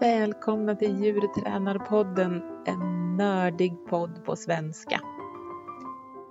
Välkomna 0.00 0.74
till 0.74 1.04
Djurtränarpodden, 1.04 2.42
en 2.66 3.16
nördig 3.16 3.86
podd 3.88 4.24
på 4.24 4.36
svenska. 4.36 5.00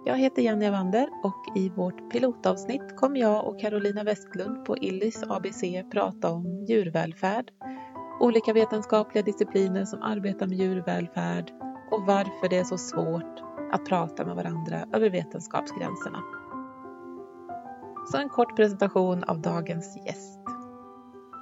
Jag 0.05 0.17
heter 0.17 0.41
Jenny 0.41 0.69
Wander 0.69 1.09
och 1.23 1.57
i 1.57 1.69
vårt 1.69 2.11
pilotavsnitt 2.11 2.95
kommer 2.95 3.19
jag 3.19 3.47
och 3.47 3.59
Carolina 3.59 4.03
Westlund 4.03 4.65
på 4.65 4.77
Illis 4.77 5.23
ABC 5.23 5.61
prata 5.91 6.31
om 6.31 6.65
djurvälfärd, 6.67 7.51
olika 8.19 8.53
vetenskapliga 8.53 9.23
discipliner 9.23 9.85
som 9.85 10.01
arbetar 10.01 10.47
med 10.47 10.57
djurvälfärd 10.57 11.51
och 11.91 12.05
varför 12.05 12.49
det 12.49 12.57
är 12.57 12.63
så 12.63 12.77
svårt 12.77 13.43
att 13.71 13.85
prata 13.85 14.25
med 14.25 14.35
varandra 14.35 14.85
över 14.93 15.09
vetenskapsgränserna. 15.09 16.23
Så 18.11 18.17
en 18.17 18.29
kort 18.29 18.55
presentation 18.55 19.23
av 19.23 19.41
dagens 19.41 19.97
gäst. 20.05 20.39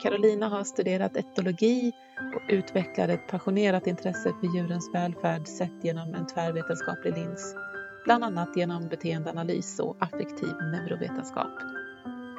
Carolina 0.04 0.50
har 0.50 0.64
studerat 0.64 1.18
etologi 1.18 1.93
och 2.36 2.42
utvecklade 2.50 3.14
ett 3.14 3.28
passionerat 3.28 3.88
intresse 3.88 4.34
för 4.40 4.56
djurens 4.56 4.90
välfärd 4.94 5.48
sett 5.48 5.84
genom 5.84 6.16
en 6.16 6.28
tvärvetenskaplig 6.28 7.14
lins, 7.14 7.56
bland 8.04 8.24
annat 8.24 8.58
genom 8.58 8.88
beteendeanalys 8.88 9.80
och 9.80 9.98
affektiv 10.00 10.54
neurovetenskap. 10.72 11.52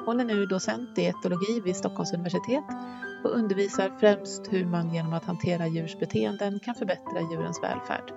Hon 0.05 0.19
är 0.19 0.25
nu 0.25 0.45
docent 0.45 0.97
i 0.97 1.05
etologi 1.05 1.61
vid 1.65 1.75
Stockholms 1.75 2.13
universitet 2.13 2.63
och 3.23 3.35
undervisar 3.35 3.91
främst 3.99 4.53
hur 4.53 4.65
man 4.65 4.93
genom 4.93 5.13
att 5.13 5.25
hantera 5.25 5.67
djurs 5.67 5.99
beteenden 5.99 6.59
kan 6.59 6.75
förbättra 6.75 7.21
djurens 7.31 7.63
välfärd. 7.63 8.11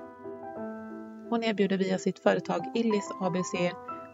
Hon 1.31 1.45
erbjuder 1.45 1.79
via 1.79 1.99
sitt 1.99 2.19
företag 2.19 2.73
Illis 2.75 3.11
ABC 3.21 3.53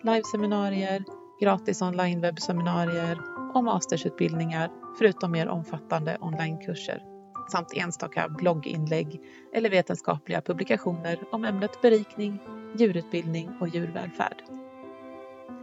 liveseminarier, 0.02 1.04
gratis 1.40 1.82
online 1.82 2.20
webbseminarier 2.20 3.18
och 3.54 3.64
mastersutbildningar 3.64 4.70
förutom 4.98 5.32
mer 5.32 5.48
omfattande 5.48 6.18
onlinekurser 6.20 7.13
samt 7.48 7.72
enstaka 7.72 8.28
blogginlägg 8.28 9.20
eller 9.52 9.70
vetenskapliga 9.70 10.40
publikationer 10.40 11.18
om 11.32 11.44
ämnet 11.44 11.82
berikning, 11.82 12.38
djurutbildning 12.76 13.50
och 13.60 13.68
djurvälfärd. 13.68 14.42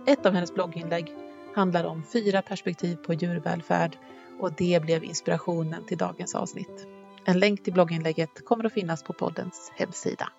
Ett 0.08 0.26
av 0.26 0.34
hennes 0.34 0.54
blogginlägg 0.54 1.14
handlar 1.56 1.84
om 1.84 2.04
fyra 2.04 2.42
perspektiv 2.42 2.96
på 2.96 3.14
djurvälfärd 3.14 3.98
och 4.40 4.54
det 4.54 4.82
blev 4.82 5.04
inspirationen 5.04 5.86
till 5.86 5.98
dagens 5.98 6.36
avsnitt. 6.36 6.88
En 7.26 7.40
länk 7.40 7.64
till 7.64 7.74
blogginlägget 7.74 8.46
kommer 8.46 8.66
att 8.66 8.74
finnas 8.74 9.04
på 9.04 9.14
poddens 9.14 9.72
hemsida. 9.76 10.30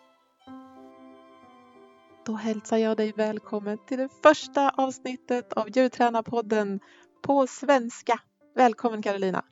Då 2.27 2.33
hälsar 2.33 2.77
jag 2.77 2.97
dig 2.97 3.12
välkommen 3.17 3.79
till 3.87 3.99
det 3.99 4.09
första 4.23 4.71
avsnittet 4.71 5.53
av 5.53 5.69
Djurtränarpodden 5.77 6.81
på 7.23 7.47
svenska. 7.47 8.21
Välkommen 8.55 9.03
Carolina! 9.03 9.45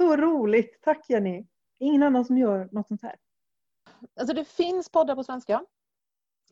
Så 0.00 0.16
roligt! 0.16 0.82
Tack 0.82 1.10
Jenny! 1.10 1.46
Ingen 1.78 2.02
annan 2.02 2.24
som 2.24 2.38
gör 2.38 2.68
något 2.72 2.88
sånt 2.88 3.02
här. 3.02 3.16
Alltså 4.20 4.34
det 4.34 4.44
finns 4.44 4.90
poddar 4.90 5.14
på 5.14 5.24
svenska. 5.24 5.64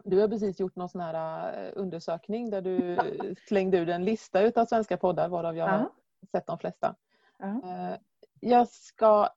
Du 0.05 0.21
har 0.21 0.29
precis 0.29 0.61
gjort 0.61 0.77
någon 0.77 0.89
sån 0.89 1.01
här 1.01 1.53
eh, 1.67 1.73
undersökning 1.77 2.51
där 2.51 2.63
du 2.63 2.99
slängde 3.49 3.79
ut 3.79 3.89
en 3.89 4.05
lista 4.05 4.41
utav 4.41 4.67
svenska 4.67 4.97
poddar 4.97 5.29
varav 5.29 5.57
jag 5.57 5.69
har 5.69 5.91
sett 6.33 6.47
de 6.47 6.59
flesta. 6.59 6.95
Uh 7.43 7.95
Jag 8.41 8.69
ska 8.69 9.29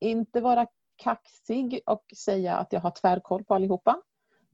inte 0.00 0.40
vara 0.40 0.66
kaxig 0.96 1.80
och 1.86 2.04
säga 2.16 2.56
att 2.56 2.72
jag 2.72 2.80
har 2.80 2.90
tvärkoll 2.90 3.44
på 3.44 3.54
allihopa. 3.54 4.02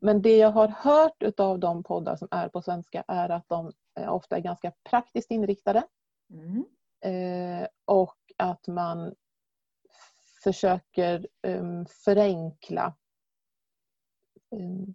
Men 0.01 0.23
det 0.23 0.37
jag 0.37 0.51
har 0.51 0.69
hört 0.69 1.23
utav 1.23 1.59
de 1.59 1.83
poddar 1.83 2.17
som 2.17 2.29
är 2.31 2.49
på 2.49 2.63
svenska 2.63 3.05
är 3.09 3.29
att 3.29 3.49
de 3.49 3.73
ofta 4.09 4.37
är 4.37 4.41
ganska 4.41 4.73
praktiskt 4.91 5.31
inriktade. 5.31 5.83
Mm. 6.31 6.65
Eh, 7.05 7.69
och 7.85 8.17
att 8.37 8.69
man 8.69 9.15
försöker 10.45 11.27
um, 11.43 11.87
förenkla 11.87 12.95
um, 14.51 14.95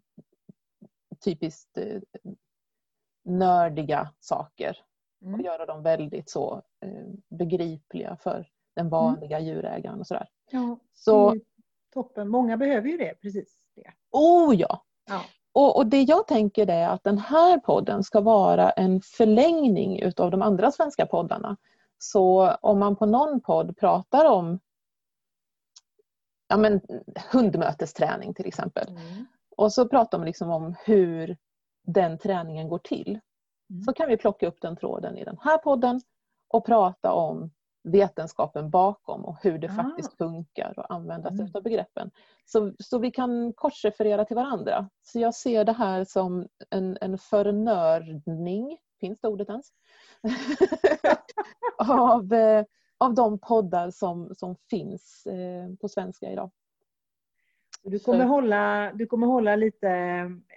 typiskt 1.23 1.77
uh, 1.77 2.01
nördiga 3.25 4.13
saker 4.19 4.77
mm. 5.21 5.33
och 5.33 5.45
göra 5.45 5.65
dem 5.65 5.83
väldigt 5.83 6.29
så 6.29 6.61
uh, 6.85 7.13
begripliga 7.29 8.17
för 8.23 8.47
den 8.75 8.87
mm. 8.87 8.89
vanliga 8.89 9.37
mm. 9.37 9.49
djurägaren 9.49 9.99
och 9.99 10.07
sådär. 10.07 10.29
Ja, 10.51 10.79
så, 10.93 11.35
toppen. 11.93 12.29
Många 12.29 12.57
behöver 12.57 12.89
ju 12.89 12.97
det, 12.97 13.13
precis 13.21 13.59
det. 13.75 13.91
Oh 14.11 14.55
ja! 14.55 14.85
ja. 15.07 15.21
Och, 15.51 15.77
och, 15.77 15.87
det 15.87 16.01
jag 16.01 16.27
tänker 16.27 16.69
är 16.69 16.87
att 16.89 17.03
den 17.03 17.17
här 17.17 17.57
podden 17.59 18.03
ska 18.03 18.21
vara 18.21 18.69
en 18.69 19.01
förlängning 19.01 19.99
utav 19.99 20.31
de 20.31 20.41
andra 20.41 20.71
svenska 20.71 21.05
poddarna. 21.05 21.57
Så 21.97 22.55
om 22.61 22.79
man 22.79 22.95
på 22.95 23.05
någon 23.05 23.41
podd 23.41 23.77
pratar 23.77 24.25
om 24.25 24.59
ja, 26.47 26.57
men, 26.57 26.81
hundmötesträning 27.31 28.33
till 28.33 28.45
exempel. 28.45 28.89
Mm. 28.89 29.25
Och 29.57 29.73
så 29.73 29.87
pratar 29.87 30.17
man 30.17 30.25
liksom 30.25 30.49
om 30.49 30.75
hur 30.85 31.37
den 31.83 32.17
träningen 32.17 32.69
går 32.69 32.79
till. 32.79 33.19
Mm. 33.69 33.81
Så 33.81 33.93
kan 33.93 34.09
vi 34.09 34.17
plocka 34.17 34.47
upp 34.47 34.61
den 34.61 34.75
tråden 34.75 35.17
i 35.17 35.23
den 35.23 35.37
här 35.41 35.57
podden 35.57 36.01
och 36.47 36.65
prata 36.65 37.13
om 37.13 37.51
vetenskapen 37.83 38.69
bakom 38.69 39.25
och 39.25 39.37
hur 39.41 39.57
det 39.57 39.67
ah. 39.67 39.73
faktiskt 39.73 40.17
funkar 40.17 40.73
och 40.79 40.93
använda 40.93 41.29
sig 41.29 41.39
mm. 41.39 41.51
av 41.53 41.63
begreppen. 41.63 42.11
Så, 42.45 42.73
så 42.79 42.99
vi 42.99 43.11
kan 43.11 43.53
korsreferera 43.53 44.25
till 44.25 44.35
varandra. 44.35 44.89
Så 45.01 45.19
jag 45.19 45.35
ser 45.35 45.63
det 45.63 45.73
här 45.73 46.05
som 46.05 46.47
en, 46.69 46.97
en 47.01 47.17
förnördning, 47.17 48.77
finns 48.99 49.21
det 49.21 49.27
ordet 49.27 49.49
ens? 49.49 49.67
av, 51.77 52.33
eh, 52.33 52.65
av 52.97 53.13
de 53.13 53.39
poddar 53.39 53.91
som, 53.91 54.35
som 54.35 54.55
finns 54.69 55.25
eh, 55.25 55.75
på 55.81 55.87
svenska 55.87 56.31
idag. 56.31 56.51
Du 57.83 57.99
kommer, 57.99 58.25
hålla, 58.25 58.93
du 58.93 59.05
kommer 59.05 59.27
hålla 59.27 59.55
lite 59.55 59.89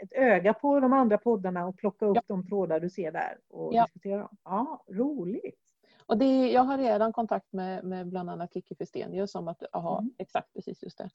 ett 0.03 0.13
öga 0.13 0.55
på 0.55 0.81
de 0.81 0.93
andra 0.93 1.19
poddarna 1.19 1.67
och 1.67 1.77
plocka 1.77 2.07
upp 2.07 2.17
ja. 2.17 2.23
de 2.27 2.47
trådar 2.47 2.81
du 2.81 2.91
ser 2.91 3.13
där 3.13 3.39
och 3.49 3.75
ja. 3.75 3.83
diskutera 3.85 4.19
dem. 4.19 4.37
Ja, 4.45 4.85
roligt! 4.89 5.71
Och 6.07 6.19
det, 6.19 6.51
jag 6.53 6.63
har 6.63 6.79
redan 6.79 7.13
kontakt 7.13 7.53
med, 7.53 7.85
med 7.85 8.09
bland 8.09 8.31
annat 8.31 8.53
Kikki 8.53 8.75
Fistenius 8.75 9.35
om 9.35 9.49
att, 9.49 9.63
aha, 9.73 9.99
mm. 9.99 10.15
exakt 10.19 10.53
precis 10.55 10.83
just 10.83 10.99
det. 10.99 11.11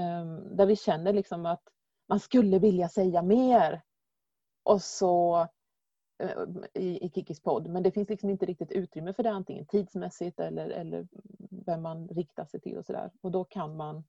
Um, 0.00 0.56
där 0.56 0.66
vi 0.66 0.76
känner 0.76 1.12
liksom 1.12 1.46
att 1.46 1.62
man 2.08 2.20
skulle 2.20 2.58
vilja 2.58 2.88
säga 2.88 3.22
mer. 3.22 3.82
Och 4.62 4.82
så 4.82 5.46
i, 6.74 7.06
i 7.06 7.10
Kikkis 7.14 7.40
podd, 7.40 7.70
men 7.70 7.82
det 7.82 7.92
finns 7.92 8.08
liksom 8.08 8.30
inte 8.30 8.46
riktigt 8.46 8.72
utrymme 8.72 9.12
för 9.12 9.22
det 9.22 9.30
antingen 9.30 9.66
tidsmässigt 9.66 10.40
eller, 10.40 10.70
eller 10.70 11.08
vem 11.50 11.82
man 11.82 12.08
riktar 12.08 12.44
sig 12.44 12.60
till 12.60 12.78
och 12.78 12.86
sådär. 12.86 13.10
Och 13.20 13.30
då 13.30 13.44
kan 13.44 13.76
man 13.76 14.04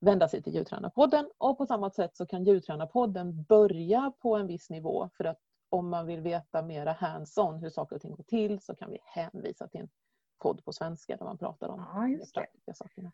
vända 0.00 0.28
sig 0.28 0.42
till 0.42 0.54
Djurtränarpodden 0.54 1.30
och 1.38 1.58
på 1.58 1.66
samma 1.66 1.90
sätt 1.90 2.16
så 2.16 2.26
kan 2.26 2.44
Djurtränarpodden 2.44 3.42
börja 3.42 4.12
på 4.18 4.36
en 4.36 4.46
viss 4.46 4.70
nivå 4.70 5.10
för 5.16 5.24
att 5.24 5.40
om 5.68 5.88
man 5.88 6.06
vill 6.06 6.20
veta 6.20 6.62
mera 6.62 6.92
hands-on 6.92 7.58
hur 7.58 7.70
saker 7.70 7.96
och 7.96 8.02
ting 8.02 8.14
går 8.14 8.24
till 8.24 8.60
så 8.60 8.74
kan 8.74 8.90
vi 8.90 8.98
hänvisa 9.02 9.68
till 9.68 9.80
en 9.80 9.88
podd 10.38 10.64
på 10.64 10.72
svenska 10.72 11.16
där 11.16 11.24
man 11.24 11.38
pratar 11.38 11.68
om 11.68 11.84
ja, 11.94 12.18
de 12.18 12.32
praktiska 12.34 12.74
sakerna. 12.74 13.12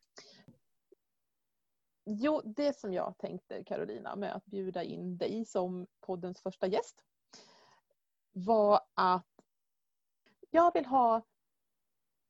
Jo, 2.04 2.41
det 2.44 2.76
som 2.76 2.92
jag 2.92 3.15
tänkte 3.19 3.65
Carolina 3.65 4.16
med 4.16 4.34
att 4.34 4.44
bjuda 4.44 4.82
in 4.82 5.16
dig 5.16 5.44
som 5.44 5.87
poddens 6.00 6.41
första 6.41 6.66
gäst 6.66 7.04
var 8.32 8.81
att 8.94 9.26
jag 10.50 10.72
vill 10.72 10.87
ha 10.87 11.22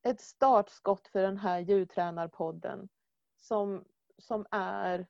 ett 0.03 0.21
startskott 0.21 1.09
för 1.09 1.23
den 1.23 1.39
här 1.39 1.59
djurtränarpodden 1.59 2.89
som, 3.37 3.85
som 4.19 4.47
är 4.51 5.07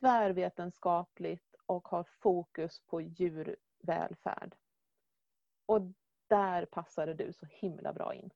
tvärvetenskapligt 0.00 1.54
och 1.66 1.88
har 1.88 2.04
fokus 2.20 2.80
på 2.86 3.00
djur, 3.00 3.56
välfärd. 3.82 4.54
Och 5.66 5.80
där 6.28 6.64
passade 6.64 7.14
du 7.14 7.32
så 7.32 7.46
himla 7.50 7.92
bra 7.92 8.14
in. 8.14 8.30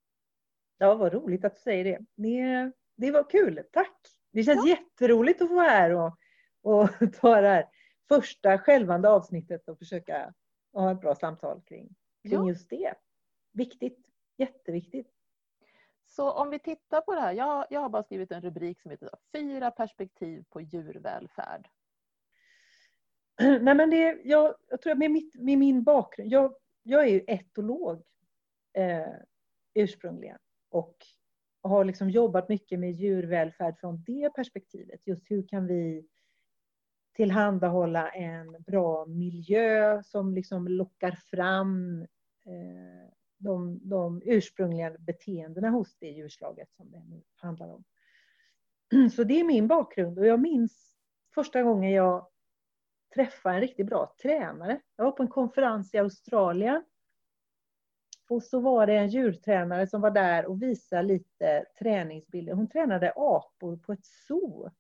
Ja, 0.79 0.95
vad 0.95 1.13
roligt 1.13 1.45
att 1.45 1.55
du 1.55 1.61
säger 1.61 1.85
det. 1.85 1.99
Det, 2.15 2.73
det 2.97 3.11
var 3.11 3.31
kul, 3.31 3.63
tack! 3.73 3.97
Det 4.31 4.45
känns 4.45 4.67
ja. 4.67 4.77
jätteroligt 4.77 5.43
att 5.43 5.49
få 5.49 5.55
vara 5.55 5.69
här 5.69 5.91
och, 5.95 6.19
och 6.63 6.91
ta 7.21 7.41
det 7.41 7.49
här 7.49 7.69
första 8.09 8.59
självande 8.59 9.09
avsnittet 9.09 9.69
och 9.69 9.79
försöka 9.79 10.35
ha 10.83 10.93
ett 10.93 11.01
bra 11.01 11.15
samtal 11.15 11.61
kring, 11.61 11.95
kring 12.23 12.33
ja. 12.33 12.49
just 12.49 12.71
det. 12.71 12.95
Viktigt, 13.53 14.07
jätteviktigt. 14.37 15.15
Så 16.07 16.33
om 16.33 16.51
vi 16.51 16.59
tittar 16.59 17.01
på 17.01 17.15
det 17.15 17.21
här, 17.21 17.33
jag, 17.33 17.67
jag 17.71 17.81
har 17.81 17.89
bara 17.89 18.03
skrivit 18.03 18.33
en 18.33 18.43
rubrik 18.43 18.81
som 18.81 18.91
heter 18.91 19.11
Fyra 19.33 19.71
perspektiv 19.71 20.45
på 20.49 20.61
djurvälfärd. 20.61 21.69
Nej, 23.39 23.75
men 23.75 23.91
det, 23.91 24.21
jag, 24.25 24.55
jag 24.69 24.81
tror 24.81 24.93
att 24.93 24.99
med, 24.99 25.11
mitt, 25.11 25.35
med 25.35 25.59
min 25.59 25.83
bakgrund, 25.85 26.33
jag, 26.33 26.55
jag 26.83 27.03
är 27.03 27.09
ju 27.09 27.25
etolog 27.27 28.03
eh, 28.73 29.15
ursprungligen 29.75 30.39
och 30.69 30.97
har 31.63 31.85
liksom 31.85 32.11
jobbat 32.11 32.49
mycket 32.49 32.79
med 32.79 32.93
djurvälfärd 32.93 33.79
från 33.79 34.03
det 34.07 34.31
perspektivet. 34.35 35.07
Just 35.07 35.31
hur 35.31 35.49
kan 35.49 35.67
vi 35.67 36.07
tillhandahålla 37.19 38.09
en 38.09 38.63
bra 38.63 39.07
miljö 39.07 40.03
som 40.03 40.35
liksom 40.35 40.69
lockar 40.69 41.11
fram 41.11 42.03
eh, 42.47 43.11
de, 43.39 43.81
de 43.83 44.23
ursprungliga 44.25 44.91
beteendena 44.99 45.69
hos 45.71 45.97
det 45.99 46.07
djurslaget 46.07 46.73
som 46.73 46.91
det 46.91 47.05
nu 47.05 47.23
handlar 47.37 47.75
om. 47.75 47.85
så 49.11 49.25
det 49.25 49.41
är 49.41 49.45
min 49.45 49.67
bakgrund 49.69 50.19
och 50.19 50.27
jag 50.27 50.41
minns 50.41 50.97
första 51.35 51.63
gången 51.63 51.91
jag 51.91 52.29
träffade 53.15 53.55
en 53.55 53.61
riktigt 53.61 53.87
bra 53.87 54.15
tränare. 54.23 54.81
Jag 54.97 55.05
var 55.05 55.13
på 55.13 55.23
en 55.23 55.29
konferens 55.29 55.95
i 55.95 55.99
Australien. 55.99 56.85
Och 58.29 58.43
så 58.43 58.61
var 58.61 58.87
det 58.87 58.97
en 58.97 59.09
djurtränare 59.09 59.87
som 59.87 60.01
var 60.01 60.11
där 60.11 60.47
och 60.47 60.63
visade 60.63 61.03
lite 61.03 61.65
träningsbilder. 61.79 62.53
Hon 62.53 62.69
tränade 62.69 63.13
apor 63.17 63.77
på 63.77 63.93
ett 63.93 64.07
zoo. 64.07 64.71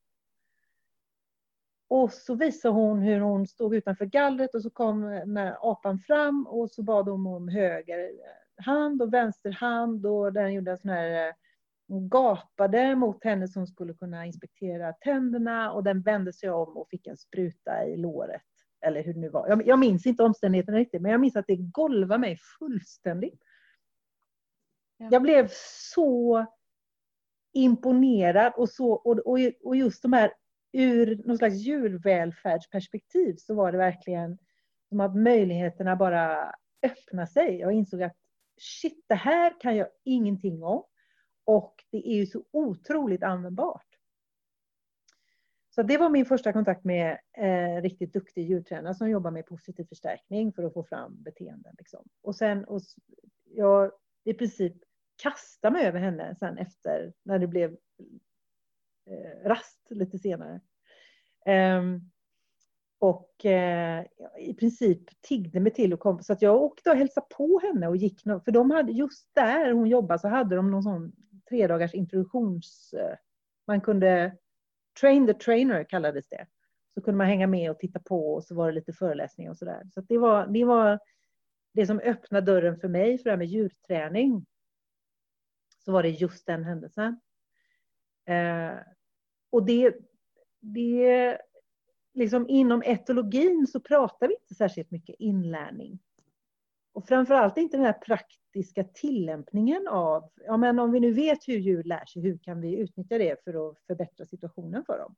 Och 1.88 2.12
så 2.12 2.34
visade 2.34 2.74
hon 2.74 2.98
hur 2.98 3.20
hon 3.20 3.46
stod 3.46 3.74
utanför 3.74 4.04
gallret 4.04 4.54
och 4.54 4.62
så 4.62 4.70
kom 4.70 5.22
när 5.26 5.70
apan 5.70 5.98
fram 5.98 6.46
och 6.46 6.70
så 6.70 6.82
bad 6.82 7.08
hon 7.08 7.26
om 7.26 7.48
höger 7.48 8.10
hand 8.56 9.02
och 9.02 9.14
vänster 9.14 9.50
hand 9.50 10.06
och 10.06 10.32
den 10.32 10.52
gjorde 10.52 10.70
en 10.70 10.78
sån 10.78 10.90
här 10.90 11.34
hon 11.88 12.08
gapade 12.08 12.94
mot 12.94 13.24
henne 13.24 13.48
som 13.48 13.66
skulle 13.66 13.94
kunna 13.94 14.26
inspektera 14.26 14.92
tänderna 14.92 15.72
och 15.72 15.84
den 15.84 16.02
vände 16.02 16.32
sig 16.32 16.50
om 16.50 16.76
och 16.76 16.88
fick 16.90 17.06
en 17.06 17.16
spruta 17.16 17.84
i 17.84 17.96
låret. 17.96 18.42
Eller 18.80 19.02
hur 19.02 19.14
det 19.14 19.20
nu 19.20 19.28
var. 19.28 19.48
Jag, 19.48 19.66
jag 19.66 19.78
minns 19.78 20.06
inte 20.06 20.22
omständigheterna 20.22 20.78
riktigt, 20.78 21.02
men 21.02 21.12
jag 21.12 21.20
minns 21.20 21.36
att 21.36 21.46
det 21.46 21.56
golvade 21.56 22.20
mig 22.20 22.38
fullständigt. 22.58 23.42
Ja. 24.96 25.08
Jag 25.12 25.22
blev 25.22 25.48
så 25.92 26.46
imponerad 27.52 28.52
och, 28.56 28.68
så, 28.68 28.92
och, 28.92 29.18
och, 29.18 29.38
och 29.64 29.76
just 29.76 30.02
de 30.02 30.12
här 30.12 30.32
ur 30.72 31.22
någon 31.24 31.38
slags 31.38 31.54
djurvälfärdsperspektiv 31.54 33.36
så 33.36 33.54
var 33.54 33.72
det 33.72 33.78
verkligen 33.78 34.38
som 34.88 35.00
att 35.00 35.16
möjligheterna 35.16 35.96
bara 35.96 36.54
öppnade 36.82 37.26
sig. 37.26 37.58
Jag 37.58 37.72
insåg 37.72 38.02
att 38.02 38.16
shit, 38.60 39.04
det 39.08 39.14
här 39.14 39.60
kan 39.60 39.76
jag 39.76 39.88
ingenting 40.04 40.62
om. 40.62 40.84
Och 41.44 41.74
det 41.90 42.08
är 42.08 42.16
ju 42.16 42.26
så 42.26 42.44
otroligt 42.50 43.22
användbart. 43.22 43.86
Så 45.70 45.82
det 45.82 45.98
var 45.98 46.10
min 46.10 46.26
första 46.26 46.52
kontakt 46.52 46.84
med 46.84 47.18
eh, 47.38 47.82
riktigt 47.82 48.12
duktig 48.12 48.48
djurtränare 48.48 48.94
som 48.94 49.10
jobbar 49.10 49.30
med 49.30 49.46
positiv 49.46 49.84
förstärkning 49.84 50.52
för 50.52 50.62
att 50.62 50.72
få 50.72 50.84
fram 50.84 51.22
beteenden. 51.22 51.74
Liksom. 51.78 52.04
Och 52.22 52.36
sen, 52.36 52.64
och 52.64 52.80
jag 53.44 53.92
i 54.24 54.34
princip 54.34 54.74
kastade 55.22 55.72
mig 55.72 55.86
över 55.86 56.00
henne 56.00 56.36
sen 56.38 56.58
efter 56.58 57.12
när 57.22 57.38
det 57.38 57.46
blev 57.46 57.76
Eh, 59.10 59.48
rast 59.48 59.90
lite 59.90 60.18
senare. 60.18 60.60
Ehm, 61.46 62.00
och 62.98 63.46
eh, 63.46 64.04
i 64.38 64.54
princip 64.54 65.20
tiggde 65.20 65.60
mig 65.60 65.72
till 65.72 65.92
att 65.92 66.00
komma. 66.00 66.22
Så 66.22 66.32
att 66.32 66.42
jag 66.42 66.62
åkte 66.62 66.90
och 66.90 66.96
hälsade 66.96 67.26
på 67.36 67.60
henne 67.62 67.88
och 67.88 67.96
gick. 67.96 68.22
För 68.22 68.50
de 68.50 68.70
hade, 68.70 68.92
just 68.92 69.34
där 69.34 69.72
hon 69.72 69.88
jobbade 69.88 70.18
så 70.18 70.28
hade 70.28 70.56
de 70.56 70.70
någon 70.70 70.82
sån 70.82 71.12
tre 71.48 71.66
dagars 71.66 71.94
introduktions... 71.94 72.94
Eh, 72.94 73.16
man 73.66 73.80
kunde... 73.80 74.36
Train 75.00 75.26
the 75.26 75.34
trainer 75.34 75.84
kallades 75.84 76.28
det. 76.28 76.46
Så 76.94 77.00
kunde 77.00 77.18
man 77.18 77.26
hänga 77.26 77.46
med 77.46 77.70
och 77.70 77.78
titta 77.78 78.00
på 78.00 78.34
och 78.34 78.44
så 78.44 78.54
var 78.54 78.66
det 78.66 78.74
lite 78.74 78.92
föreläsningar 78.92 79.50
och 79.50 79.58
sådär. 79.58 79.82
Så, 79.84 79.90
så 79.90 80.00
det, 80.00 80.18
var, 80.18 80.46
det 80.46 80.64
var 80.64 80.98
det 81.74 81.86
som 81.86 81.98
öppnade 81.98 82.46
dörren 82.46 82.76
för 82.76 82.88
mig 82.88 83.18
för 83.18 83.24
det 83.24 83.30
här 83.30 83.36
med 83.36 83.46
djurträning. 83.46 84.46
Så 85.84 85.92
var 85.92 86.02
det 86.02 86.08
just 86.08 86.46
den 86.46 86.64
händelsen. 86.64 87.20
Eh, 88.26 88.72
och 89.50 89.66
det, 89.66 89.96
det 90.60 91.38
liksom 92.14 92.48
inom 92.48 92.82
etologin 92.82 93.66
så 93.66 93.80
pratar 93.80 94.28
vi 94.28 94.34
inte 94.34 94.54
särskilt 94.54 94.90
mycket 94.90 95.16
inlärning. 95.18 95.98
Och 96.92 97.08
framförallt 97.08 97.58
inte 97.58 97.76
den 97.76 97.86
här 97.86 97.92
praktiska 97.92 98.84
tillämpningen 98.84 99.88
av, 99.88 100.30
ja 100.46 100.56
men 100.56 100.78
om 100.78 100.92
vi 100.92 101.00
nu 101.00 101.12
vet 101.12 101.48
hur 101.48 101.58
djur 101.58 101.82
lär 101.82 102.04
sig, 102.06 102.22
hur 102.22 102.38
kan 102.38 102.60
vi 102.60 102.76
utnyttja 102.76 103.18
det 103.18 103.44
för 103.44 103.70
att 103.70 103.78
förbättra 103.86 104.26
situationen 104.26 104.84
för 104.84 104.98
dem? 104.98 105.14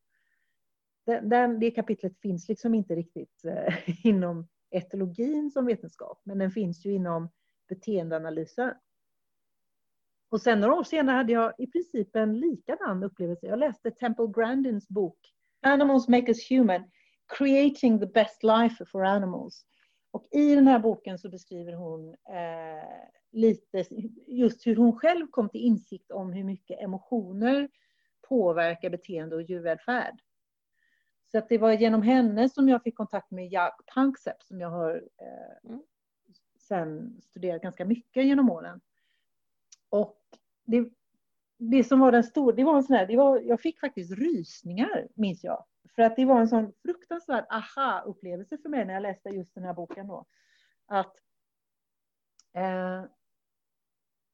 Den, 1.06 1.28
den, 1.28 1.60
det 1.60 1.70
kapitlet 1.70 2.20
finns 2.20 2.48
liksom 2.48 2.74
inte 2.74 2.94
riktigt 2.94 3.44
eh, 3.44 3.74
inom 4.06 4.48
etologin 4.70 5.50
som 5.50 5.66
vetenskap, 5.66 6.20
men 6.24 6.38
den 6.38 6.50
finns 6.50 6.86
ju 6.86 6.92
inom 6.92 7.30
beteendeanalysen. 7.68 8.74
Och 10.30 10.40
sen 10.40 10.60
några 10.60 10.74
år 10.74 10.84
senare 10.84 11.16
hade 11.16 11.32
jag 11.32 11.52
i 11.58 11.66
princip 11.66 12.16
en 12.16 12.40
likadan 12.40 13.02
upplevelse. 13.02 13.46
Jag 13.46 13.58
läste 13.58 13.90
Temple 13.90 14.26
Grandins 14.34 14.88
bok 14.88 15.18
Animals 15.62 16.08
Make 16.08 16.26
Us 16.26 16.50
Human, 16.50 16.90
Creating 17.38 18.00
the 18.00 18.06
Best 18.06 18.42
Life 18.42 18.84
for 18.84 19.04
Animals. 19.04 19.66
Och 20.10 20.28
i 20.30 20.54
den 20.54 20.66
här 20.66 20.78
boken 20.78 21.18
så 21.18 21.28
beskriver 21.28 21.72
hon 21.72 22.08
eh, 22.08 23.08
lite 23.32 23.84
just 24.26 24.66
hur 24.66 24.76
hon 24.76 24.98
själv 24.98 25.26
kom 25.26 25.48
till 25.48 25.60
insikt 25.60 26.10
om 26.10 26.32
hur 26.32 26.44
mycket 26.44 26.80
emotioner 26.80 27.68
påverkar 28.28 28.90
beteende 28.90 29.36
och 29.36 29.42
djurvälfärd. 29.42 30.20
Så 31.32 31.38
att 31.38 31.48
det 31.48 31.58
var 31.58 31.72
genom 31.72 32.02
henne 32.02 32.48
som 32.48 32.68
jag 32.68 32.82
fick 32.82 32.96
kontakt 32.96 33.30
med 33.30 33.52
Jack 33.52 33.80
Panksepp 33.94 34.42
som 34.42 34.60
jag 34.60 34.70
har 34.70 34.94
eh, 34.94 35.70
mm. 35.70 35.82
sen 36.68 37.20
studerat 37.22 37.62
ganska 37.62 37.84
mycket 37.84 38.24
genom 38.24 38.50
åren. 38.50 38.80
Och 39.90 40.16
det, 40.64 40.88
det 41.58 41.84
som 41.84 42.00
var 42.00 42.12
den 42.12 42.24
stora, 42.24 42.56
det 42.56 42.64
var 42.64 42.76
en 42.76 42.82
sån 42.82 42.96
här, 42.96 43.06
det 43.06 43.16
var, 43.16 43.40
jag 43.40 43.60
fick 43.60 43.80
faktiskt 43.80 44.12
rysningar 44.12 45.08
minns 45.14 45.44
jag. 45.44 45.64
För 45.94 46.02
att 46.02 46.16
det 46.16 46.24
var 46.24 46.40
en 46.40 46.48
sån 46.48 46.72
fruktansvärd 46.82 47.46
aha-upplevelse 47.50 48.58
för 48.58 48.68
mig 48.68 48.84
när 48.84 48.94
jag 48.94 49.02
läste 49.02 49.28
just 49.28 49.54
den 49.54 49.64
här 49.64 49.74
boken 49.74 50.06
då. 50.06 50.26
Att 50.86 51.16
eh, 52.54 53.04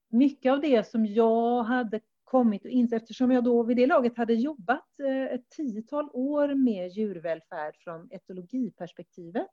mycket 0.08 0.52
av 0.52 0.60
det 0.60 0.86
som 0.86 1.06
jag 1.06 1.62
hade 1.62 2.00
kommit 2.24 2.64
och 2.64 2.70
insett, 2.70 3.02
eftersom 3.02 3.30
jag 3.30 3.44
då 3.44 3.62
vid 3.62 3.76
det 3.76 3.86
laget 3.86 4.16
hade 4.16 4.34
jobbat 4.34 5.00
eh, 5.00 5.34
ett 5.34 5.48
tiotal 5.50 6.10
år 6.12 6.54
med 6.54 6.88
djurvälfärd 6.88 7.76
från 7.76 8.08
etologiperspektivet. 8.10 9.48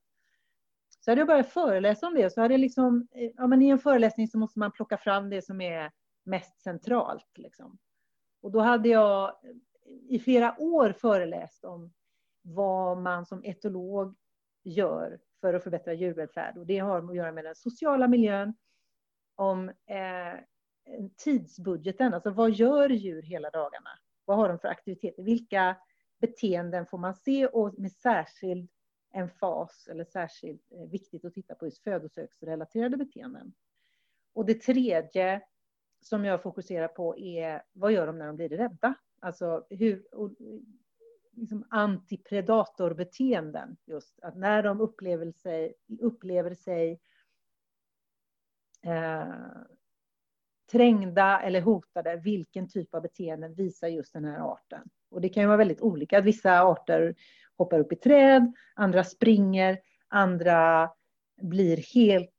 Så 1.05 1.11
hade 1.11 1.21
jag 1.21 1.27
börjat 1.27 1.49
föreläsa 1.49 2.07
om 2.07 2.13
det, 2.13 2.29
så 2.29 2.41
hade 2.41 2.53
jag 2.53 2.61
liksom, 2.61 3.07
eh, 3.11 3.31
ja 3.35 3.47
men 3.47 3.61
i 3.61 3.69
en 3.69 3.79
föreläsning 3.79 4.27
så 4.27 4.37
måste 4.37 4.59
man 4.59 4.71
plocka 4.71 4.97
fram 4.97 5.29
det 5.29 5.41
som 5.41 5.61
är 5.61 5.91
mest 6.23 6.61
centralt. 6.61 7.31
Liksom. 7.35 7.77
Och 8.41 8.51
då 8.51 8.59
hade 8.59 8.89
jag 8.89 9.29
eh, 9.29 9.55
i 10.09 10.19
flera 10.19 10.55
år 10.59 10.91
föreläst 10.91 11.65
om 11.65 11.93
vad 12.41 12.97
man 12.97 13.25
som 13.25 13.43
etolog 13.43 14.15
gör 14.63 15.19
för 15.41 15.53
att 15.53 15.63
förbättra 15.63 15.93
djurvälfärd. 15.93 16.57
Och 16.57 16.65
det 16.65 16.79
har 16.79 17.09
att 17.09 17.15
göra 17.15 17.31
med 17.31 17.45
den 17.45 17.55
sociala 17.55 18.07
miljön, 18.07 18.53
om 19.35 19.69
eh, 19.69 20.39
tidsbudgeten, 21.17 22.13
alltså 22.13 22.31
vad 22.31 22.51
gör 22.51 22.89
djur 22.89 23.21
hela 23.21 23.49
dagarna? 23.49 23.89
Vad 24.25 24.37
har 24.37 24.49
de 24.49 24.59
för 24.59 24.67
aktiviteter? 24.67 25.23
Vilka 25.23 25.75
beteenden 26.21 26.85
får 26.85 26.97
man 26.97 27.15
se 27.15 27.47
och 27.47 27.79
med 27.79 27.91
särskild 27.91 28.69
emfas 29.13 29.87
eller 29.91 30.03
särskilt 30.03 30.71
eh, 30.71 30.89
viktigt 30.89 31.25
att 31.25 31.33
titta 31.33 31.55
på 31.55 31.65
just 31.65 31.83
födosöksrelaterade 31.83 32.97
beteenden. 32.97 33.53
Och 34.33 34.45
det 34.45 34.61
tredje 34.61 35.41
som 36.01 36.25
jag 36.25 36.43
fokuserar 36.43 36.87
på 36.87 37.17
är 37.17 37.63
vad 37.73 37.91
gör 37.91 38.07
de 38.07 38.17
när 38.17 38.27
de 38.27 38.35
blir 38.35 38.49
rädda? 38.49 38.93
Alltså 39.19 39.65
hur, 39.69 40.03
liksom 41.35 41.65
antipredatorbeteenden. 41.69 43.77
Just 43.85 44.19
att 44.19 44.37
när 44.37 44.63
de 44.63 44.81
upplever 44.81 45.31
sig, 45.31 45.73
upplever 46.01 46.55
sig 46.55 46.99
eh, 48.81 49.33
trängda 50.71 51.41
eller 51.41 51.61
hotade, 51.61 52.15
vilken 52.15 52.69
typ 52.69 52.93
av 52.93 53.01
beteenden 53.01 53.53
visar 53.53 53.87
just 53.87 54.13
den 54.13 54.25
här 54.25 54.39
arten? 54.39 54.89
Och 55.09 55.21
det 55.21 55.29
kan 55.29 55.43
ju 55.43 55.47
vara 55.47 55.57
väldigt 55.57 55.81
olika. 55.81 56.21
Vissa 56.21 56.61
arter 56.61 57.15
hoppar 57.57 57.79
upp 57.79 57.91
i 57.91 57.95
träd, 57.95 58.53
andra 58.75 59.03
springer, 59.03 59.79
andra 60.07 60.91
blir 61.41 61.77
helt 61.77 62.35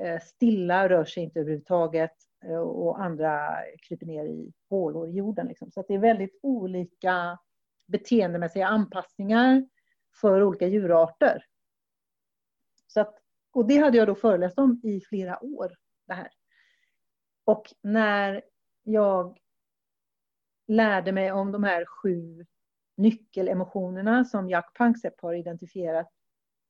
eh, 0.00 0.20
stilla, 0.20 0.88
rör 0.88 1.04
sig 1.04 1.22
inte 1.22 1.40
överhuvudtaget 1.40 2.12
eh, 2.44 2.58
och 2.58 3.02
andra 3.02 3.50
kryper 3.88 4.06
ner 4.06 4.24
i 4.24 4.52
hålor 4.70 5.08
i 5.08 5.12
jorden. 5.12 5.46
Liksom. 5.46 5.70
Så 5.70 5.84
det 5.88 5.94
är 5.94 5.98
väldigt 5.98 6.38
olika 6.42 7.38
beteendemässiga 7.86 8.66
anpassningar 8.66 9.68
för 10.20 10.42
olika 10.42 10.66
djurarter. 10.66 11.44
Så 12.86 13.00
att, 13.00 13.18
och 13.52 13.66
det 13.66 13.76
hade 13.76 13.98
jag 13.98 14.08
då 14.08 14.14
föreläst 14.14 14.58
om 14.58 14.80
i 14.84 15.00
flera 15.00 15.44
år. 15.44 15.76
Det 16.06 16.14
här. 16.14 16.30
Och 17.44 17.74
när 17.80 18.42
jag 18.82 19.38
lärde 20.66 21.12
mig 21.12 21.32
om 21.32 21.52
de 21.52 21.64
här 21.64 21.84
sju 21.84 22.46
nyckelemotionerna 22.96 24.24
som 24.24 24.50
Jack 24.50 24.74
Panksepp 24.74 25.20
har 25.20 25.34
identifierat 25.34 26.08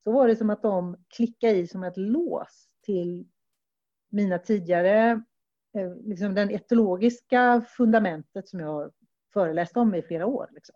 så 0.05 0.13
var 0.13 0.29
det 0.29 0.37
som 0.37 0.51
att 0.51 0.63
de 0.63 0.97
klickade 1.17 1.57
i 1.57 1.67
som 1.67 1.85
ett 1.85 1.97
lås 1.97 2.69
till 2.83 3.29
mina 4.09 4.39
tidigare, 4.39 5.11
eh, 5.75 5.95
liksom 6.05 6.35
den 6.35 6.51
etologiska 6.51 7.65
fundamentet 7.69 8.49
som 8.49 8.61
jag 8.61 8.69
har 8.69 8.93
föreläst 9.33 9.77
om 9.77 9.95
i 9.95 10.03
flera 10.03 10.27
år. 10.27 10.49
Liksom. 10.53 10.75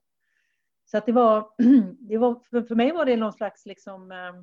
Så 0.84 0.98
att 0.98 1.06
det 1.06 1.12
var, 1.12 1.50
det 2.08 2.18
var 2.18 2.62
för 2.62 2.74
mig 2.74 2.92
var 2.92 3.04
det 3.04 3.16
någon 3.16 3.32
slags 3.32 3.66
liksom, 3.66 4.12
eh, 4.12 4.42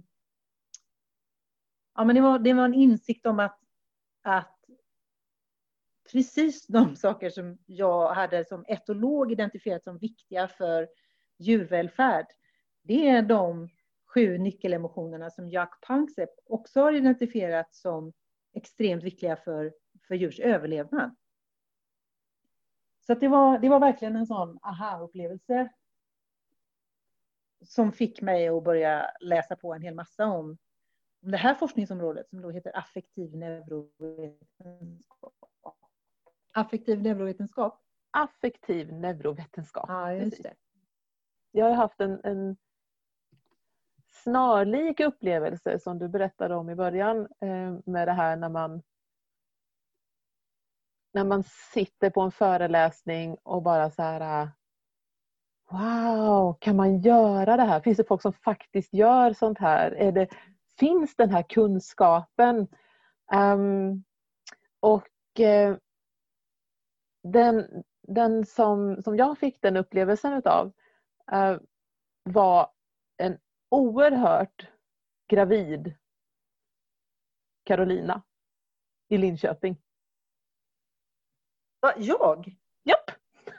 ja 1.96 2.04
men 2.04 2.16
det 2.16 2.22
var, 2.22 2.40
det 2.40 2.54
var 2.54 2.66
en 2.66 2.74
insikt 2.74 3.26
om 3.26 3.40
att, 3.40 3.60
att 4.22 4.55
precis 6.12 6.68
de 6.68 6.96
saker 7.06 7.30
som 7.30 7.58
jag 7.66 8.14
hade 8.14 8.46
som 8.46 8.66
etolog 8.68 9.32
identifierat 9.32 9.84
som 9.84 9.98
viktiga 9.98 10.48
för 10.48 10.88
djurvälfärd. 11.38 12.26
Det 12.82 13.10
är 13.10 13.22
de 13.22 13.70
sju 14.06 14.38
nyckelemotionerna 14.38 15.30
som 15.30 15.50
Jack 15.50 15.82
Panksepp 15.82 16.30
också 16.46 16.82
har 16.82 16.94
identifierat 16.94 17.74
som 17.74 18.14
extremt 18.54 19.04
viktiga 19.04 19.36
för, 19.36 19.74
för 20.08 20.16
djurs 20.16 20.40
överlevnad. 20.40 21.16
Så 23.08 23.14
det, 23.14 23.28
var, 23.28 23.60
det 23.60 23.70
var 23.70 23.80
verkligen 23.80 24.16
en 24.16 24.26
sån 24.26 24.60
aha-upplevelse 24.62 25.70
som 27.62 27.92
fick 27.92 28.22
mig 28.22 28.48
att 28.48 28.64
börja 28.64 29.12
läsa 29.20 29.56
på 29.56 29.74
en 29.74 29.82
hel 29.82 29.96
massa 29.96 30.26
om, 30.26 30.58
om 31.24 31.32
det 31.32 31.38
här 31.38 31.54
forskningsområdet 31.54 32.30
som 32.30 32.42
då 32.42 32.52
heter 32.52 32.78
affektiv 32.78 33.36
neurovetenskap. 33.36 35.35
Affektiv 36.56 37.02
neurovetenskap? 37.02 37.82
Affektiv 38.12 38.94
neurovetenskap. 38.94 39.86
Ja, 39.88 40.14
just 40.14 40.44
det. 40.44 40.54
Jag 41.52 41.66
har 41.66 41.74
haft 41.74 42.02
en, 42.02 42.22
en 42.24 42.58
snarlik 44.08 45.00
upplevelse 45.00 45.80
som 45.80 46.00
du 46.00 46.08
berättade 46.08 46.56
om 46.56 46.70
i 46.70 46.76
början 46.76 47.28
eh, 47.42 47.74
med 47.86 48.08
det 48.08 48.12
här 48.12 48.36
när 48.36 48.50
man 48.50 48.82
när 51.14 51.24
man 51.24 51.44
sitter 51.74 52.10
på 52.10 52.22
en 52.22 52.32
föreläsning 52.32 53.38
och 53.44 53.64
bara 53.64 53.90
så 53.90 54.02
här 54.02 54.42
äh, 54.42 54.50
Wow, 55.70 56.58
kan 56.60 56.76
man 56.76 57.02
göra 57.02 57.58
det 57.58 57.64
här? 57.64 57.80
Finns 57.80 57.98
det 57.98 58.08
folk 58.08 58.22
som 58.22 58.34
faktiskt 58.34 58.94
gör 58.94 59.34
sånt 59.34 59.60
här? 59.60 59.92
Är 59.92 60.12
det, 60.12 60.28
finns 60.80 61.16
den 61.16 61.30
här 61.30 61.44
kunskapen? 61.50 62.68
Um, 63.34 64.04
och 64.80 65.08
uh, 65.40 65.78
den, 67.26 67.84
den 68.02 68.46
som, 68.46 69.02
som 69.04 69.18
jag 69.18 69.38
fick 69.38 69.62
den 69.62 69.78
upplevelsen 69.78 70.34
utav 70.34 70.72
uh, 71.34 71.58
var 72.24 72.72
en 73.18 73.38
oerhört 73.70 74.68
gravid 75.28 75.94
Carolina 77.64 78.22
i 79.10 79.18
Linköping. 79.18 79.78
Va, 81.82 81.94
jag? 81.98 82.56
Japp! 82.84 83.12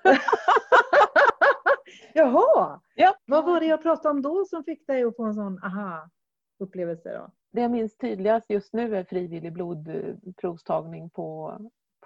Jaha! 2.14 2.80
Japp. 2.96 3.16
Vad 3.24 3.44
var 3.44 3.60
det 3.60 3.66
jag 3.66 3.82
pratade 3.82 4.08
om 4.08 4.22
då 4.22 4.44
som 4.44 4.64
fick 4.64 4.86
dig 4.86 5.04
att 5.04 5.16
få 5.16 5.24
en 5.24 5.34
sån 5.34 5.64
aha-upplevelse 5.64 7.12
då? 7.12 7.30
Det 7.50 7.60
jag 7.60 7.70
minns 7.70 7.96
tydligast 7.96 8.50
just 8.50 8.72
nu 8.72 8.96
är 8.96 9.04
frivillig 9.04 9.52
blodprovstagning 9.52 11.10
på, 11.10 11.58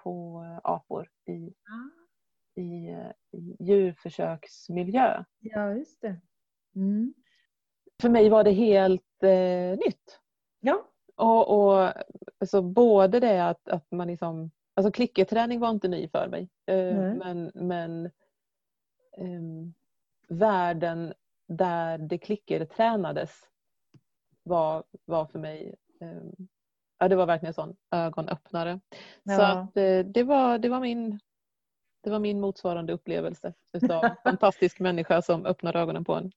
på 0.03 0.43
apor 0.63 1.09
i, 1.27 1.53
ah. 1.69 2.61
i, 2.61 2.95
i 3.37 3.55
djurförsöksmiljö. 3.59 5.23
Ja, 5.39 5.73
just 5.73 6.01
det. 6.01 6.21
Mm. 6.75 7.13
För 8.01 8.09
mig 8.09 8.29
var 8.29 8.43
det 8.43 8.51
helt 8.51 9.23
eh, 9.23 9.77
nytt. 9.85 10.19
Ja. 10.59 10.87
Och, 11.15 11.57
och 11.57 11.93
alltså, 12.39 12.61
både 12.61 13.19
det 13.19 13.47
att, 13.47 13.69
att 13.69 13.91
man 13.91 14.07
liksom 14.07 14.51
Alltså 14.73 14.91
klickerträning 14.91 15.59
var 15.59 15.69
inte 15.69 15.87
ny 15.87 16.07
för 16.07 16.27
mig. 16.27 16.49
Mm. 16.65 17.17
Men, 17.17 17.51
men 17.53 18.11
um, 19.17 19.73
världen 20.27 21.13
där 21.47 21.97
det 21.97 22.17
klickertränades 22.17 23.31
var, 24.43 24.83
var 25.05 25.25
för 25.25 25.39
mig 25.39 25.75
um, 25.99 26.47
ja, 27.01 27.07
det 27.07 27.15
var 27.15 27.25
verkligen 27.25 27.49
en 27.49 27.53
sån 27.53 27.75
ögonöppnare. 27.91 28.79
Ja. 29.23 29.35
Så 29.35 29.41
att, 29.41 29.77
uh, 29.77 30.11
det, 30.11 30.23
var, 30.23 30.57
det, 30.57 30.69
var 30.69 30.79
min, 30.79 31.19
det 32.03 32.09
var 32.09 32.19
min 32.19 32.39
motsvarande 32.39 32.93
upplevelse 32.93 33.53
utav 33.73 34.09
fantastisk 34.23 34.79
människa 34.79 35.21
som 35.21 35.45
öppnade 35.45 35.79
ögonen 35.79 36.05
på 36.05 36.13
en. 36.13 36.31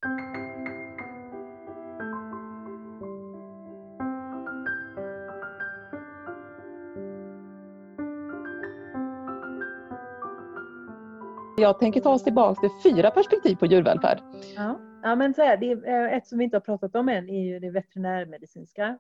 Jag 11.57 11.79
tänker 11.79 12.01
ta 12.01 12.11
oss 12.11 12.25
tillbaka 12.25 12.61
till 12.61 12.93
fyra 12.93 13.11
perspektiv 13.11 13.57
på 13.57 13.67
djurvälfärd. 13.67 14.19
Ja, 14.57 14.81
ja 15.03 15.15
men 15.17 15.35
så 15.35 15.43
här, 15.43 15.57
det 15.57 15.71
är, 15.71 16.09
ett 16.09 16.27
som 16.27 16.39
vi 16.39 16.45
inte 16.45 16.57
har 16.57 16.61
pratat 16.61 16.97
om 16.97 17.09
än 17.09 17.31
är 17.31 17.45
ju 17.45 17.59
det 17.61 17.71
veterinärmedicinska. 17.71 18.99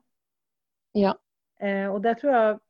Ja. 0.92 1.18
Eh, 1.58 1.86
och 1.86 2.00
där 2.00 2.14
tror 2.14 2.32
jag 2.32 2.60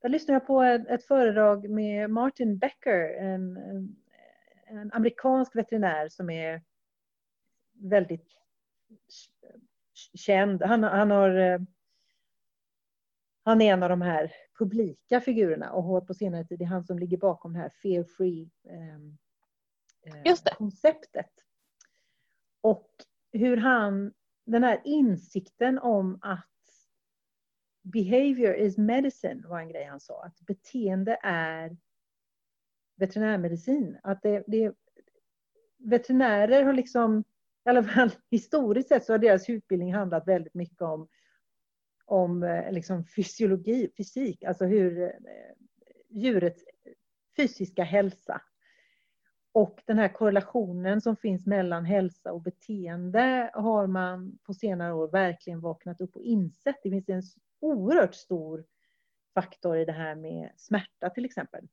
där 0.00 0.08
lyssnade 0.08 0.34
jag 0.34 0.46
på 0.46 0.62
ett, 0.62 1.04
föredrag 1.04 1.70
med 1.70 2.10
Martin 2.10 2.58
Becker, 2.58 3.14
en, 3.14 3.56
en, 3.56 3.96
en, 4.66 4.92
amerikansk 4.92 5.56
veterinär 5.56 6.08
som 6.08 6.30
är 6.30 6.62
väldigt 7.72 8.28
känd. 10.14 10.62
Han, 10.62 10.82
han 10.82 11.10
har 11.10 11.30
eh, 11.30 11.58
han 13.48 13.60
är 13.60 13.72
en 13.72 13.82
av 13.82 13.88
de 13.88 14.02
här 14.02 14.32
publika 14.58 15.20
figurerna 15.20 15.72
och 15.72 15.82
har 15.82 16.00
på 16.00 16.14
senare 16.14 16.44
tid, 16.44 16.58
det 16.58 16.64
är 16.64 16.68
han 16.68 16.84
som 16.84 16.98
ligger 16.98 17.16
bakom 17.16 17.52
det 17.52 17.58
här 17.58 17.72
fear 17.82 18.04
free 18.04 18.50
ehm, 18.68 19.18
eh, 20.02 20.34
konceptet. 20.56 21.32
Och 22.60 22.90
hur 23.32 23.56
han, 23.56 24.12
den 24.44 24.64
här 24.64 24.80
insikten 24.84 25.78
om 25.78 26.18
att 26.22 26.57
behavior 27.92 28.54
is 28.54 28.78
medicine 28.78 29.48
var 29.48 29.60
en 29.60 29.68
grej 29.68 29.84
han 29.84 30.00
sa, 30.00 30.22
att 30.24 30.40
beteende 30.40 31.18
är 31.22 31.76
veterinärmedicin. 32.96 33.98
Att 34.02 34.22
det, 34.22 34.44
det, 34.46 34.74
veterinärer 35.78 36.62
har 36.62 36.72
liksom, 36.72 37.24
i 37.66 37.68
alla 37.68 37.82
fall 37.82 38.10
historiskt 38.30 38.88
sett 38.88 39.04
så 39.04 39.12
har 39.12 39.18
deras 39.18 39.50
utbildning 39.50 39.94
handlat 39.94 40.28
väldigt 40.28 40.54
mycket 40.54 40.82
om 40.82 41.08
om 42.08 42.42
eh, 42.42 42.72
liksom 42.72 43.04
fysiologi, 43.04 43.90
fysik, 43.96 44.44
alltså 44.44 44.64
hur 44.64 45.02
eh, 45.02 45.10
djurets 46.08 46.64
fysiska 47.36 47.82
hälsa 47.84 48.42
och 49.52 49.82
den 49.86 49.98
här 49.98 50.08
korrelationen 50.08 51.00
som 51.00 51.16
finns 51.16 51.46
mellan 51.46 51.84
hälsa 51.84 52.32
och 52.32 52.42
beteende 52.42 53.50
har 53.54 53.86
man 53.86 54.38
på 54.42 54.54
senare 54.54 54.94
år 54.94 55.08
verkligen 55.08 55.60
vaknat 55.60 56.00
upp 56.00 56.16
och 56.16 56.22
insett. 56.22 56.76
Det 56.82 56.90
finns 56.90 57.08
en 57.08 57.22
oerhört 57.60 58.14
stor 58.14 58.64
faktor 59.34 59.76
i 59.76 59.84
det 59.84 59.92
här 59.92 60.14
med 60.14 60.50
smärta 60.56 61.10
till 61.10 61.24
exempel. 61.24 61.68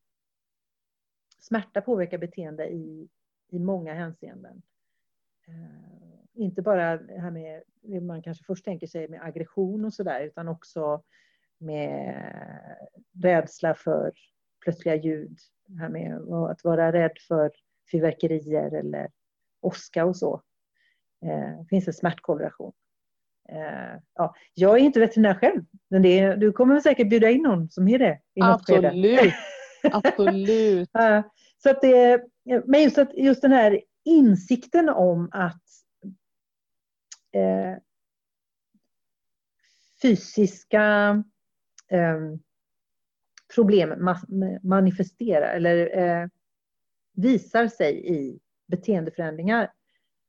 Smärta 1.39 1.81
påverkar 1.81 2.17
beteende 2.17 2.67
i, 2.69 3.09
i 3.49 3.59
många 3.59 3.93
hänseenden. 3.93 4.61
Uh, 5.47 6.15
inte 6.33 6.61
bara 6.61 6.97
det 6.97 7.19
här 7.19 7.31
med 7.31 7.63
det 7.81 8.01
man 8.01 8.21
kanske 8.21 8.43
först 8.43 8.65
tänker 8.65 8.87
sig 8.87 9.07
med 9.07 9.23
aggression 9.23 9.85
och 9.85 9.93
sådär, 9.93 10.21
utan 10.21 10.47
också 10.47 11.03
med 11.57 12.75
rädsla 13.23 13.75
för 13.75 14.13
plötsliga 14.65 14.95
ljud. 14.95 15.37
Det 15.67 15.79
här 15.79 15.89
med 15.89 16.17
att 16.51 16.63
vara 16.63 16.93
rädd 16.93 17.17
för 17.27 17.51
fyrverkerier 17.91 18.71
eller 18.71 19.09
åska 19.61 20.05
och 20.05 20.17
så. 20.17 20.41
Eh, 21.25 21.59
det 21.59 21.65
finns 21.69 21.87
en 21.87 21.93
smärtkorrelation. 21.93 22.73
Eh, 23.49 24.01
ja, 24.15 24.35
jag 24.53 24.75
är 24.75 24.83
inte 24.83 24.99
veterinär 24.99 25.33
själv, 25.33 25.63
men 25.89 26.01
det, 26.01 26.35
du 26.35 26.51
kommer 26.51 26.79
säkert 26.79 27.09
bjuda 27.09 27.29
in 27.29 27.41
någon 27.41 27.69
som 27.69 27.87
är 27.87 27.99
det. 27.99 28.19
I 28.33 28.41
Absolut. 28.41 29.33
Absolut. 29.91 30.89
så 31.63 31.69
att 31.69 31.81
det, 31.81 32.23
men 32.65 32.83
just, 32.83 32.97
att, 32.97 33.17
just 33.17 33.41
den 33.41 33.51
här 33.51 33.81
insikten 34.03 34.89
om 34.89 35.29
att 35.31 35.63
eh, 37.31 37.77
fysiska 40.01 40.83
eh, 41.91 42.19
problem 43.55 44.09
manifesterar 44.63 45.55
eller 45.55 45.97
eh, 45.97 46.27
visar 47.13 47.67
sig 47.67 48.07
i 48.07 48.39
beteendeförändringar. 48.67 49.71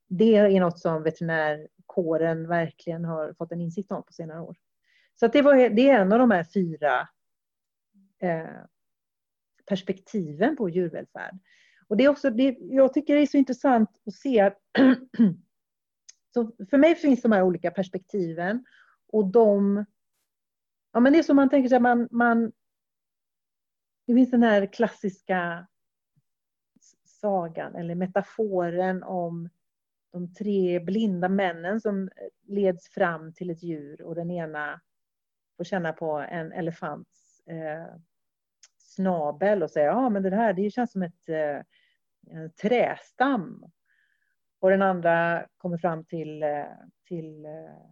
Det 0.07 0.35
är 0.35 0.59
något 0.59 0.79
som 0.79 1.03
veterinärkåren 1.03 2.47
verkligen 2.47 3.05
har 3.05 3.33
fått 3.33 3.51
en 3.51 3.61
insikt 3.61 3.91
om 3.91 4.03
på 4.03 4.13
senare 4.13 4.41
år. 4.41 4.55
Så 5.19 5.27
det, 5.27 5.41
var, 5.41 5.55
det 5.55 5.89
är 5.89 5.99
en 5.99 6.13
av 6.13 6.19
de 6.19 6.31
här 6.31 6.43
fyra 6.43 7.07
eh, 8.21 8.45
perspektiven 9.65 10.57
på 10.57 10.69
djurvälfärd. 10.69 11.39
Och 11.87 11.97
det 11.97 12.03
är 12.03 12.09
också, 12.09 12.29
det, 12.29 12.57
jag 12.59 12.93
tycker 12.93 13.15
det 13.15 13.21
är 13.21 13.25
så 13.25 13.37
intressant 13.37 13.89
att 14.05 14.13
se 14.13 14.39
att 14.39 14.57
Så 16.37 16.51
för 16.69 16.77
mig 16.77 16.95
finns 16.95 17.21
de 17.21 17.31
här 17.31 17.43
olika 17.43 17.71
perspektiven 17.71 18.65
och 19.07 19.27
de... 19.27 19.85
Ja, 20.93 20.99
men 20.99 21.13
det 21.13 21.19
är 21.19 21.23
som 21.23 21.35
man 21.35 21.49
tänker 21.49 21.69
sig, 21.69 21.79
man, 21.79 22.07
man... 22.11 22.51
Det 24.07 24.13
finns 24.13 24.31
den 24.31 24.43
här 24.43 24.65
klassiska 24.65 25.67
sagan 27.05 27.75
eller 27.75 27.95
metaforen 27.95 29.03
om 29.03 29.49
de 30.11 30.33
tre 30.33 30.79
blinda 30.79 31.29
männen 31.29 31.81
som 31.81 32.09
leds 32.43 32.89
fram 32.89 33.33
till 33.33 33.49
ett 33.49 33.63
djur 33.63 34.01
och 34.01 34.15
den 34.15 34.31
ena 34.31 34.81
får 35.57 35.63
känna 35.63 35.93
på 35.93 36.11
en 36.11 36.51
elefants 36.51 37.41
eh, 37.47 37.95
snabel 38.77 39.63
och 39.63 39.71
säger 39.71 39.87
ja 39.87 40.09
men 40.09 40.23
det 40.23 40.35
här 40.35 40.53
det 40.53 40.71
känns 40.71 40.91
som 40.91 41.01
ett, 41.03 41.29
eh, 41.29 41.61
en 42.27 42.51
trästam. 42.61 43.71
Och 44.59 44.69
den 44.69 44.81
andra 44.81 45.47
kommer 45.57 45.77
fram 45.77 46.05
till, 46.05 46.43
eh, 46.43 46.65
till 47.07 47.45
eh, 47.45 47.91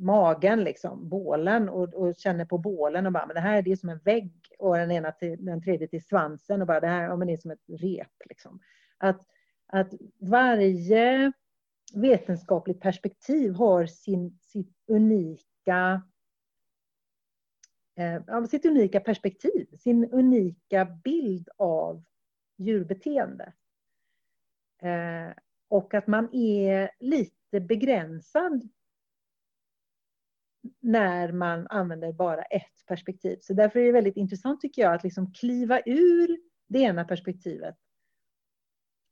magen, 0.00 0.64
liksom, 0.64 1.08
bålen 1.08 1.68
och, 1.68 1.94
och, 1.94 2.16
känner 2.16 2.44
på 2.44 2.58
bålen 2.58 3.06
och 3.06 3.12
bara, 3.12 3.26
men 3.26 3.34
det 3.34 3.40
här 3.40 3.62
det 3.62 3.72
är 3.72 3.76
som 3.76 3.88
en 3.88 3.98
vägg. 3.98 4.32
Och 4.58 4.76
den 4.76 4.90
ena 4.90 5.12
till, 5.12 5.44
den 5.44 5.62
tredje 5.62 5.88
till 5.88 6.04
svansen 6.04 6.60
och 6.60 6.66
bara, 6.66 6.80
det 6.80 6.86
här 6.86 7.02
ja, 7.02 7.16
men 7.16 7.28
det 7.28 7.32
är 7.32 7.38
som 7.38 7.50
ett 7.50 7.64
rep. 7.68 8.12
Liksom. 8.28 8.60
Att, 8.98 9.26
att 9.66 9.92
varje 10.18 11.32
vetenskapligt 11.94 12.80
perspektiv 12.80 13.52
har 13.52 13.86
sin, 13.86 14.38
sitt 14.40 14.76
unika 14.86 16.02
eh, 17.96 18.44
sitt 18.44 18.66
unika 18.66 19.00
perspektiv, 19.00 19.66
sin 19.76 20.12
unika 20.12 20.84
bild 20.84 21.48
av 21.56 22.04
djurbeteende. 22.56 23.52
Eh, 24.82 25.32
och 25.68 25.94
att 25.94 26.06
man 26.06 26.34
är 26.34 26.90
lite 27.00 27.60
begränsad 27.60 28.68
när 30.80 31.32
man 31.32 31.66
använder 31.66 32.12
bara 32.12 32.42
ett 32.42 32.86
perspektiv. 32.86 33.38
Så 33.40 33.52
därför 33.52 33.80
är 33.80 33.84
det 33.84 33.92
väldigt 33.92 34.16
intressant 34.16 34.60
tycker 34.60 34.82
jag 34.82 34.94
att 34.94 35.04
liksom 35.04 35.32
kliva 35.32 35.80
ur 35.86 36.38
det 36.68 36.78
ena 36.78 37.04
perspektivet. 37.04 37.76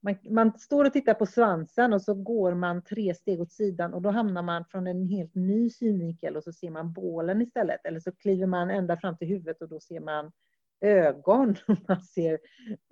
Man, 0.00 0.16
man, 0.30 0.58
står 0.58 0.84
och 0.84 0.92
tittar 0.92 1.14
på 1.14 1.26
svansen 1.26 1.92
och 1.92 2.02
så 2.02 2.14
går 2.14 2.54
man 2.54 2.82
tre 2.82 3.14
steg 3.14 3.40
åt 3.40 3.52
sidan 3.52 3.94
och 3.94 4.02
då 4.02 4.10
hamnar 4.10 4.42
man 4.42 4.64
från 4.64 4.86
en 4.86 5.06
helt 5.06 5.34
ny 5.34 5.70
synvinkel 5.70 6.36
och 6.36 6.44
så 6.44 6.52
ser 6.52 6.70
man 6.70 6.92
bålen 6.92 7.42
istället. 7.42 7.84
Eller 7.84 8.00
så 8.00 8.12
kliver 8.12 8.46
man 8.46 8.70
ända 8.70 8.96
fram 8.96 9.16
till 9.16 9.28
huvudet 9.28 9.62
och 9.62 9.68
då 9.68 9.80
ser 9.80 10.00
man 10.00 10.32
ögon 10.80 11.50
och 11.68 11.76
man 11.88 12.02
ser 12.02 12.38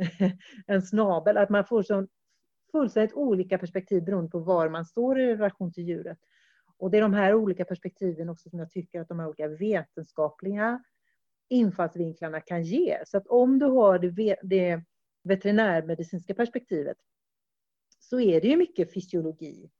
en 0.67 0.83
snabel. 0.83 1.37
Att 1.37 1.51
man 1.51 1.65
får 1.65 1.83
så 1.83 2.07
fullständigt 2.73 3.15
olika 3.15 3.59
perspektiv 3.59 4.05
beroende 4.05 4.31
på 4.31 4.39
var 4.39 4.69
man 4.69 4.85
står 4.85 5.21
i 5.21 5.37
relation 5.37 5.73
till 5.73 5.85
djuret. 5.85 6.19
Och 6.79 6.91
det 6.91 6.97
är 6.97 7.03
de 7.03 7.15
här 7.15 7.35
olika 7.35 7.65
perspektiven 7.65 8.29
också 8.29 8.51
som 8.51 8.59
jag 8.59 8.71
tycker 8.71 9.01
att 9.01 9.09
de 9.09 9.19
här 9.19 9.27
olika 9.27 9.49
vetenskapliga 9.49 10.83
infallsvinklarna 11.49 12.41
kan 12.41 12.63
ge. 12.63 13.03
Så 13.07 13.17
att 13.17 13.27
om 13.27 13.59
du 13.59 13.67
har 13.67 13.99
det, 13.99 14.37
det 14.43 14.83
veterinärmedicinska 15.23 16.35
perspektivet 16.35 16.97
så 17.99 18.21
är 18.21 18.41
det 18.41 18.49
ju 18.49 18.57
mycket 18.57 18.95
fysiologi. 18.95 19.71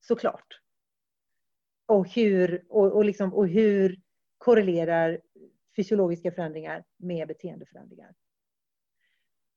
Såklart. 0.00 0.60
Och 1.86 2.08
hur, 2.08 2.64
och, 2.68 2.92
och, 2.92 3.04
liksom, 3.04 3.34
och 3.34 3.48
hur 3.48 4.00
korrelerar 4.38 5.20
fysiologiska 5.76 6.32
förändringar 6.32 6.84
med 6.96 7.28
beteendeförändringar. 7.28 8.14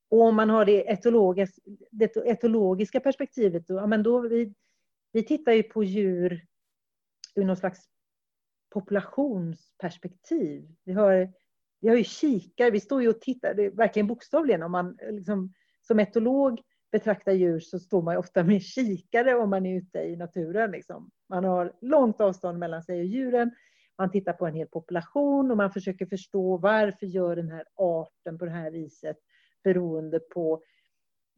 Och 0.09 0.21
om 0.21 0.35
man 0.35 0.49
har 0.49 0.65
det, 0.65 0.91
etologiska, 0.91 1.61
det 1.91 2.15
etologiska 2.15 2.99
perspektivet, 2.99 3.67
då, 3.67 3.73
ja, 3.73 3.87
men 3.87 4.03
då 4.03 4.19
vi, 4.19 4.53
vi 5.11 5.23
tittar 5.23 5.51
ju 5.51 5.63
på 5.63 5.83
djur 5.83 6.45
ur 7.35 7.45
någon 7.45 7.57
slags 7.57 7.79
populationsperspektiv. 8.69 10.67
Vi 10.83 10.93
har, 10.93 11.33
vi 11.79 11.89
har 11.89 11.95
ju 11.95 12.03
kikar, 12.03 12.71
vi 12.71 12.79
står 12.79 13.01
ju 13.01 13.09
och 13.09 13.21
tittar, 13.21 13.53
det 13.53 13.65
är 13.65 13.71
verkligen 13.71 14.07
bokstavligen. 14.07 14.63
Om 14.63 14.71
man 14.71 14.97
liksom, 15.11 15.53
som 15.81 15.99
etolog 15.99 16.61
betraktar 16.91 17.31
djur 17.31 17.59
så 17.59 17.79
står 17.79 18.01
man 18.01 18.17
ofta 18.17 18.43
med 18.43 18.61
kikare 18.61 19.35
om 19.35 19.49
man 19.49 19.65
är 19.65 19.77
ute 19.77 19.99
i 19.99 20.15
naturen. 20.15 20.71
Liksom. 20.71 21.11
Man 21.29 21.43
har 21.43 21.73
långt 21.81 22.21
avstånd 22.21 22.59
mellan 22.59 22.83
sig 22.83 22.99
och 22.99 23.05
djuren. 23.05 23.51
Man 23.97 24.11
tittar 24.11 24.33
på 24.33 24.47
en 24.47 24.55
hel 24.55 24.67
population 24.67 25.51
och 25.51 25.57
man 25.57 25.71
försöker 25.71 26.05
förstå 26.05 26.57
varför 26.57 27.05
gör 27.05 27.35
den 27.35 27.51
här 27.51 27.63
arten 27.75 28.37
på 28.37 28.45
det 28.45 28.51
här 28.51 28.71
viset 28.71 29.17
beroende 29.63 30.19
på 30.19 30.63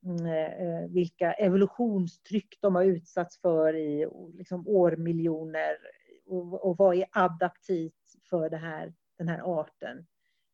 Mm, 0.05 0.25
eh, 0.25 0.61
eh, 0.61 0.89
vilka 0.89 1.33
evolutionstryck 1.33 2.57
de 2.61 2.75
har 2.75 2.83
utsatts 2.83 3.41
för 3.41 3.75
i 3.75 4.07
liksom 4.33 4.67
årmiljoner 4.67 5.77
och, 6.25 6.65
och 6.65 6.77
vad 6.77 6.95
är 6.95 7.05
adaptivt 7.11 7.93
för 8.29 8.49
det 8.49 8.57
här, 8.57 8.93
den 9.17 9.27
här 9.27 9.59
arten. 9.59 10.07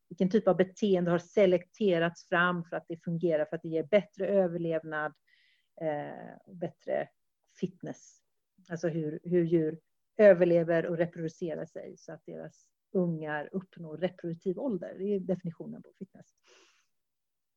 Vilken 0.10 0.30
typ 0.30 0.48
av 0.48 0.58
beteende 0.58 1.12
har 1.12 1.20
selekterats 1.20 2.28
fram 2.28 2.64
för 2.64 2.78
att 2.78 2.86
det 2.88 3.04
fungerar, 3.04 3.46
för 3.46 3.56
att 3.56 3.62
det 3.62 3.70
ger 3.70 3.84
bättre 3.84 4.28
överlevnad 4.28 5.14
eh, 5.82 6.38
och 6.46 6.56
bättre 6.56 7.10
fitness. 7.60 8.22
Alltså 8.70 8.88
hur, 8.88 9.20
hur 9.24 9.46
djur 9.46 9.80
överlever 10.18 10.86
och 10.86 10.98
reproducerar 10.98 11.66
sig 11.66 11.98
så 11.98 12.12
att 12.14 12.26
deras 12.26 12.66
ungar 12.92 13.50
uppnår 13.52 13.98
reproduktiv 13.98 14.60
ålder. 14.60 14.96
Det 14.98 15.04
är 15.04 15.20
definitionen 15.20 15.82
på 15.84 15.92
fitness. 16.00 16.26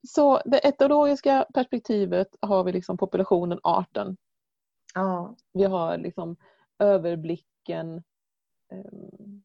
Så 0.07 0.41
det 0.45 0.59
etologiska 0.69 1.47
perspektivet 1.55 2.29
har 2.41 2.65
vi 2.65 2.73
liksom 2.73 2.97
populationen, 2.97 3.61
arten. 3.63 4.17
Ja. 4.95 5.37
Vi 5.53 5.65
har 5.65 5.99
liksom 5.99 6.37
överblicken 6.79 8.03
ehm, 8.73 9.43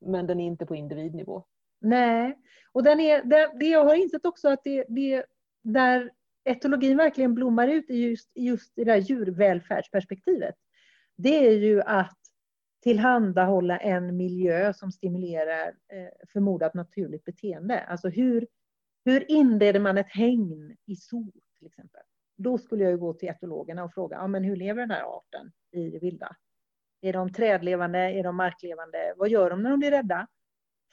men 0.00 0.26
den 0.26 0.40
är 0.40 0.46
inte 0.46 0.66
på 0.66 0.74
individnivå. 0.74 1.44
Nej, 1.80 2.38
och 2.72 2.82
den 2.82 3.00
är, 3.00 3.24
det, 3.24 3.52
det 3.60 3.66
jag 3.66 3.84
har 3.84 3.94
insett 3.94 4.26
också 4.26 4.48
att 4.48 4.64
det, 4.64 4.84
det 4.88 5.24
där 5.62 6.10
etologin 6.44 6.96
verkligen 6.96 7.34
blommar 7.34 7.68
ut 7.68 7.90
i 7.90 7.96
just, 7.96 8.30
just 8.34 8.72
det 8.76 8.84
där 8.84 8.96
djurvälfärdsperspektivet. 8.96 10.54
Det 11.16 11.46
är 11.46 11.58
ju 11.58 11.82
att 11.82 12.18
tillhandahålla 12.82 13.78
en 13.78 14.16
miljö 14.16 14.72
som 14.72 14.92
stimulerar 14.92 15.68
eh, 15.68 16.28
förmodat 16.32 16.74
naturligt 16.74 17.24
beteende. 17.24 17.80
Alltså 17.80 18.08
hur 18.08 18.46
hur 19.06 19.30
inleder 19.30 19.80
man 19.80 19.98
ett 19.98 20.10
hägn 20.10 20.76
i 20.86 20.96
zoo 20.96 21.32
till 21.58 21.66
exempel? 21.66 22.02
Då 22.36 22.58
skulle 22.58 22.84
jag 22.84 23.00
gå 23.00 23.14
till 23.14 23.28
etologerna 23.28 23.84
och 23.84 23.94
fråga, 23.94 24.16
ja, 24.16 24.26
men 24.26 24.44
hur 24.44 24.56
lever 24.56 24.80
den 24.80 24.90
här 24.90 25.02
arten 25.02 25.52
i 25.70 25.90
det 25.90 25.98
vilda? 25.98 26.36
Är 27.00 27.12
de 27.12 27.32
trädlevande? 27.32 27.98
Är 27.98 28.22
de 28.22 28.36
marklevande? 28.36 29.14
Vad 29.16 29.28
gör 29.28 29.50
de 29.50 29.62
när 29.62 29.70
de 29.70 29.78
blir 29.78 29.90
rädda? 29.90 30.26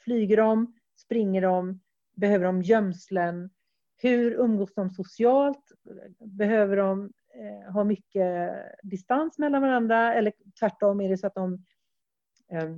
Flyger 0.04 0.36
de? 0.36 0.74
Springer 0.96 1.42
de? 1.42 1.80
Behöver 2.16 2.44
de 2.44 2.62
gömslen? 2.62 3.50
Hur 3.96 4.32
umgås 4.32 4.74
de 4.74 4.90
socialt? 4.90 5.72
Behöver 6.18 6.76
de 6.76 7.12
eh, 7.34 7.72
ha 7.72 7.84
mycket 7.84 8.52
distans 8.82 9.38
mellan 9.38 9.62
varandra? 9.62 10.14
Eller 10.14 10.32
tvärtom, 10.60 11.00
är 11.00 11.08
det 11.08 11.18
så 11.18 11.26
att 11.26 11.34
de 11.34 11.64
eh, 12.52 12.76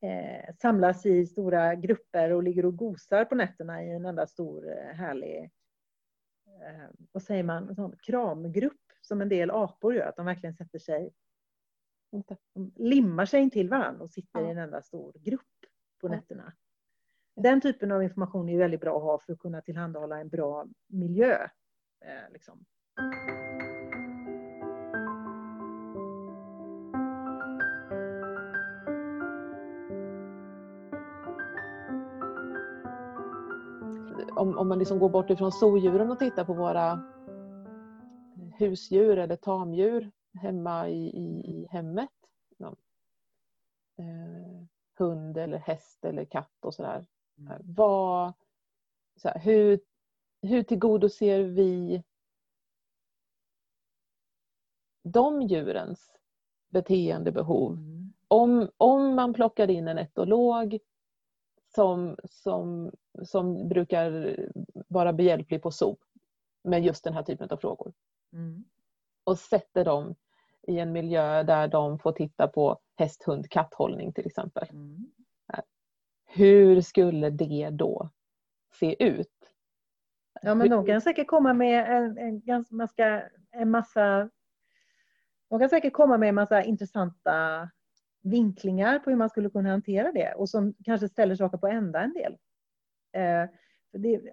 eh, 0.00 0.54
samlas 0.54 1.06
i 1.06 1.26
stora 1.26 1.74
grupper 1.74 2.32
och 2.32 2.42
ligger 2.42 2.64
och 2.64 2.76
gosar 2.76 3.24
på 3.24 3.34
nätterna 3.34 3.84
i 3.84 3.90
en 3.90 4.06
enda 4.06 4.26
stor 4.26 4.68
eh, 4.70 4.94
härlig, 4.94 5.44
eh, 6.46 6.88
vad 7.12 7.22
säger 7.22 7.42
man, 7.42 7.74
sån 7.74 7.96
kramgrupp 8.02 8.80
som 9.00 9.20
en 9.20 9.28
del 9.28 9.50
apor 9.50 9.94
gör, 9.94 10.06
att 10.06 10.16
de 10.16 10.26
verkligen 10.26 10.54
sätter 10.54 10.78
sig, 10.78 11.12
de 12.54 12.72
limmar 12.76 13.26
sig 13.26 13.40
in 13.40 13.50
till 13.50 13.68
varandra 13.68 14.04
och 14.04 14.10
sitter 14.10 14.48
i 14.48 14.50
en 14.50 14.58
enda 14.58 14.82
stor 14.82 15.12
grupp 15.18 15.42
på 16.00 16.08
nätterna. 16.08 16.52
Den 17.34 17.60
typen 17.60 17.92
av 17.92 18.02
information 18.02 18.48
är 18.48 18.58
väldigt 18.58 18.80
bra 18.80 18.96
att 18.96 19.02
ha 19.02 19.18
för 19.18 19.32
att 19.32 19.38
kunna 19.38 19.60
tillhandahålla 19.60 20.20
en 20.20 20.28
bra 20.28 20.66
miljö. 20.86 21.48
Eh, 22.04 22.32
liksom. 22.32 22.64
Om, 34.38 34.58
om 34.58 34.68
man 34.68 34.78
liksom 34.78 34.98
går 34.98 35.08
bort 35.08 35.30
ifrån 35.30 35.52
zoodjuren 35.52 36.10
och 36.10 36.18
tittar 36.18 36.44
på 36.44 36.54
våra 36.54 37.02
husdjur 38.58 39.18
eller 39.18 39.36
tamdjur 39.36 40.10
hemma 40.34 40.88
i, 40.88 41.06
i, 41.06 41.50
i 41.50 41.66
hemmet. 41.70 42.10
Ja. 42.56 42.76
Eh, 43.98 44.64
hund 44.98 45.38
eller 45.38 45.58
häst 45.58 46.04
eller 46.04 46.24
katt 46.24 46.64
och 46.64 46.74
sådär. 46.74 47.06
Mm. 47.38 47.62
Vad, 47.64 48.32
så 49.16 49.28
här, 49.28 49.40
hur, 49.40 49.80
hur 50.42 50.62
tillgodoser 50.62 51.42
vi 51.42 52.02
de 55.02 55.42
djurens 55.42 56.16
beteendebehov? 56.68 57.72
Mm. 57.72 58.12
Om, 58.28 58.70
om 58.76 59.14
man 59.14 59.34
plockar 59.34 59.70
in 59.70 59.88
en 59.88 59.98
etolog 59.98 60.78
som, 61.74 62.16
som, 62.24 62.92
som 63.22 63.68
brukar 63.68 64.36
vara 64.88 65.12
behjälplig 65.12 65.62
på 65.62 65.70
SOP 65.70 65.98
med 66.64 66.84
just 66.84 67.04
den 67.04 67.14
här 67.14 67.22
typen 67.22 67.48
av 67.50 67.56
frågor. 67.56 67.92
Mm. 68.32 68.64
Och 69.24 69.38
sätter 69.38 69.84
dem 69.84 70.14
i 70.62 70.78
en 70.78 70.92
miljö 70.92 71.42
där 71.42 71.68
de 71.68 71.98
får 71.98 72.12
titta 72.12 72.48
på 72.48 72.78
häst, 72.96 73.22
hund, 73.22 73.50
katthållning 73.50 74.12
till 74.12 74.26
exempel. 74.26 74.68
Mm. 74.70 75.12
Hur 76.30 76.80
skulle 76.80 77.30
det 77.30 77.70
då 77.70 78.10
se 78.72 79.04
ut? 79.04 79.32
Ja 80.42 80.54
men 80.54 80.70
de 80.70 80.86
kan 80.86 81.00
säkert 81.00 81.26
komma 81.26 81.54
med 81.54 81.96
en, 81.96 82.18
en, 82.18 82.40
ganska, 82.40 83.30
en 83.50 83.70
massa 83.70 84.30
de 85.50 85.58
kan 85.60 85.68
säkert 85.68 85.92
komma 85.92 86.18
med 86.18 86.28
en 86.28 86.34
massa 86.34 86.62
intressanta 86.62 87.70
vinklingar 88.22 88.98
på 88.98 89.10
hur 89.10 89.16
man 89.16 89.30
skulle 89.30 89.50
kunna 89.50 89.70
hantera 89.70 90.12
det 90.12 90.34
och 90.34 90.48
som 90.48 90.74
kanske 90.84 91.08
ställer 91.08 91.34
saker 91.34 91.58
på 91.58 91.66
ända 91.66 92.00
en 92.00 92.12
del. 92.12 92.36
Eh, 93.12 93.50
det, 93.92 94.32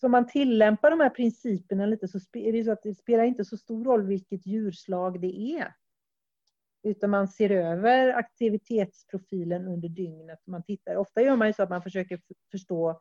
så 0.00 0.08
man 0.08 0.26
tillämpar 0.26 0.90
de 0.90 1.00
här 1.00 1.10
principerna 1.10 1.86
lite 1.86 2.08
så 2.08 2.18
är 2.32 2.52
det 2.52 2.64
så 2.64 2.72
att 2.72 2.82
det 2.82 2.94
spelar 2.94 3.24
inte 3.24 3.44
så 3.44 3.56
stor 3.56 3.84
roll 3.84 4.06
vilket 4.06 4.46
djurslag 4.46 5.20
det 5.20 5.56
är. 5.56 5.74
Utan 6.82 7.10
man 7.10 7.28
ser 7.28 7.50
över 7.50 8.08
aktivitetsprofilen 8.08 9.68
under 9.68 9.88
dygnet. 9.88 10.38
Man 10.46 10.62
tittar. 10.62 10.96
Ofta 10.96 11.22
gör 11.22 11.36
man 11.36 11.48
ju 11.48 11.52
så 11.52 11.62
att 11.62 11.70
man 11.70 11.82
försöker 11.82 12.20
förstå 12.50 13.00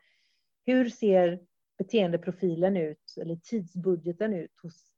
hur 0.66 0.90
ser 0.90 1.40
beteendeprofilen 1.78 2.78
ut 2.78 3.16
eller 3.22 3.36
tidsbudgeten 3.36 4.34
ut 4.34 4.60
hos 4.62 4.92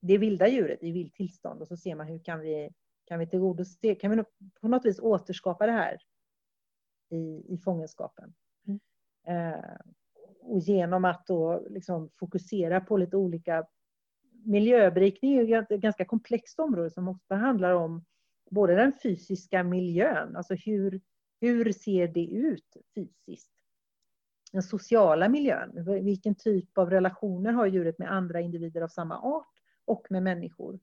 det 0.00 0.18
vilda 0.18 0.48
djuret 0.48 0.82
i 0.82 0.90
vilt 0.90 1.14
tillstånd 1.14 1.62
och 1.62 1.68
så 1.68 1.76
ser 1.76 1.94
man 1.94 2.06
hur 2.06 2.18
kan 2.18 2.40
vi, 2.40 2.70
kan 3.06 3.18
vi 3.18 3.26
tillgodose, 3.26 3.94
kan 3.94 4.10
vi 4.10 4.24
på 4.60 4.68
något 4.68 4.84
vis 4.84 5.00
återskapa 5.00 5.66
det 5.66 5.72
här 5.72 5.98
i, 7.10 7.54
i 7.54 7.58
fångenskapen. 7.64 8.34
Mm. 8.66 8.80
Eh, 9.26 9.76
och 10.40 10.58
genom 10.58 11.04
att 11.04 11.26
då 11.26 11.66
liksom 11.70 12.10
fokusera 12.18 12.80
på 12.80 12.96
lite 12.96 13.16
olika 13.16 13.66
miljöberikning 14.44 15.38
är 15.38 15.62
ett 15.72 15.80
ganska 15.80 16.04
komplext 16.04 16.60
område 16.60 16.90
som 16.90 17.08
ofta 17.08 17.34
handlar 17.34 17.72
om 17.72 18.04
både 18.50 18.74
den 18.74 18.92
fysiska 19.02 19.62
miljön, 19.62 20.36
alltså 20.36 20.54
hur, 20.54 21.00
hur 21.40 21.72
ser 21.72 22.08
det 22.08 22.26
ut 22.26 22.76
fysiskt? 22.94 23.52
Den 24.52 24.62
sociala 24.62 25.28
miljön, 25.28 26.04
vilken 26.04 26.34
typ 26.34 26.78
av 26.78 26.90
relationer 26.90 27.52
har 27.52 27.66
djuret 27.66 27.98
med 27.98 28.12
andra 28.12 28.40
individer 28.40 28.82
av 28.82 28.88
samma 28.88 29.18
art 29.18 29.52
och 29.84 30.06
med 30.10 30.22
människor? 30.22 30.78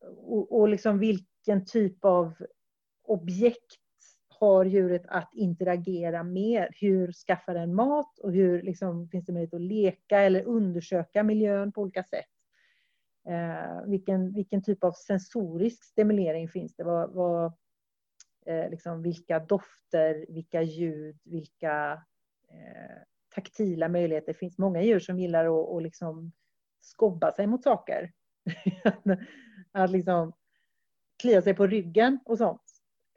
Och, 0.00 0.60
och 0.60 0.68
liksom 0.68 0.98
vilken 0.98 1.64
typ 1.66 2.04
av 2.04 2.34
objekt 3.02 3.80
har 4.28 4.64
djuret 4.64 5.02
att 5.08 5.34
interagera 5.34 6.22
med? 6.22 6.68
Hur 6.80 7.12
skaffar 7.12 7.54
den 7.54 7.74
mat 7.74 8.18
och 8.18 8.32
hur 8.32 8.62
liksom, 8.62 9.08
finns 9.08 9.26
det 9.26 9.32
möjlighet 9.32 9.54
att 9.54 9.60
leka 9.60 10.20
eller 10.20 10.42
undersöka 10.42 11.22
miljön 11.22 11.72
på 11.72 11.80
olika 11.80 12.04
sätt? 12.04 12.26
Eh, 13.28 13.82
vilken, 13.86 14.32
vilken 14.32 14.62
typ 14.62 14.84
av 14.84 14.92
sensorisk 14.92 15.84
stimulering 15.84 16.48
finns 16.48 16.76
det? 16.76 16.84
Vad, 16.84 17.12
vad, 17.12 17.52
eh, 18.46 18.70
liksom, 18.70 19.02
vilka 19.02 19.38
dofter, 19.38 20.26
vilka 20.28 20.62
ljud, 20.62 21.18
vilka 21.24 21.92
eh, 22.48 23.02
taktila 23.34 23.88
möjligheter 23.88 24.32
finns? 24.32 24.58
Många 24.58 24.82
djur 24.82 25.00
som 25.00 25.18
gillar 25.18 25.44
att, 25.44 25.68
och 25.68 25.82
liksom 25.82 26.32
skobba 26.80 27.32
sig 27.32 27.46
mot 27.46 27.62
saker. 27.62 28.12
att 29.84 29.90
liksom 29.90 30.32
klia 31.22 31.42
sig 31.42 31.54
på 31.54 31.66
ryggen 31.66 32.18
och 32.24 32.38
sånt. 32.38 32.62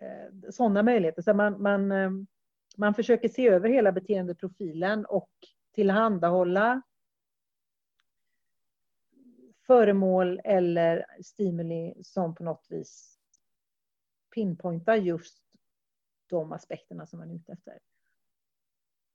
Eh, 0.02 0.50
Sådana 0.50 0.84
möjligheter. 0.84 1.22
Så 1.22 1.34
man, 1.34 1.62
man, 1.62 1.92
eh, 1.92 2.10
man 2.78 2.94
försöker 2.94 3.30
se 3.30 3.48
över 3.48 3.70
hela 3.70 3.92
beteendeprofilen 3.92 5.06
och 5.06 5.32
tillhandahålla 5.76 6.82
föremål 9.68 10.42
eller 10.44 11.06
stimuli 11.24 12.04
som 12.04 12.36
på 12.36 12.44
något 12.44 12.66
vis 12.70 13.20
pinpointar 14.36 14.96
just 14.96 15.44
de 16.30 16.52
aspekterna 16.52 17.06
som 17.06 17.20
man 17.20 17.32
är 17.32 17.36
ute 17.36 17.52
efter. 17.52 17.80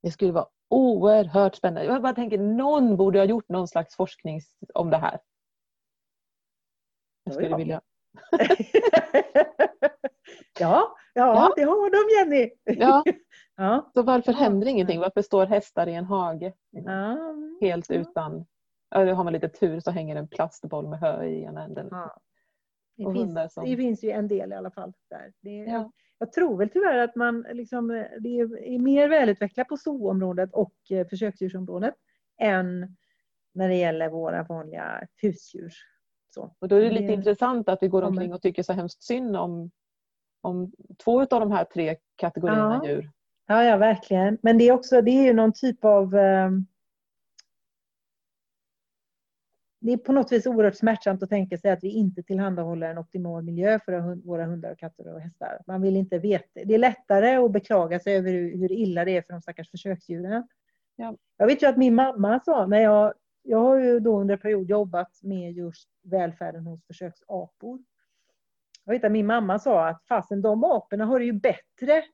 Det 0.02 0.10
skulle 0.10 0.32
vara 0.32 0.46
oerhört 0.68 1.54
spännande. 1.54 1.84
Jag 1.84 2.02
bara 2.02 2.14
tänker, 2.14 2.38
någon 2.38 2.96
borde 2.96 3.18
ha 3.18 3.26
gjort 3.26 3.48
någon 3.48 3.68
slags 3.68 3.96
forskning 3.96 4.40
om 4.74 4.90
det 4.90 4.96
här. 4.96 5.20
Jag 7.24 7.34
skulle 7.34 7.48
ja. 7.48 7.56
vilja. 7.56 7.80
ja, 10.60 10.96
ja, 11.14 11.34
ja, 11.34 11.52
det 11.56 11.62
har 11.62 11.90
de 11.90 12.34
Jenny. 12.34 12.50
ja. 12.64 13.04
ja. 13.56 13.90
Så 13.94 14.02
varför 14.02 14.32
händer 14.32 14.66
ingenting? 14.66 15.00
Varför 15.00 15.22
står 15.22 15.46
hästar 15.46 15.86
i 15.86 15.94
en 15.94 16.04
hage? 16.04 16.52
Ja. 16.70 17.18
Helt 17.60 17.90
utan 17.90 18.46
har 18.90 19.24
man 19.24 19.32
lite 19.32 19.48
tur 19.48 19.80
så 19.80 19.90
hänger 19.90 20.16
en 20.16 20.28
plastboll 20.28 20.88
med 20.88 20.98
hö 20.98 21.24
i 21.24 21.42
ena 21.42 21.64
änden. 21.64 21.90
Det, 22.96 23.12
finns, 23.12 23.52
som... 23.54 23.64
det 23.64 23.76
finns 23.76 24.04
ju 24.04 24.10
en 24.10 24.28
del 24.28 24.52
i 24.52 24.54
alla 24.54 24.70
fall. 24.70 24.92
där. 25.10 25.32
Det, 25.40 25.50
ja. 25.50 25.72
jag, 25.72 25.92
jag, 26.18 26.32
tror 26.32 26.56
väl 26.58 26.70
tyvärr 26.70 26.98
att 26.98 27.14
man 27.14 27.46
liksom, 27.52 27.88
det 28.20 28.28
är 28.38 28.78
mer 28.78 29.08
välutvecklat 29.08 29.68
på 29.68 29.76
zooområdet 29.76 30.52
och 30.52 30.74
eh, 30.90 31.06
försöksdjursområdet 31.06 31.94
än 32.40 32.96
när 33.52 33.68
det 33.68 33.76
gäller 33.76 34.08
våra 34.08 34.42
vanliga 34.42 35.06
husdjur. 35.22 35.72
Så. 36.34 36.54
Och 36.58 36.68
då 36.68 36.76
är 36.76 36.80
det 36.80 36.90
lite 36.90 37.06
det... 37.06 37.12
intressant 37.12 37.68
att 37.68 37.82
vi 37.82 37.88
går 37.88 38.02
omkring 38.02 38.32
och 38.32 38.42
tycker 38.42 38.62
så 38.62 38.72
hemskt 38.72 39.02
synd 39.02 39.36
om, 39.36 39.70
om 40.40 40.72
två 41.04 41.20
av 41.20 41.26
de 41.26 41.52
här 41.52 41.64
tre 41.64 41.96
kategorierna 42.16 42.80
ja. 42.82 42.90
djur. 42.90 43.10
Ja, 43.46 43.64
ja, 43.64 43.76
verkligen. 43.76 44.38
Men 44.42 44.58
det 44.58 44.68
är 44.68 44.72
också 44.72 45.02
det 45.02 45.10
är 45.10 45.24
ju 45.24 45.32
någon 45.32 45.52
typ 45.52 45.84
av 45.84 46.14
um, 46.14 46.66
det 49.80 49.92
är 49.92 49.96
på 49.96 50.12
något 50.12 50.32
vis 50.32 50.46
oerhört 50.46 50.76
smärtsamt 50.76 51.22
att 51.22 51.30
tänka 51.30 51.58
sig 51.58 51.70
att 51.70 51.84
vi 51.84 51.88
inte 51.88 52.22
tillhandahåller 52.22 52.90
en 52.90 52.98
optimal 52.98 53.42
miljö 53.42 53.78
för 53.84 54.26
våra 54.26 54.46
hundar, 54.46 54.72
och 54.72 54.78
katter 54.78 55.14
och 55.14 55.20
hästar. 55.20 55.62
Man 55.66 55.82
vill 55.82 55.96
inte 55.96 56.18
veta. 56.18 56.60
Det 56.64 56.74
är 56.74 56.78
lättare 56.78 57.36
att 57.36 57.52
beklaga 57.52 58.00
sig 58.00 58.16
över 58.16 58.30
hur 58.32 58.72
illa 58.72 59.04
det 59.04 59.16
är 59.16 59.22
för 59.22 59.32
de 59.32 59.42
stackars 59.42 59.70
försöksdjuren. 59.70 60.48
Ja. 60.96 61.16
Jag 61.36 61.46
vet 61.46 61.62
ju 61.62 61.66
att 61.66 61.76
min 61.76 61.94
mamma 61.94 62.40
sa, 62.44 62.66
när 62.66 62.80
jag, 62.80 63.14
jag 63.46 63.58
har 63.58 63.78
ju 63.78 64.00
då 64.00 64.20
under 64.20 64.34
en 64.34 64.40
period 64.40 64.70
jobbat 64.70 65.22
med 65.22 65.52
just 65.52 65.88
välfärden 66.02 66.66
hos 66.66 66.86
försöksapor. 66.86 67.78
Jag 68.84 68.92
vet 68.92 69.04
att 69.04 69.12
min 69.12 69.26
mamma 69.26 69.58
sa 69.58 69.88
att 69.88 70.04
fasen 70.08 70.42
de 70.42 70.64
aporna 70.64 71.04
har 71.04 71.18
det 71.18 71.24
ju 71.24 71.32
bättre 71.32 72.04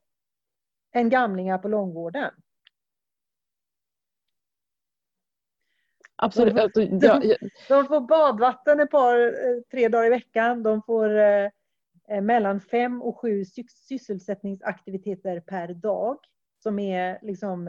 än 0.91 1.09
gamlingar 1.09 1.57
på 1.57 1.67
långvården. 1.67 2.31
Absolut. 6.15 6.55
De, 6.55 6.69
får, 6.69 6.99
de, 6.99 7.37
de 7.67 7.85
får 7.85 8.01
badvatten 8.01 8.79
ett 8.79 8.91
par, 8.91 9.17
eh, 9.19 9.61
tre 9.71 9.87
dagar 9.87 10.05
i 10.05 10.09
veckan. 10.09 10.63
De 10.63 10.81
får 10.83 11.09
eh, 11.17 11.49
eh, 12.09 12.21
mellan 12.21 12.61
fem 12.61 13.01
och 13.01 13.19
sju 13.19 13.45
sysselsättningsaktiviteter 13.87 15.39
per 15.39 15.73
dag 15.73 16.17
som 16.63 16.79
är 16.79 17.19
liksom, 17.21 17.67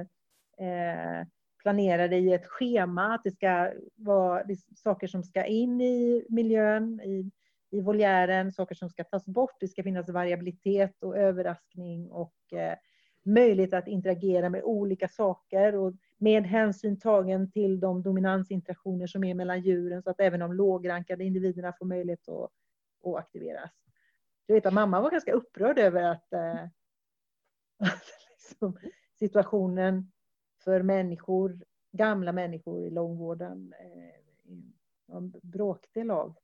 eh, 0.59 1.27
planerade 1.63 2.17
i 2.17 2.33
ett 2.33 2.47
schema. 2.47 3.15
Att 3.15 3.25
det 3.25 3.31
ska 3.31 3.73
vara 3.95 4.45
det 4.45 4.57
saker 4.75 5.07
som 5.07 5.23
ska 5.23 5.45
in 5.45 5.81
i 5.81 6.27
miljön, 6.29 7.01
i, 7.01 7.31
i 7.71 7.81
voljären, 7.81 8.53
saker 8.53 8.75
som 8.75 8.91
ska 8.91 9.05
tas 9.05 9.27
bort. 9.27 9.57
Det 9.61 9.69
ska 9.69 9.83
finnas 9.83 10.09
variabilitet 10.09 11.03
och 11.03 11.17
överraskning 11.17 12.11
och 12.11 12.53
eh, 12.53 12.75
möjlighet 13.25 13.75
att 13.75 13.89
interagera 13.89 14.49
med 14.49 14.63
olika 14.63 15.09
saker. 15.09 15.77
Och 15.77 15.95
med 16.19 16.47
hänsyn 16.47 17.01
tagen 17.01 17.51
till 17.51 17.81
de 17.81 18.03
dominansinteraktioner 18.03 19.07
som 19.07 19.25
är 19.25 19.35
mellan 19.35 19.61
djuren 19.61 20.03
så 20.03 20.11
att 20.11 20.21
även 20.21 20.41
de 20.41 20.53
lågrankade 20.53 21.25
individerna 21.25 21.73
får 21.79 21.87
möjlighet 21.87 22.29
att, 22.29 22.51
att 23.05 23.17
aktiveras. 23.17 23.71
Jag 24.47 24.55
vet 24.55 24.67
att 24.67 24.75
mamma 24.75 25.01
var 25.01 25.11
ganska 25.11 25.33
upprörd 25.33 25.79
över 25.79 26.03
att, 26.03 26.33
eh, 26.33 26.65
liksom, 28.51 28.79
situationen 29.19 30.13
för 30.65 30.83
människor, 30.83 31.59
gamla 31.93 32.33
människor 32.33 32.87
i 32.87 32.91
långvården 32.91 33.75
en 35.13 35.33
bråkdel 35.43 36.11
av 36.11 36.35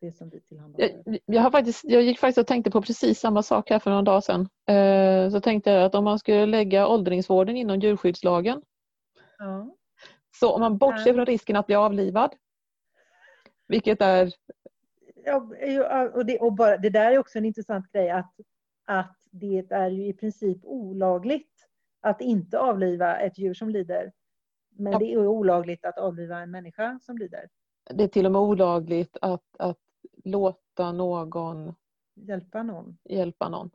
det 0.00 0.12
som 0.12 0.28
vi 0.28 0.40
tillhandahåller. 0.40 1.02
Jag, 1.04 1.18
jag, 1.24 1.42
har 1.42 1.50
faktiskt, 1.50 1.84
jag 1.84 2.02
gick 2.02 2.18
faktiskt 2.18 2.38
och 2.38 2.46
tänkte 2.46 2.70
på 2.70 2.82
precis 2.82 3.20
samma 3.20 3.42
sak 3.42 3.70
här 3.70 3.78
för 3.78 3.90
några 3.90 4.02
dagar 4.02 4.20
sedan. 4.20 4.48
Eh, 4.76 5.30
så 5.30 5.40
tänkte 5.40 5.70
jag 5.70 5.84
att 5.84 5.94
om 5.94 6.04
man 6.04 6.18
skulle 6.18 6.46
lägga 6.46 6.88
åldringsvården 6.88 7.56
inom 7.56 7.80
djurskyddslagen 7.80 8.62
Ja. 9.38 9.76
Så 10.34 10.52
om 10.54 10.60
man 10.60 10.78
bortser 10.78 11.14
från 11.14 11.26
risken 11.26 11.56
att 11.56 11.66
bli 11.66 11.74
avlivad, 11.74 12.34
vilket 13.68 14.00
är... 14.00 14.32
Ja, 15.24 16.08
och 16.14 16.26
det, 16.26 16.38
och 16.38 16.52
bara, 16.52 16.76
det 16.76 16.90
där 16.90 17.12
är 17.12 17.18
också 17.18 17.38
en 17.38 17.44
intressant 17.44 17.92
grej 17.92 18.10
att, 18.10 18.34
att 18.84 19.16
det 19.30 19.72
är 19.72 19.90
ju 19.90 20.06
i 20.06 20.12
princip 20.12 20.58
olagligt 20.64 21.51
att 22.02 22.20
inte 22.20 22.58
avliva 22.58 23.16
ett 23.16 23.38
djur 23.38 23.54
som 23.54 23.70
lider. 23.70 24.12
Men 24.70 24.92
ja. 24.92 24.98
det 24.98 25.12
är 25.12 25.26
olagligt 25.26 25.84
att 25.84 25.98
avliva 25.98 26.40
en 26.40 26.50
människa 26.50 26.98
som 27.02 27.18
lider. 27.18 27.48
Det 27.90 28.04
är 28.04 28.08
till 28.08 28.26
och 28.26 28.32
med 28.32 28.40
olagligt 28.40 29.16
att, 29.20 29.56
att 29.58 29.78
låta 30.24 30.92
någon 30.92 31.74
hjälpa 32.14 32.62
någon. 32.62 32.98
Hjälpa 33.04 33.48
någon. 33.48 33.70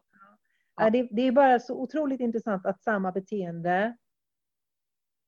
Ja. 0.75 0.89
Det, 0.89 1.07
det, 1.11 1.21
är 1.21 1.31
bara 1.31 1.59
så 1.59 1.75
otroligt 1.75 2.19
intressant 2.19 2.65
att 2.65 2.83
samma 2.83 3.11
beteende 3.11 3.97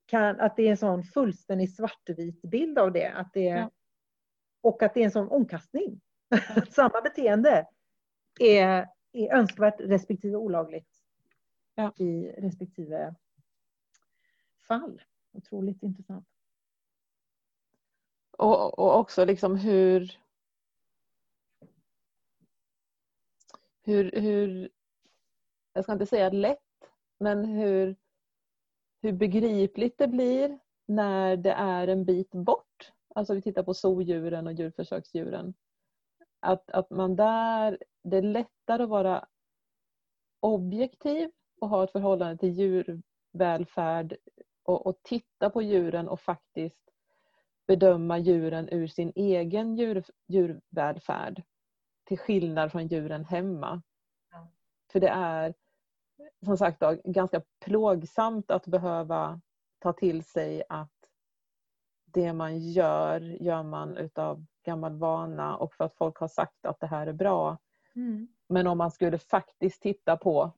kan, 0.05 0.39
att 0.39 0.55
det 0.55 0.67
är 0.67 0.71
en 0.71 0.77
sån 0.77 1.03
fullständig 1.03 1.75
svartvit 1.75 2.41
bild 2.41 2.79
av 2.79 2.91
det. 2.91 3.07
Att 3.07 3.33
det 3.33 3.43
ja. 3.43 3.71
Och 4.61 4.83
att 4.83 4.93
det 4.93 4.99
är 4.99 5.05
en 5.05 5.11
sån 5.11 5.29
omkastning. 5.29 6.01
Ja. 6.29 6.61
Samma 6.69 7.01
beteende 7.01 7.67
är, 8.39 8.87
är 9.11 9.33
önskvärt 9.33 9.79
respektive 9.79 10.37
olagligt 10.37 10.98
ja. 11.81 11.93
i 12.05 12.31
respektive 12.37 13.15
fall. 14.67 15.01
Otroligt 15.31 15.83
intressant. 15.83 16.27
Och, 18.31 18.79
och 18.79 18.99
också 18.99 19.25
liksom 19.25 19.55
hur, 19.55 20.17
hur, 23.83 24.11
hur, 24.11 24.69
jag 25.73 25.83
ska 25.83 25.93
inte 25.93 26.05
säga 26.05 26.29
lätt, 26.29 26.59
men 27.17 27.45
hur 27.45 27.95
hur 29.01 29.11
begripligt 29.11 29.97
det 29.97 30.07
blir 30.07 30.59
när 30.85 31.37
det 31.37 31.51
är 31.51 31.87
en 31.87 32.05
bit 32.05 32.31
bort. 32.31 32.91
Alltså 33.15 33.33
vi 33.33 33.41
tittar 33.41 33.63
på 33.63 33.73
zoodjuren 33.73 34.47
och 34.47 34.53
djurförsöksdjuren. 34.53 35.53
Att, 36.39 36.69
att 36.71 36.89
man 36.89 37.15
där, 37.15 37.77
det 38.03 38.17
är 38.17 38.21
lättare 38.21 38.83
att 38.83 38.89
vara 38.89 39.27
objektiv 40.39 41.31
och 41.61 41.69
ha 41.69 41.83
ett 41.83 41.91
förhållande 41.91 42.37
till 42.37 42.49
djurvälfärd 42.49 44.15
och, 44.63 44.87
och 44.87 44.99
titta 45.03 45.49
på 45.49 45.61
djuren 45.61 46.07
och 46.09 46.19
faktiskt 46.19 46.89
bedöma 47.67 48.17
djuren 48.17 48.69
ur 48.69 48.87
sin 48.87 49.11
egen 49.15 49.75
djur, 49.75 50.03
djurvälfärd. 50.27 51.43
Till 52.03 52.17
skillnad 52.17 52.71
från 52.71 52.87
djuren 52.87 53.25
hemma. 53.25 53.81
Ja. 54.31 54.47
För 54.91 54.99
det 54.99 55.09
är 55.09 55.53
som 56.45 56.57
sagt 56.57 56.79
då, 56.79 56.97
ganska 57.03 57.41
plågsamt 57.65 58.51
att 58.51 58.67
behöva 58.67 59.41
ta 59.79 59.93
till 59.93 60.23
sig 60.23 60.63
att 60.69 60.91
det 62.05 62.33
man 62.33 62.59
gör, 62.59 63.21
gör 63.21 63.63
man 63.63 63.97
utav 63.97 64.45
gammal 64.65 64.97
vana 64.97 65.57
och 65.57 65.73
för 65.73 65.83
att 65.83 65.93
folk 65.93 66.17
har 66.17 66.27
sagt 66.27 66.65
att 66.65 66.79
det 66.79 66.87
här 66.87 67.07
är 67.07 67.13
bra. 67.13 67.57
Mm. 67.95 68.27
Men 68.47 68.67
om 68.67 68.77
man 68.77 68.91
skulle 68.91 69.17
faktiskt 69.17 69.81
titta 69.81 70.17
på 70.17 70.41
mm. 70.41 70.51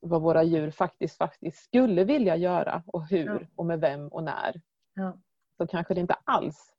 Vad 0.00 0.22
våra 0.22 0.42
djur 0.42 0.70
faktiskt, 0.70 1.16
faktiskt 1.16 1.64
skulle 1.64 2.04
vilja 2.04 2.36
göra 2.36 2.82
och 2.86 3.08
hur 3.08 3.26
ja. 3.26 3.38
och 3.56 3.66
med 3.66 3.80
vem 3.80 4.08
och 4.08 4.24
när. 4.24 4.60
Ja. 4.94 5.18
Så 5.56 5.66
kanske 5.66 5.94
det 5.94 6.00
inte 6.00 6.16
alls 6.24 6.74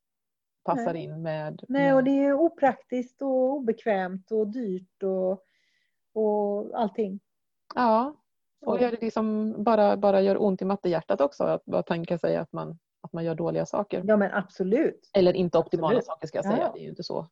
passar 0.63 0.93
Nej. 0.93 1.03
in 1.03 1.21
med... 1.21 1.63
Nej, 1.67 1.93
och 1.93 2.03
det 2.03 2.25
är 2.25 2.33
opraktiskt 2.33 3.21
och 3.21 3.53
obekvämt 3.53 4.31
och 4.31 4.47
dyrt 4.47 5.03
och, 5.03 5.31
och 6.13 6.79
allting. 6.79 7.19
Ja, 7.75 8.15
och 8.65 8.77
det 8.77 9.01
liksom 9.01 9.55
bara, 9.63 9.97
bara 9.97 10.21
gör 10.21 10.41
ont 10.41 10.61
i 10.61 10.65
mattehjärtat 10.65 11.21
också 11.21 11.43
att 11.43 11.65
bara 11.65 11.83
tänka 11.83 12.17
sig 12.17 12.35
att 12.35 12.53
man, 12.53 12.79
att 13.01 13.13
man 13.13 13.23
gör 13.23 13.35
dåliga 13.35 13.65
saker. 13.65 14.03
Ja 14.07 14.17
men 14.17 14.33
absolut. 14.33 15.09
Eller 15.13 15.33
inte 15.33 15.57
optimala 15.57 15.87
absolut. 15.87 16.05
saker 16.05 16.27
ska 16.27 16.37
jag 16.37 16.45
säga, 16.45 16.57
ja. 16.57 16.71
det 16.73 16.79
är 16.79 16.83
ju 16.83 16.89
inte 16.89 17.03
så. 17.03 17.27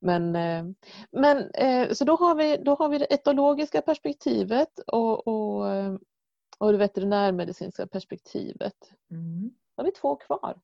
Men, 0.00 0.36
eh, 0.36 0.64
men 1.10 1.50
eh, 1.50 1.92
så 1.92 2.04
då 2.04 2.16
har, 2.16 2.34
vi, 2.34 2.56
då 2.56 2.74
har 2.74 2.88
vi 2.88 2.98
det 2.98 3.14
etologiska 3.14 3.82
perspektivet 3.82 4.78
och, 4.78 5.28
och, 5.28 5.70
eh, 5.70 5.94
och 6.58 6.72
det 6.72 6.78
veterinärmedicinska 6.78 7.86
perspektivet. 7.86 8.92
Mm. 9.10 9.50
Då 9.76 9.82
har 9.82 9.84
vi 9.84 9.92
två 9.92 10.16
kvar. 10.16 10.60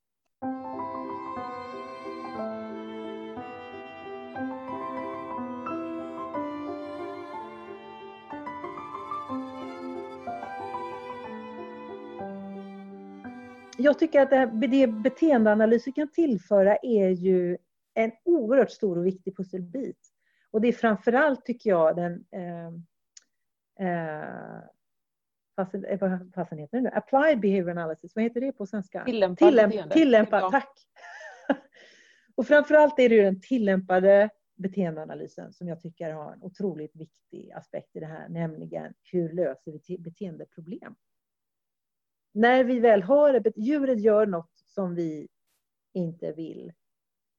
jag 13.83 13.99
tycker 13.99 14.21
att 14.21 14.31
det, 14.31 14.67
det 14.67 14.87
beteendeanalyser 14.87 15.93
kan 15.93 16.09
tillföra 16.09 16.77
är 16.77 17.09
ju 17.09 17.59
en 17.95 18.13
oerhört 18.25 18.71
stor 18.71 18.99
och 18.99 19.07
viktig 19.07 19.37
pusselbit. 19.37 19.99
Och 20.51 20.61
det 20.61 20.69
är 20.69 20.73
framförallt, 20.73 21.45
tycker 21.45 21.71
jag, 21.71 21.97
den 21.97 22.25
eh, 22.31 22.67
eh, 23.89 24.61
vad 25.55 26.33
fasen 26.35 26.59
heter 26.59 26.77
det 26.77 26.81
nu? 26.81 26.91
Applied 26.93 27.41
behavior 27.41 27.71
analysis, 27.71 28.13
vad 28.15 28.25
heter 28.25 28.41
det 28.41 28.53
på 28.53 28.67
svenska? 28.67 29.05
Tillämpad 29.05 29.49
Tillämp, 29.49 29.93
Tillämpad, 29.93 30.51
tack. 30.53 30.73
och 32.35 32.47
framförallt 32.47 32.99
är 32.99 33.09
det 33.09 33.15
ju 33.15 33.23
den 33.23 33.41
tillämpade 33.41 34.31
beteendeanalysen 34.55 35.53
som 35.53 35.69
jag 35.69 35.81
tycker 35.81 36.13
har 36.13 36.33
en 36.33 36.43
otroligt 36.43 36.97
viktig 36.97 37.53
aspekt 37.53 37.97
i 37.97 38.01
det 38.01 38.07
här, 38.07 38.29
nämligen 38.29 38.95
hur 39.13 39.33
löser 39.33 39.81
vi 39.89 39.99
beteendeproblem? 39.99 40.95
när 42.33 42.65
vi 42.65 42.81
väl 42.81 43.03
har 43.03 43.41
det, 43.41 43.57
djuret 43.57 44.01
gör 44.01 44.27
något 44.27 44.59
som 44.67 44.95
vi 44.95 45.29
inte 45.93 46.33
vill. 46.33 46.73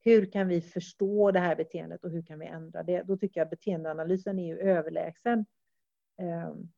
Hur 0.03 0.31
kan 0.31 0.47
vi 0.47 0.61
förstå 0.61 1.31
det 1.31 1.39
här 1.39 1.55
beteendet 1.55 2.03
och 2.03 2.11
hur 2.11 2.21
kan 2.21 2.39
vi 2.39 2.45
ändra 2.45 2.83
det? 2.83 3.03
Då 3.03 3.17
tycker 3.17 3.41
jag 3.41 3.49
beteendeanalysen 3.49 4.39
är 4.39 4.47
ju 4.47 4.59
överlägsen. 4.59 5.45
Ehm, 6.17 6.71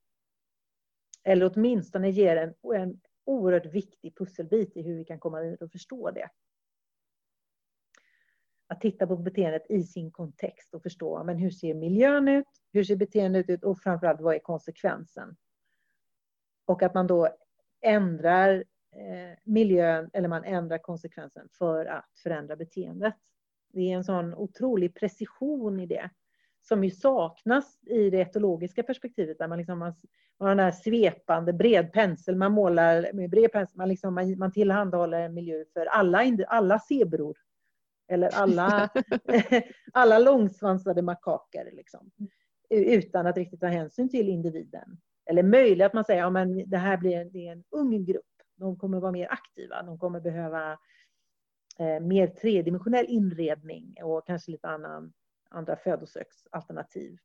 eller 1.24 1.52
åtminstone 1.56 2.10
ger 2.10 2.36
en, 2.36 2.54
en 2.76 3.02
oerhört 3.26 3.66
viktig 3.66 4.18
pusselbit 4.18 4.78
i 4.78 4.82
hur 4.82 4.96
vi 4.96 5.06
kan 5.06 5.20
komma 5.20 5.42
vidare 5.42 5.66
och 5.66 5.72
förstå 5.72 6.12
det. 6.12 6.30
Att 8.68 8.82
titta 8.82 9.08
på 9.08 9.18
beteendet 9.18 9.66
i 9.70 9.84
sin 9.84 10.12
kontext 10.12 10.74
och 10.74 10.84
förstå 10.84 11.24
men 11.24 11.38
hur 11.38 11.52
ser 11.52 11.74
miljön 11.74 12.28
ut, 12.28 12.48
hur 12.72 12.84
ser 12.84 12.96
beteendet 12.96 13.50
ut 13.50 13.64
och 13.64 13.80
framförallt 13.80 14.22
vad 14.22 14.36
är 14.36 14.40
konsekvensen? 14.40 15.36
Och 16.66 16.84
att 16.84 16.94
man 16.94 17.08
då 17.08 17.30
ändrar 17.82 18.64
miljön 19.44 20.10
eller 20.14 20.28
man 20.28 20.44
ändrar 20.44 20.78
konsekvensen 20.78 21.48
för 21.58 21.86
att 21.86 22.06
förändra 22.24 22.56
beteendet. 22.56 23.14
Det 23.74 23.92
är 23.92 23.96
en 23.96 24.04
sån 24.04 24.34
otrolig 24.34 24.96
precision 24.96 25.80
i 25.80 25.86
det 25.86 26.10
som 26.68 26.84
ju 26.84 26.92
saknas 26.92 27.80
i 27.86 28.10
det 28.10 28.22
etologiska 28.22 28.84
perspektivet 28.84 29.38
där 29.38 29.48
man 29.48 29.58
liksom 29.58 29.82
har, 29.82 29.96
har 30.40 30.50
den 30.50 30.60
här 30.60 30.72
svepande 30.72 31.54
bred 31.54 31.94
pensel, 31.94 32.36
man 32.36 32.52
målar 32.52 33.14
med 33.14 33.30
bred 33.30 33.52
pensel, 33.52 33.78
man, 33.78 33.90
liksom, 33.90 34.14
man, 34.14 34.38
man 34.38 34.52
tillhandahåller 34.52 35.20
en 35.20 35.34
miljö 35.34 35.64
för 35.74 35.86
alla, 35.86 36.24
alla 36.48 36.80
zebror. 36.80 37.38
Eller 38.08 38.30
alla, 38.36 38.90
alla 39.94 40.20
långsvansade 40.20 41.02
makaker. 41.02 41.70
Liksom, 41.74 42.12
utan 42.70 43.28
att 43.28 43.38
riktigt 43.38 43.60
ta 43.60 43.68
hänsyn 43.68 44.10
till 44.10 44.30
individen. 44.30 44.98
Eller 45.30 45.44
möjligt 45.44 45.86
att 45.86 45.94
man 45.94 46.04
säger 46.04 46.26
att 46.26 46.50
ja, 46.58 46.66
det 46.66 46.78
här 46.78 46.98
blir 46.98 47.26
det 47.26 47.48
är 47.48 47.52
en 47.52 47.64
ung 47.72 48.06
grupp. 48.06 48.35
De 48.56 48.78
kommer 48.78 49.00
vara 49.00 49.12
mer 49.12 49.28
aktiva. 49.32 49.84
De 49.84 49.98
kommer 49.98 50.20
behöva 50.20 50.72
eh, 51.80 52.00
mer 52.00 52.28
tredimensionell 52.28 53.06
inredning 53.06 53.96
och 54.04 54.28
kanske 54.28 54.52
lite 54.52 54.68
annan, 54.68 55.14
andra 55.50 55.76
födosöksalternativ. 55.76 57.18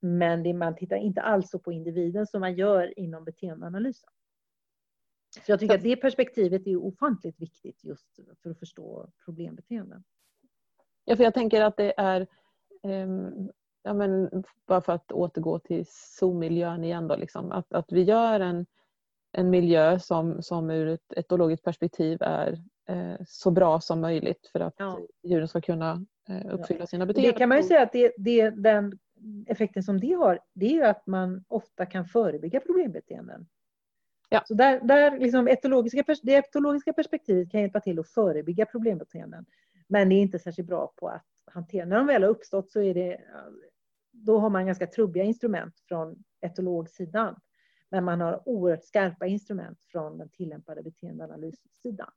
Men 0.00 0.42
det, 0.42 0.54
man 0.54 0.76
tittar 0.76 0.96
inte 0.96 1.22
alls 1.22 1.50
på 1.64 1.72
individen 1.72 2.26
som 2.26 2.40
man 2.40 2.54
gör 2.54 2.98
inom 2.98 3.24
beteendeanalysen. 3.24 4.10
Så 5.44 5.52
jag 5.52 5.60
tycker 5.60 5.74
att 5.74 5.82
det 5.82 5.96
perspektivet 5.96 6.66
är 6.66 6.76
ofantligt 6.76 7.40
viktigt 7.40 7.84
just 7.84 8.20
för 8.42 8.50
att 8.50 8.58
förstå 8.58 9.10
problembeteenden. 9.24 10.04
Ja, 11.04 11.16
för 11.16 11.24
jag 11.24 11.34
tänker 11.34 11.60
att 11.60 11.76
det 11.76 11.94
är 11.96 12.26
um, 12.82 13.50
ja, 13.82 13.94
men 13.94 14.30
bara 14.66 14.80
för 14.80 14.92
att 14.92 15.12
återgå 15.12 15.58
till 15.58 15.84
zoomiljön 15.88 16.84
igen 16.84 17.08
då, 17.08 17.16
liksom, 17.16 17.52
att, 17.52 17.72
att 17.72 17.92
vi 17.92 18.02
gör 18.02 18.40
en, 18.40 18.66
en 19.36 19.50
miljö 19.50 19.98
som, 19.98 20.42
som 20.42 20.70
ur 20.70 20.88
ett 20.88 21.12
etologiskt 21.16 21.64
perspektiv 21.64 22.18
är 22.20 22.58
eh, 22.88 23.14
så 23.26 23.50
bra 23.50 23.80
som 23.80 24.00
möjligt 24.00 24.46
för 24.52 24.60
att 24.60 24.74
ja. 24.76 24.98
djuren 25.22 25.48
ska 25.48 25.60
kunna 25.60 26.06
eh, 26.28 26.54
uppfylla 26.54 26.80
ja. 26.80 26.86
sina 26.86 27.06
beteenden. 27.06 27.32
Det 27.32 27.38
kan 27.38 27.48
man 27.48 27.58
ju 27.58 27.64
säga 27.64 27.82
att 27.82 27.92
det, 27.92 28.12
det, 28.16 28.50
den 28.50 28.98
effekten 29.46 29.82
som 29.82 30.00
det 30.00 30.12
har, 30.12 30.40
det 30.54 30.66
är 30.66 30.70
ju 30.70 30.84
att 30.84 31.06
man 31.06 31.44
ofta 31.48 31.86
kan 31.86 32.04
förebygga 32.04 32.60
problembeteenden. 32.60 33.46
Ja. 34.28 34.42
Så 34.44 34.54
där, 34.54 34.80
där 34.80 35.18
liksom 35.18 35.48
etologiska, 35.48 36.04
det 36.22 36.34
etologiska 36.34 36.92
perspektivet 36.92 37.50
kan 37.50 37.60
hjälpa 37.60 37.80
till 37.80 37.98
att 37.98 38.08
förebygga 38.08 38.66
problembeteenden. 38.66 39.46
Men 39.88 40.08
det 40.08 40.14
är 40.14 40.20
inte 40.20 40.38
särskilt 40.38 40.68
bra 40.68 40.92
på 40.96 41.08
att 41.08 41.24
hantera. 41.46 41.84
När 41.84 41.96
de 41.96 42.06
väl 42.06 42.22
har 42.22 42.30
uppstått 42.30 42.70
så 42.70 42.80
är 42.80 42.94
det 42.94 43.20
då 44.12 44.38
har 44.38 44.50
man 44.50 44.66
ganska 44.66 44.86
trubbiga 44.86 45.24
instrument 45.24 45.74
från 45.88 46.24
etologsidan. 46.40 47.40
Men 47.90 48.04
man 48.04 48.20
har 48.20 48.48
oerhört 48.48 48.84
skarpa 48.84 49.26
instrument 49.26 49.78
från 49.92 50.18
den 50.18 50.28
tillämpade 50.28 50.82
beteendeanalyssidan. 50.82 52.10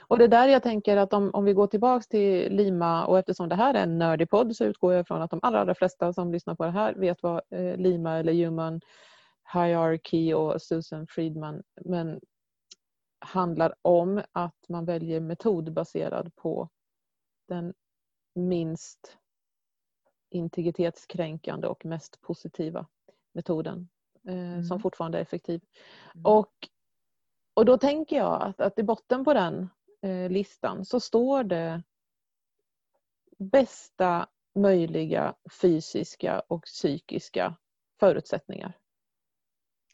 Och 0.00 0.18
det 0.18 0.28
där 0.28 0.48
jag 0.48 0.62
tänker 0.62 0.96
att 0.96 1.12
om, 1.12 1.30
om 1.32 1.44
vi 1.44 1.52
går 1.52 1.66
tillbaks 1.66 2.08
till 2.08 2.52
Lima 2.52 3.06
och 3.06 3.18
eftersom 3.18 3.48
det 3.48 3.54
här 3.54 3.74
är 3.74 3.82
en 3.82 3.98
nördig 3.98 4.30
podd 4.30 4.56
så 4.56 4.64
utgår 4.64 4.94
jag 4.94 5.06
från 5.06 5.22
att 5.22 5.30
de 5.30 5.40
allra, 5.42 5.60
allra 5.60 5.74
flesta 5.74 6.12
som 6.12 6.32
lyssnar 6.32 6.54
på 6.54 6.64
det 6.64 6.70
här 6.70 6.94
vet 6.94 7.22
vad 7.22 7.42
eh, 7.50 7.76
Lima 7.76 8.18
eller 8.18 8.32
Human 8.32 8.80
Hierarchy 9.52 10.34
och 10.34 10.62
Susan 10.62 11.06
Friedman 11.06 11.62
men 11.84 12.20
handlar 13.18 13.74
om 13.82 14.22
att 14.32 14.68
man 14.68 14.84
väljer 14.84 15.20
metod 15.20 15.72
baserad 15.72 16.36
på 16.36 16.68
den 17.48 17.74
minst 18.34 19.18
integritetskränkande 20.30 21.66
och 21.66 21.84
mest 21.84 22.20
positiva 22.20 22.86
metoden 23.32 23.88
mm. 24.26 24.64
som 24.64 24.80
fortfarande 24.80 25.18
är 25.18 25.22
effektiv. 25.22 25.60
Mm. 26.14 26.26
Och, 26.26 26.52
och 27.54 27.64
då 27.64 27.78
tänker 27.78 28.16
jag 28.16 28.42
att, 28.42 28.60
att 28.60 28.78
i 28.78 28.82
botten 28.82 29.24
på 29.24 29.34
den 29.34 29.68
eh, 30.02 30.30
listan 30.30 30.84
så 30.84 31.00
står 31.00 31.44
det 31.44 31.82
bästa 33.38 34.28
möjliga 34.54 35.34
fysiska 35.60 36.40
och 36.40 36.62
psykiska 36.62 37.56
förutsättningar. 38.00 38.72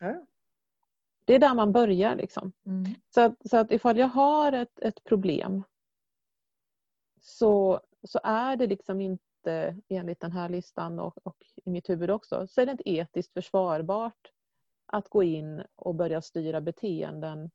Ja. 0.00 0.26
Det 1.24 1.34
är 1.34 1.38
där 1.38 1.54
man 1.54 1.72
börjar. 1.72 2.16
Liksom. 2.16 2.52
Mm. 2.66 2.84
Så, 3.14 3.20
att, 3.20 3.50
så 3.50 3.56
att 3.56 3.72
ifall 3.72 3.98
jag 3.98 4.08
har 4.08 4.52
ett, 4.52 4.80
ett 4.80 5.04
problem 5.04 5.62
så, 7.20 7.80
så 8.04 8.20
är 8.22 8.56
det 8.56 8.66
liksom 8.66 9.00
inte 9.00 9.29
inte 9.40 9.76
enligt 9.88 10.20
den 10.20 10.32
här 10.32 10.48
listan 10.48 10.98
och, 10.98 11.18
och, 11.22 11.36
i 11.64 11.70
mitt 11.70 11.90
huvud 11.90 12.10
också, 12.10 12.46
så 12.46 12.60
är 12.60 12.66
det 12.66 12.72
inte 12.72 12.90
etiskt 12.90 13.32
försvarbart 13.32 14.32
att 14.86 15.08
gå 15.08 15.22
in 15.22 15.62
och 15.76 15.94
börja 15.94 16.22
styra 16.22 16.60
beteenden 16.60 17.50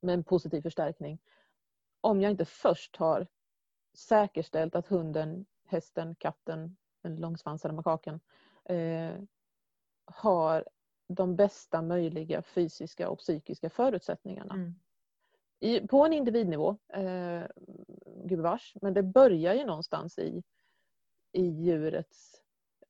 med 0.00 0.14
en 0.14 0.24
positiv 0.24 0.62
förstärkning 0.62 1.18
om 2.00 2.20
jag 2.20 2.30
inte 2.30 2.44
först 2.44 2.96
har 2.96 3.26
säkerställt 3.94 4.74
att 4.74 4.86
hunden, 4.86 5.46
hästen, 5.64 6.14
katten, 6.14 6.76
den 7.02 7.16
långsvansade 7.16 7.74
makaken 7.74 8.20
eh, 8.64 9.14
har 10.04 10.68
de 11.08 11.36
bästa 11.36 11.82
möjliga 11.82 12.42
fysiska 12.42 13.08
och 13.08 13.18
psykiska 13.18 13.70
förutsättningarna. 13.70 14.54
Mm. 14.54 14.74
I, 15.60 15.86
på 15.86 16.06
en 16.06 16.12
individnivå, 16.12 16.76
eh, 16.88 17.42
gubevars, 18.24 18.74
men 18.82 18.94
det 18.94 19.02
börjar 19.02 19.54
ju 19.54 19.64
någonstans 19.64 20.18
i, 20.18 20.42
i 21.36 21.46
djurets, 21.46 22.42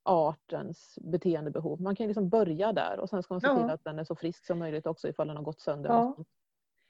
artens 0.03 0.99
beteendebehov. 1.03 1.81
Man 1.81 1.97
kan 1.97 2.07
liksom 2.07 2.29
börja 2.29 2.73
där 2.73 3.01
och 3.01 3.09
sen 3.09 3.23
ska 3.23 3.35
man 3.35 3.41
se 3.41 3.47
ja. 3.47 3.57
till 3.57 3.71
att 3.71 3.85
den 3.85 3.99
är 3.99 4.05
så 4.05 4.17
frisk 4.17 4.47
som 4.47 4.59
möjligt 4.59 4.87
också 4.87 5.09
ifall 5.09 5.27
den 5.27 5.37
har 5.37 5.45
gått 5.45 5.61
sönder. 5.61 5.91
Ja. 5.91 6.17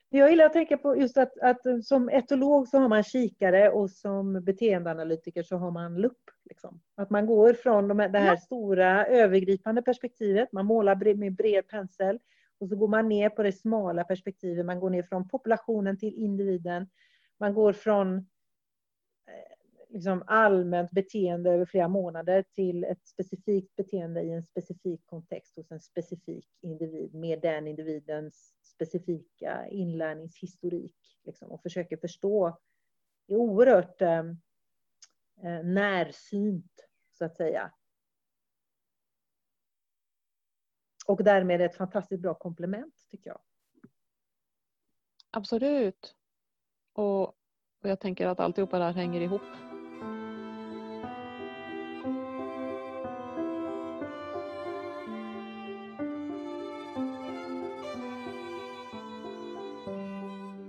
Jag 0.09 0.31
gillar 0.31 0.45
att 0.45 0.53
tänka 0.53 0.79
på 0.79 0.97
just 0.97 1.17
att, 1.17 1.39
att 1.39 1.85
som 1.85 2.09
etolog 2.09 2.69
så 2.69 2.79
har 2.79 2.89
man 2.89 3.03
kikare 3.03 3.71
och 3.71 3.91
som 3.91 4.45
beteendeanalytiker 4.45 5.43
så 5.43 5.57
har 5.57 5.71
man 5.71 6.01
lupp. 6.01 6.31
Liksom. 6.45 6.81
Att 6.95 7.11
man 7.11 7.27
går 7.27 7.55
från 7.55 7.89
de 7.89 7.99
här, 7.99 8.09
det 8.09 8.19
här 8.19 8.35
ja. 8.35 8.37
stora 8.37 9.07
övergripande 9.07 9.83
perspektivet, 9.83 10.53
man 10.53 10.67
målar 10.67 11.15
med 11.15 11.37
bred 11.37 11.69
pensel 11.69 12.19
och 12.59 12.69
så 12.69 12.77
går 12.77 12.89
man 12.89 13.09
ner 13.09 13.31
på 13.31 13.43
det 13.43 13.53
smala 13.53 14.05
perspektivet, 14.05 14.67
man 14.67 14.81
går 14.81 14.91
ner 14.91 15.03
från 15.03 15.29
populationen 15.29 15.99
till 15.99 16.15
individen. 16.15 16.89
Man 17.39 17.55
går 17.55 17.73
från 17.73 18.27
liksom 19.89 20.23
allmänt 20.27 20.91
beteende 20.91 21.51
över 21.51 21.65
flera 21.65 21.89
månader 21.89 22.43
till 22.43 22.85
ett 22.85 23.07
specifikt 23.07 23.77
beteende 23.77 24.23
i 24.23 24.33
en 24.33 24.43
specifik 24.43 25.07
kontext 25.07 25.57
hos 25.57 25.71
en 25.71 25.81
specifik 25.81 26.49
individ 26.61 27.15
med 27.15 27.41
den 27.41 27.67
individens 27.67 28.55
specifika 28.63 29.69
inlärningshistorik 29.69 31.19
liksom, 31.25 31.51
och 31.51 31.63
försöker 31.63 31.97
förstå. 31.97 32.59
Det 33.27 33.35
är 33.35 33.39
oerhört 33.39 34.03
ehm, 34.03 34.37
eh, 35.43 35.65
närsynt, 35.65 36.89
så 37.11 37.25
att 37.25 37.37
säga. 37.37 37.73
Och 41.07 41.25
därmed 41.25 41.61
ett 41.61 41.77
fantastiskt 41.77 42.23
bra 42.23 42.35
komplement, 42.35 42.95
tycker 43.11 43.31
jag. 43.31 43.41
Absolut. 45.31 46.17
Och, 46.93 47.23
och 47.29 47.91
jag 47.91 48.01
tänker 48.01 48.27
att 48.27 48.41
alltihopa 48.41 48.79
där 48.79 48.93
hänger 48.93 49.21
ihop. 49.21 49.43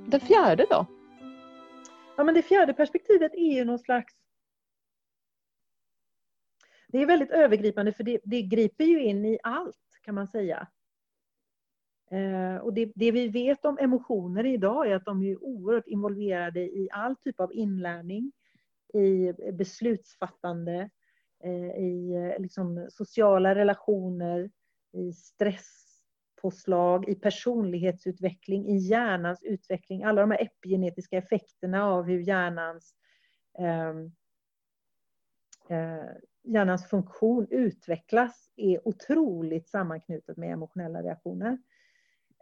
Det 0.10 0.20
fjärde 0.20 0.66
då? 0.70 0.86
Ja, 2.18 2.24
men 2.24 2.36
det 2.36 2.42
fjärde 2.42 2.74
perspektivet 2.74 3.34
är 3.34 3.54
ju 3.56 3.66
någon 3.66 3.80
slags... 3.80 4.14
Det 6.88 6.98
är 6.98 7.06
väldigt 7.06 7.32
övergripande 7.32 7.94
för 7.94 8.04
det, 8.04 8.20
det 8.24 8.42
griper 8.42 8.84
ju 8.84 9.04
in 9.04 9.26
i 9.26 9.40
allt 9.44 10.00
kan 10.02 10.16
man 10.16 10.28
säga. 10.28 10.68
Eh, 12.12 12.56
och 12.58 12.74
det, 12.74 12.92
det, 12.96 13.12
vi 13.12 13.28
vet 13.28 13.66
om 13.66 13.78
emotioner 13.78 14.46
idag 14.46 14.88
är 14.88 14.96
att 14.96 15.06
de 15.06 15.24
är 15.24 15.44
oerhört 15.44 15.88
involverade 15.88 16.60
i 16.60 16.90
all 16.92 17.16
typ 17.16 17.40
av 17.40 17.54
inlärning, 17.54 18.32
i 18.94 19.34
beslutsfattande, 19.52 20.90
eh, 21.44 21.84
i 21.84 22.14
eh, 22.14 22.42
liksom, 22.42 22.88
sociala 22.90 23.56
relationer, 23.56 24.52
i 24.94 25.14
stress 25.14 25.87
påslag, 26.42 27.10
i 27.10 27.16
personlighetsutveckling, 27.16 28.68
i 28.68 28.78
hjärnans 28.78 29.44
utveckling, 29.44 30.04
alla 30.04 30.22
de 30.22 30.32
här 30.32 30.42
epigenetiska 30.42 31.18
effekterna 31.18 31.86
av 31.86 32.06
hur 32.06 32.20
hjärnans, 32.20 32.96
eh, 33.60 33.90
eh, 35.78 36.06
hjärnans 36.44 36.90
funktion 36.90 37.48
utvecklas 37.50 38.50
är 38.56 38.88
otroligt 38.88 39.70
sammanknutet 39.70 40.38
med 40.38 40.52
emotionella 40.52 41.04
reaktioner. 41.04 41.58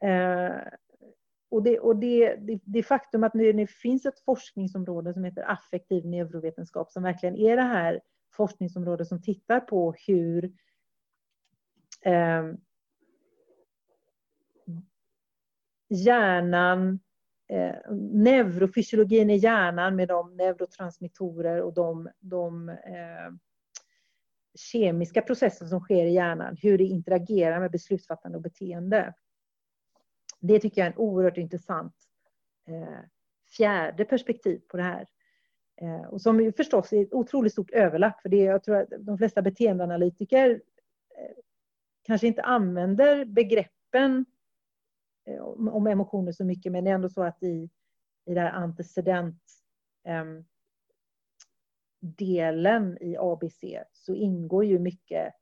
Eh, 0.02 0.74
och, 1.50 1.64
det, 1.64 1.80
och 1.80 1.96
det, 1.96 2.36
det, 2.36 2.60
det, 2.64 2.84
faktum 2.84 3.24
att 3.24 3.34
nu, 3.34 3.54
det 3.54 3.68
finns 3.68 4.06
ett 4.06 4.20
forskningsområde 4.20 5.14
som 5.14 5.24
heter 5.24 5.52
affektiv 5.52 6.06
neurovetenskap 6.06 6.92
som 6.92 7.04
verkligen 7.04 7.36
är 7.36 7.56
det 7.56 7.62
här 7.62 8.02
forskningsområdet 8.32 9.08
som 9.08 9.22
tittar 9.22 9.60
på 9.60 9.94
hur 10.08 10.44
eh, 12.02 12.44
hjärnan, 15.90 17.00
eh, 17.48 17.76
neurofysiologin 17.92 19.30
i 19.30 19.36
hjärnan 19.36 19.96
med 19.96 20.08
de 20.08 20.36
neurotransmittorer 20.36 21.62
och 21.62 21.74
de, 21.74 22.10
de 22.20 22.70
eh, 22.70 23.34
kemiska 24.56 25.22
processer 25.22 25.66
som 25.66 25.80
sker 25.80 26.06
i 26.06 26.14
hjärnan, 26.14 26.58
hur 26.62 26.78
det 26.78 26.84
interagerar 26.84 27.60
med 27.60 27.72
beslutsfattande 27.72 28.38
och 28.38 28.42
beteende. 28.42 29.14
Det 30.40 30.60
tycker 30.60 30.82
jag 30.82 30.88
är 30.88 30.92
en 30.92 30.98
oerhört 30.98 31.38
intressant 31.38 31.96
eh, 32.68 33.00
fjärde 33.58 34.06
perspektiv 34.06 34.62
på 34.68 34.78
det 34.78 34.84
här. 34.84 35.08
Eh, 35.82 36.06
och 36.06 36.22
som 36.22 36.42
ju 36.42 36.52
förstås 36.52 36.94
är 36.94 37.02
ett 37.02 37.14
otroligt 37.14 37.52
stort 37.52 37.72
överlapp, 37.72 38.22
för 38.22 38.30
det 38.30 38.44
jag 38.44 38.64
tror 38.64 38.76
att 38.76 38.90
de 39.00 39.18
flesta 39.18 39.42
beteendeanalytiker 39.42 40.50
eh, 41.18 41.36
kanske 42.04 42.28
inte 42.28 42.42
använder 42.42 43.26
begreppen 43.26 44.26
Eh, 44.26 44.35
Eh, 45.26 45.44
om 45.44 45.88
emotioner 45.88 46.32
så 46.32 46.46
mycket, 46.46 46.72
men 46.72 46.84
det 46.84 46.90
är 46.90 46.96
ändå 46.96 47.10
så 47.10 47.24
att 47.24 47.44
i, 47.44 47.70
i 48.26 48.34
det 48.34 48.42
här 48.42 48.52
antecedent 48.52 49.42
um, 50.08 50.46
delen 52.00 52.98
i 53.02 53.18
ABC 53.18 53.64
så 53.92 54.16
ingår 54.16 54.66
ju 54.66 54.80
mycket 54.80 55.34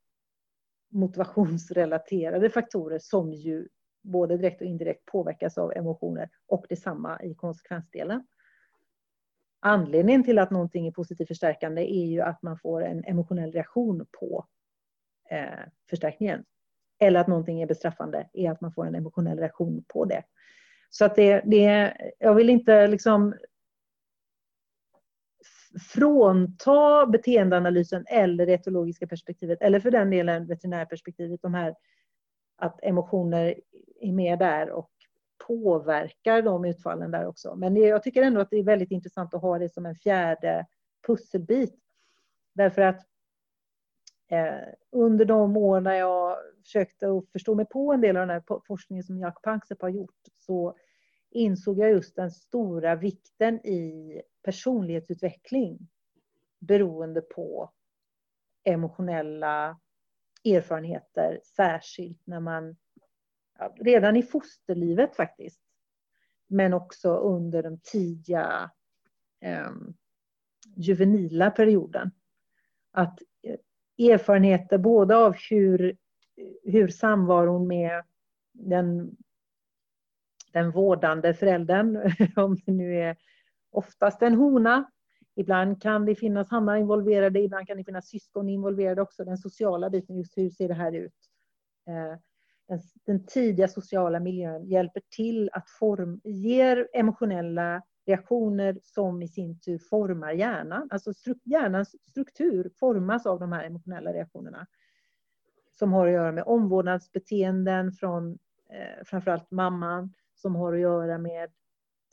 motivationsrelaterade 0.89 2.49
faktorer 2.49 2.99
som 2.99 3.33
ju 3.33 3.67
både 4.01 4.37
direkt 4.37 4.61
och 4.61 4.67
indirekt 4.67 5.05
påverkas 5.05 5.57
av 5.57 5.73
emotioner 5.73 6.29
och 6.45 6.65
detsamma 6.69 7.23
i 7.23 7.35
konsekvensdelen. 7.35 8.27
Anledningen 9.59 10.23
till 10.23 10.39
att 10.39 10.51
någonting 10.51 10.87
är 10.87 10.91
positivt 10.91 11.27
förstärkande 11.27 11.81
är 11.81 12.05
ju 12.05 12.21
att 12.21 12.41
man 12.41 12.57
får 12.57 12.83
en 12.83 13.03
emotionell 13.03 13.51
reaktion 13.51 14.05
på 14.19 14.47
eh, 15.29 15.59
förstärkningen 15.89 16.45
eller 17.03 17.19
att 17.19 17.27
någonting 17.27 17.61
är 17.61 17.67
bestraffande 17.67 18.29
är 18.33 18.51
att 18.51 18.61
man 18.61 18.71
får 18.71 18.85
en 18.85 18.95
emotionell 18.95 19.39
reaktion 19.39 19.83
på 19.87 20.05
det. 20.05 20.23
Så 20.89 21.05
att 21.05 21.15
det, 21.15 21.41
det 21.45 21.93
jag 22.19 22.35
vill 22.35 22.49
inte 22.49 22.87
liksom 22.87 23.33
frånta 25.93 27.05
beteendeanalysen 27.05 28.05
eller 28.07 28.45
det 28.45 28.53
etologiska 28.53 29.07
perspektivet 29.07 29.61
eller 29.61 29.79
för 29.79 29.91
den 29.91 30.09
delen 30.09 30.47
veterinärperspektivet, 30.47 31.41
de 31.41 31.53
här 31.53 31.75
att 32.57 32.79
emotioner 32.83 33.55
är 33.99 34.11
med 34.11 34.39
där 34.39 34.69
och 34.69 34.89
påverkar 35.47 36.41
de 36.41 36.65
utfallen 36.65 37.11
där 37.11 37.25
också. 37.25 37.55
Men 37.55 37.73
det, 37.73 37.79
jag 37.79 38.03
tycker 38.03 38.23
ändå 38.23 38.41
att 38.41 38.49
det 38.49 38.57
är 38.57 38.63
väldigt 38.63 38.91
intressant 38.91 39.33
att 39.33 39.41
ha 39.41 39.59
det 39.59 39.73
som 39.73 39.85
en 39.85 39.95
fjärde 39.95 40.65
pusselbit. 41.07 41.75
Därför 42.53 42.81
att 42.81 43.01
Eh, 44.33 44.73
under 44.91 45.25
de 45.25 45.57
år 45.57 45.81
när 45.81 45.93
jag 45.93 46.37
försökte 46.63 47.11
att 47.11 47.31
förstå 47.31 47.55
mig 47.55 47.65
på 47.65 47.93
en 47.93 48.01
del 48.01 48.17
av 48.17 48.27
den 48.27 48.29
här 48.29 48.61
forskningen 48.67 49.03
som 49.03 49.19
Jack 49.19 49.41
Panksepp 49.41 49.81
har 49.81 49.89
gjort 49.89 50.21
så 50.37 50.77
insåg 51.29 51.79
jag 51.79 51.89
just 51.89 52.15
den 52.15 52.31
stora 52.31 52.95
vikten 52.95 53.65
i 53.65 54.21
personlighetsutveckling 54.43 55.87
beroende 56.59 57.21
på 57.21 57.71
emotionella 58.63 59.79
erfarenheter, 60.45 61.39
särskilt 61.55 62.27
när 62.27 62.39
man 62.39 62.75
redan 63.79 64.15
i 64.15 64.23
fosterlivet 64.23 65.15
faktiskt, 65.15 65.61
men 66.47 66.73
också 66.73 67.17
under 67.17 67.63
den 67.63 67.79
tidiga 67.83 68.71
eh, 69.39 69.71
juvenila 70.75 71.51
perioden. 71.51 72.11
Att 72.91 73.19
eh, 73.41 73.59
erfarenheter 74.11 74.77
både 74.77 75.15
av 75.15 75.35
hur, 75.49 75.95
hur 76.63 76.87
samvaron 76.87 77.67
med 77.67 78.03
den, 78.51 79.17
den 80.53 80.71
vårdande 80.71 81.33
föräldern, 81.33 82.13
om 82.35 82.57
det 82.65 82.71
nu 82.71 82.99
är 82.99 83.17
oftast 83.71 84.21
en 84.21 84.35
hona, 84.35 84.85
Ibland 85.35 85.81
kan 85.81 86.05
det 86.05 86.15
finnas 86.15 86.49
hannar 86.49 86.75
involverade, 86.75 87.39
ibland 87.39 87.67
kan 87.67 87.77
det 87.77 87.83
finnas 87.83 88.07
syskon 88.07 88.49
involverade 88.49 89.01
också. 89.01 89.23
Den 89.25 89.37
sociala 89.37 89.89
biten, 89.89 90.17
just 90.17 90.37
hur 90.37 90.49
ser 90.49 90.67
det 90.67 90.73
här 90.73 90.91
ut? 90.91 91.13
Eh, 91.87 92.19
den, 92.67 92.79
den 93.05 93.25
tidiga 93.25 93.67
sociala 93.67 94.19
miljön 94.19 94.65
hjälper 94.65 95.01
till 95.15 95.49
att 95.53 95.69
form, 95.69 96.21
ger 96.23 96.87
emotionella 96.93 97.81
reaktioner 98.05 98.79
som 98.83 99.21
i 99.21 99.27
sin 99.27 99.59
tur 99.59 99.79
formar 99.89 100.31
hjärnan. 100.31 100.87
Alltså 100.91 101.13
stru 101.13 101.35
hjärnans 101.43 101.95
struktur 102.09 102.71
formas 102.79 103.25
av 103.25 103.39
de 103.39 103.51
här 103.51 103.63
emotionella 103.63 104.13
reaktionerna. 104.13 104.67
Som 105.79 105.93
har 105.93 106.07
att 106.07 106.13
göra 106.13 106.31
med 106.31 106.43
omvårdnadsbeteenden 106.43 107.91
från 107.91 108.39
eh, 108.69 109.03
framförallt 109.05 109.51
mamman, 109.51 110.13
som 110.35 110.55
har 110.55 110.73
att 110.73 110.79
göra 110.79 111.17
med 111.17 111.51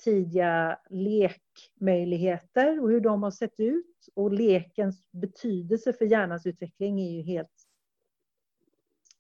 tidiga 0.05 0.79
lekmöjligheter 0.91 2.81
och 2.81 2.91
hur 2.91 3.01
de 3.01 3.23
har 3.23 3.31
sett 3.31 3.61
ut. 3.61 4.09
Och 4.15 4.33
lekens 4.33 5.11
betydelse 5.11 5.93
för 5.93 6.05
hjärnans 6.05 6.47
utveckling 6.47 7.01
är 7.01 7.11
ju 7.11 7.23
helt 7.23 7.67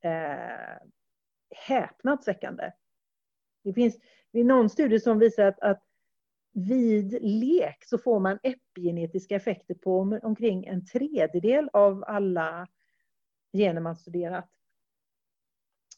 eh, 0.00 0.86
häpnadsväckande. 1.50 2.72
Det 3.64 3.72
finns 3.72 3.98
det 4.32 4.44
någon 4.44 4.70
studie 4.70 5.00
som 5.00 5.18
visar 5.18 5.44
att, 5.44 5.60
att 5.60 5.82
vid 6.53 7.22
lek 7.22 7.84
så 7.86 7.98
får 7.98 8.20
man 8.20 8.38
epigenetiska 8.42 9.36
effekter 9.36 9.74
på 9.74 10.18
omkring 10.22 10.66
en 10.66 10.86
tredjedel 10.86 11.70
av 11.72 12.05
alla 12.07 12.66
gener 13.53 13.80
man 13.80 13.96
studerat. 13.96 14.48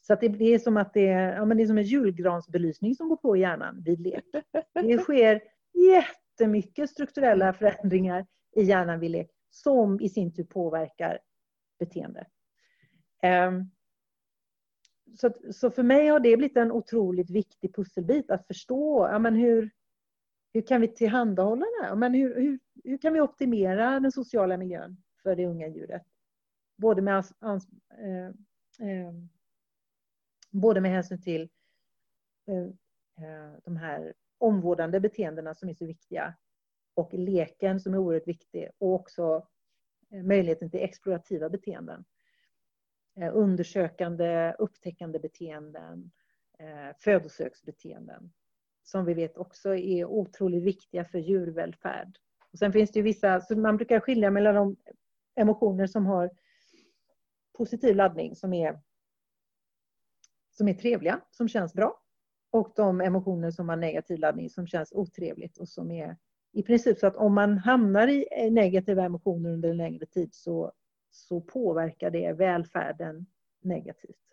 Så 0.01 0.13
att 0.13 0.21
det, 0.21 0.27
det, 0.27 0.53
är 0.53 0.59
som 0.59 0.77
att 0.77 0.93
det 0.93 1.07
är, 1.07 1.35
ja, 1.35 1.45
men 1.45 1.57
det 1.57 1.63
är 1.63 1.67
som 1.67 1.77
en 1.77 1.83
julgransbelysning 1.83 2.95
som 2.95 3.09
går 3.09 3.15
på 3.15 3.37
i 3.37 3.39
hjärnan 3.39 3.83
vid 3.83 3.99
lek. 3.99 4.23
Det 4.73 4.97
sker 4.97 5.41
jättemycket 5.73 6.89
strukturella 6.89 7.53
förändringar 7.53 8.25
i 8.55 8.63
hjärnan 8.63 8.99
vid 8.99 9.11
lek 9.11 9.29
som 9.49 10.01
i 10.01 10.09
sin 10.09 10.33
tur 10.33 10.43
påverkar 10.43 11.19
beteende. 11.79 12.27
Um, 13.47 13.71
så, 15.17 15.31
så 15.51 15.71
för 15.71 15.83
mig 15.83 16.07
har 16.07 16.19
det 16.19 16.37
blivit 16.37 16.57
en 16.57 16.71
otroligt 16.71 17.29
viktig 17.29 17.75
pusselbit 17.75 18.31
att 18.31 18.47
förstå 18.47 19.07
ja, 19.11 19.19
men 19.19 19.35
hur, 19.35 19.71
hur 20.53 20.61
kan 20.61 20.81
vi 20.81 20.87
tillhandahålla 20.87 21.65
det 21.65 21.85
här? 21.85 21.95
Men 21.95 22.13
hur, 22.13 22.35
hur, 22.35 22.59
hur 22.83 22.97
kan 22.97 23.13
vi 23.13 23.21
optimera 23.21 23.99
den 23.99 24.11
sociala 24.11 24.57
miljön 24.57 24.97
för 25.23 25.35
det 25.35 25.45
unga 25.45 25.67
djuret? 25.67 26.03
Både 26.77 27.01
med, 27.01 27.15
ans, 27.15 27.33
ans, 27.39 27.67
eh, 27.91 28.27
eh, 28.89 29.13
både 30.51 30.81
med 30.81 30.91
hänsyn 30.91 31.21
till 31.21 31.49
eh, 32.47 32.63
eh 33.25 33.53
de 33.63 33.77
här 33.77 34.13
omvårdande 34.37 34.99
beteendena 34.99 35.55
som 35.55 35.69
är 35.69 35.73
så 35.73 35.85
viktiga 35.85 36.35
och 36.93 37.13
leken 37.13 37.79
som 37.79 37.93
är 37.93 37.97
oerhört 37.97 38.27
viktig 38.27 38.69
och 38.77 38.93
också 38.93 39.47
eh, 40.11 40.23
möjligheten 40.23 40.71
till 40.71 40.83
explorativa 40.83 41.49
beteenden. 41.49 42.05
Eh, 43.15 43.31
undersökande, 43.33 44.55
upptäckande 44.59 45.19
beteenden, 45.19 46.11
eh, 46.59 46.95
födosöksbeteenden 46.99 48.33
som 48.83 49.05
vi 49.05 49.13
vet 49.13 49.37
också 49.37 49.75
är 49.75 50.05
otroligt 50.05 50.63
viktiga 50.63 51.05
för 51.05 51.19
djurvälfärd. 51.19 52.17
Och 52.51 52.59
sen 52.59 52.73
finns 52.73 52.91
det 52.91 52.99
ju 52.99 53.03
vissa, 53.03 53.41
så 53.41 53.57
man 53.57 53.77
brukar 53.77 53.99
skilja 53.99 54.31
mellan 54.31 54.55
de 54.55 54.75
emotioner 55.35 55.87
som 55.87 56.05
har 56.05 56.29
positiv 57.57 57.95
laddning 57.95 58.35
som 58.35 58.53
är, 58.53 58.79
som 60.51 60.67
är 60.67 60.73
trevliga, 60.73 61.21
som 61.31 61.47
känns 61.47 61.73
bra 61.73 61.99
och 62.51 62.73
de 62.75 63.01
emotioner 63.01 63.51
som 63.51 63.69
har 63.69 63.75
negativ 63.75 64.19
laddning 64.19 64.49
som 64.49 64.67
känns 64.67 64.91
otrevligt 64.91 65.57
och 65.57 65.69
som 65.69 65.91
är 65.91 66.17
i 66.51 66.63
princip 66.63 66.97
så 66.97 67.07
att 67.07 67.15
om 67.15 67.33
man 67.33 67.57
hamnar 67.57 68.07
i 68.07 68.27
eh, 68.31 68.51
negativa 68.51 69.03
emotioner 69.03 69.49
under 69.49 69.69
en 69.69 69.77
längre 69.77 70.05
tid 70.05 70.33
så 70.33 70.71
så 71.11 71.41
påverkar 71.41 72.09
det 72.09 72.33
välfärden 72.33 73.25
negativt. 73.61 74.32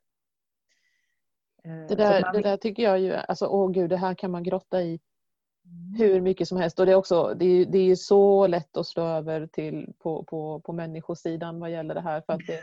Eh, 1.64 1.86
det 1.88 1.94
där, 1.94 2.22
man... 2.22 2.32
det 2.32 2.40
där 2.40 2.56
tycker 2.56 2.82
jag 2.82 3.00
ju, 3.00 3.14
alltså 3.14 3.46
åh 3.46 3.70
gud, 3.70 3.90
det 3.90 3.96
här 3.96 4.14
kan 4.14 4.30
man 4.30 4.42
grotta 4.42 4.82
i 4.82 5.00
mm. 5.64 5.94
hur 5.98 6.20
mycket 6.20 6.48
som 6.48 6.58
helst. 6.58 6.80
Och 6.80 6.86
det 6.86 6.92
är 6.92 6.96
också 6.96 7.34
det 7.36 7.44
är, 7.44 7.66
det 7.66 7.78
är 7.78 7.96
så 7.96 8.46
lätt 8.46 8.76
att 8.76 8.86
slå 8.86 9.02
över 9.02 9.46
till 9.46 9.92
på, 9.98 10.24
på, 10.24 10.60
på 10.60 10.72
människosidan 10.72 11.60
vad 11.60 11.70
gäller 11.70 11.94
det 11.94 12.00
här. 12.00 12.20
För 12.20 12.32
att 12.32 12.40
det, 12.46 12.60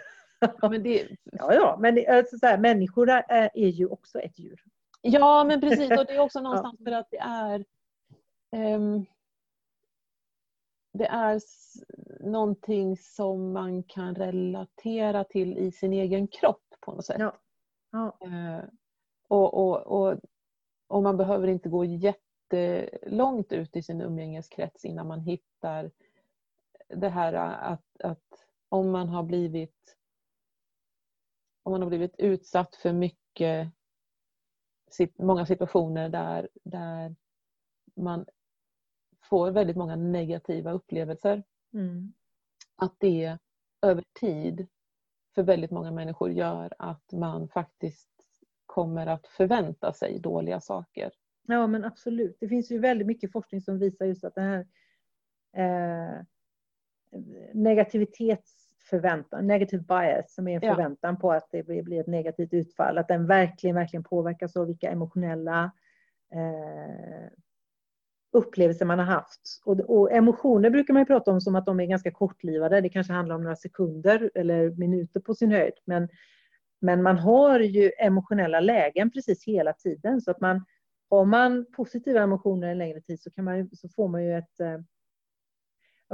men 0.69 0.83
det... 0.83 1.07
ja, 1.23 1.53
ja, 1.53 1.77
men 1.79 2.05
alltså, 2.09 2.37
så 2.37 2.45
här, 2.45 2.57
människor 2.57 3.09
är, 3.09 3.49
är 3.53 3.67
ju 3.67 3.87
också 3.87 4.19
ett 4.19 4.39
djur. 4.39 4.63
Ja, 5.01 5.43
men 5.43 5.61
precis. 5.61 5.91
Och 5.91 6.05
det 6.05 6.13
är 6.13 6.19
också 6.19 6.39
någonstans 6.41 6.79
för 6.83 6.91
att 6.91 7.07
det 7.11 7.19
är 7.19 7.65
um, 8.75 9.05
det 10.93 11.05
är 11.05 11.41
någonting 12.19 12.97
som 12.97 13.51
man 13.51 13.83
kan 13.83 14.15
relatera 14.15 15.23
till 15.23 15.57
i 15.57 15.71
sin 15.71 15.93
egen 15.93 16.27
kropp 16.27 16.63
på 16.79 16.91
något 16.91 17.05
sätt. 17.05 17.17
Ja. 17.19 17.33
Ja. 17.91 18.17
Eh, 18.21 18.63
och, 19.27 19.53
och, 19.53 19.87
och, 19.87 20.19
och, 20.87 21.03
man 21.03 21.17
behöver 21.17 21.47
inte 21.47 21.69
gå 21.69 21.85
jättelångt 21.85 23.51
ut 23.51 23.75
i 23.75 23.83
sin 23.83 24.01
umgängeskrets 24.01 24.85
innan 24.85 25.07
man 25.07 25.19
hittar 25.21 25.91
det 26.87 27.09
här 27.09 27.33
att, 27.33 28.01
att 28.01 28.45
om 28.69 28.91
man 28.91 29.09
har 29.09 29.23
blivit 29.23 29.97
om 31.63 31.71
man 31.71 31.81
har 31.81 31.89
blivit 31.89 32.15
utsatt 32.17 32.75
för 32.75 32.93
mycket 32.93 33.69
många 35.17 35.45
situationer 35.45 36.09
där, 36.09 36.49
där 36.63 37.15
man 37.95 38.25
får 39.21 39.51
väldigt 39.51 39.77
många 39.77 39.95
negativa 39.95 40.71
upplevelser. 40.71 41.43
Mm. 41.73 42.13
Att 42.75 42.95
det 42.97 43.37
över 43.81 44.03
tid 44.19 44.67
för 45.35 45.43
väldigt 45.43 45.71
många 45.71 45.91
människor 45.91 46.31
gör 46.31 46.73
att 46.79 47.11
man 47.11 47.49
faktiskt 47.49 48.16
kommer 48.77 49.07
att 49.07 49.27
förvänta 49.27 49.93
sig 49.93 50.19
dåliga 50.19 50.59
saker. 50.59 51.11
Ja 51.47 51.67
men 51.67 51.85
absolut. 51.85 52.37
Det 52.39 52.47
finns 52.47 52.71
ju 52.71 52.79
väldigt 52.79 53.07
mycket 53.07 53.31
forskning 53.31 53.61
som 53.61 53.79
visar 53.79 54.05
just 54.05 54.23
att 54.23 54.35
den 54.35 54.43
här 54.43 54.67
eh, 55.57 56.21
negativitetsförväntan, 57.53 59.47
negative 59.47 59.83
bias, 59.83 60.33
som 60.33 60.47
är 60.47 60.55
en 60.55 60.61
förväntan 60.61 61.13
ja. 61.13 61.19
på 61.19 61.31
att 61.31 61.47
det 61.51 61.63
blir 61.63 61.99
ett 61.99 62.07
negativt 62.07 62.53
utfall, 62.53 62.97
att 62.97 63.07
den 63.07 63.27
verkligen, 63.27 63.75
verkligen 63.75 64.03
påverkas 64.03 64.55
av 64.55 64.67
vilka 64.67 64.89
emotionella 64.91 65.71
eh, 66.33 67.29
upplevelser 68.31 68.85
man 68.85 68.99
har 68.99 69.05
haft. 69.05 69.61
Och, 69.65 69.79
och, 69.79 70.11
emotioner 70.11 70.69
brukar 70.69 70.93
man 70.93 71.01
ju 71.01 71.05
prata 71.05 71.31
om 71.31 71.41
som 71.41 71.55
att 71.55 71.65
de 71.65 71.79
är 71.79 71.85
ganska 71.85 72.11
kortlivade. 72.11 72.81
Det 72.81 72.89
kanske 72.89 73.13
handlar 73.13 73.35
om 73.35 73.43
några 73.43 73.55
sekunder 73.55 74.31
eller 74.35 74.69
minuter 74.69 75.19
på 75.19 75.35
sin 75.35 75.51
höjd. 75.51 75.73
Men, 75.85 76.09
men 76.79 77.03
man 77.03 77.17
har 77.17 77.59
ju 77.59 77.91
emotionella 77.97 78.59
lägen 78.59 79.11
precis 79.11 79.43
hela 79.43 79.73
tiden. 79.73 80.21
Så 80.21 80.31
att 80.31 80.41
man, 80.41 80.65
har 81.09 81.25
man 81.25 81.65
positiva 81.71 82.21
emotioner 82.21 82.67
en 82.67 82.77
längre 82.77 83.01
tid 83.01 83.21
så, 83.21 83.31
kan 83.31 83.45
man, 83.45 83.69
så 83.73 83.89
får 83.89 84.07
man 84.07 84.23
ju 84.23 84.37
ett 84.37 84.59
uh, 84.61 84.79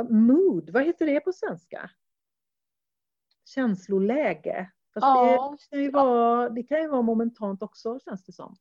mood, 0.10 0.70
vad 0.70 0.86
heter 0.86 1.06
det 1.06 1.20
på 1.20 1.34
svenska? 1.34 1.90
Känsloläge. 3.46 4.72
Fast 4.94 5.04
ja. 5.04 5.52
det, 5.52 5.76
kan 5.76 5.84
ju 5.84 5.92
vara, 5.92 6.50
det 6.50 6.64
kan 6.64 6.82
ju 6.82 6.88
vara 6.88 7.02
momentant 7.02 7.62
också 7.62 8.00
känns 8.00 8.24
det 8.24 8.32
som. 8.32 8.56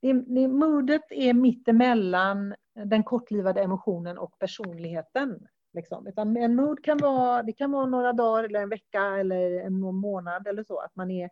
Det, 0.00 0.12
det, 0.12 0.48
modet 0.48 1.02
är 1.10 1.34
mittemellan 1.34 2.54
den 2.74 3.04
kortlivade 3.04 3.62
emotionen 3.62 4.18
och 4.18 4.38
personligheten. 4.38 5.48
Liksom. 5.72 6.06
Utan 6.06 6.36
en 6.36 6.54
mood 6.54 6.84
kan 6.84 6.98
vara, 6.98 7.42
det 7.42 7.52
kan 7.52 7.72
vara 7.72 7.86
några 7.86 8.12
dagar 8.12 8.44
eller 8.44 8.60
en 8.60 8.68
vecka 8.68 9.02
eller 9.02 9.60
en 9.60 9.80
månad 9.80 10.46
eller 10.46 10.64
så. 10.64 10.78
Att 10.78 10.96
man, 10.96 11.10
är, 11.10 11.30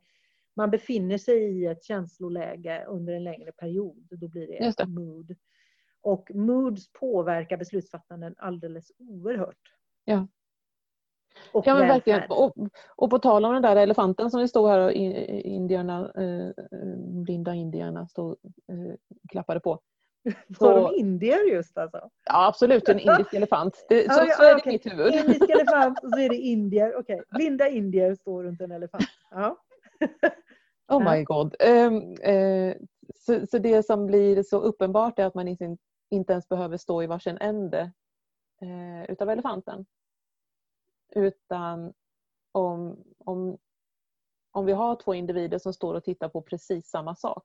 man 0.56 0.70
befinner 0.70 1.18
sig 1.18 1.42
i 1.42 1.66
ett 1.66 1.84
känsloläge 1.84 2.84
under 2.88 3.12
en 3.12 3.24
längre 3.24 3.52
period. 3.52 4.08
Då 4.10 4.28
blir 4.28 4.46
det, 4.46 4.74
det. 4.76 4.86
mood. 4.86 5.36
Och 6.02 6.30
moods 6.34 6.92
påverkar 6.92 7.56
beslutsfattanden 7.56 8.34
alldeles 8.38 8.92
oerhört. 8.98 9.74
Ja. 10.04 10.26
Och 11.52 11.66
ja, 11.66 11.74
men 11.74 11.88
verkligen. 11.88 12.30
Och, 12.30 12.54
och, 12.96 13.10
på 13.10 13.18
tal 13.18 13.44
om 13.44 13.52
den 13.52 13.62
där 13.62 13.76
elefanten 13.76 14.30
som 14.30 14.40
vi 14.40 14.48
stod 14.48 14.68
här 14.68 14.78
och 14.78 14.92
indierna, 14.92 16.12
eh, 16.16 16.66
blinda 17.24 17.54
indierna 17.54 18.08
stod, 18.08 18.36
eh, 18.68 18.94
klappade 19.28 19.60
på. 19.60 19.80
Var 20.60 20.74
de 20.74 20.94
indier 20.94 21.52
just 21.52 21.78
alltså? 21.78 22.10
Ja 22.24 22.46
absolut, 22.46 22.88
en 22.88 22.98
indisk 22.98 23.34
elefant. 23.34 23.86
Det, 23.88 24.02
så, 24.12 24.24
ja, 24.28 24.34
så 24.36 24.42
är 24.42 24.48
det 24.48 24.56
okay. 24.56 24.72
mitt 24.72 24.86
huvud. 24.86 25.14
Indisk 25.14 25.50
elefant 25.50 25.98
och 26.02 26.10
så 26.10 26.18
är 26.18 26.28
det 26.28 26.36
indier. 26.36 26.96
Okej, 26.96 27.20
okay. 27.20 27.24
blinda 27.30 27.68
indier 27.68 28.14
står 28.14 28.44
runt 28.44 28.60
en 28.60 28.72
elefant. 28.72 29.04
Ja. 29.30 29.56
oh 30.88 31.12
my 31.12 31.24
god. 31.24 31.56
Um, 31.64 31.94
uh, 32.34 32.74
så, 33.14 33.46
så, 33.46 33.58
det 33.58 33.82
som 33.82 34.06
blir 34.06 34.42
så 34.42 34.60
uppenbart 34.60 35.18
är 35.18 35.26
att 35.26 35.34
man 35.34 35.48
inte, 35.48 35.76
inte 36.10 36.32
ens 36.32 36.48
behöver 36.48 36.76
stå 36.76 37.02
i 37.02 37.06
varsin 37.06 37.38
ände 37.40 37.92
uh, 38.62 39.10
utav 39.10 39.30
elefanten. 39.30 39.86
Utan 41.14 41.92
om, 42.52 43.04
om, 43.18 43.58
om 44.52 44.66
vi 44.66 44.72
har 44.72 44.96
två 44.96 45.14
individer 45.14 45.58
som 45.58 45.72
står 45.72 45.94
och 45.94 46.04
tittar 46.04 46.28
på 46.28 46.42
precis 46.42 46.90
samma 46.90 47.16
sak 47.16 47.44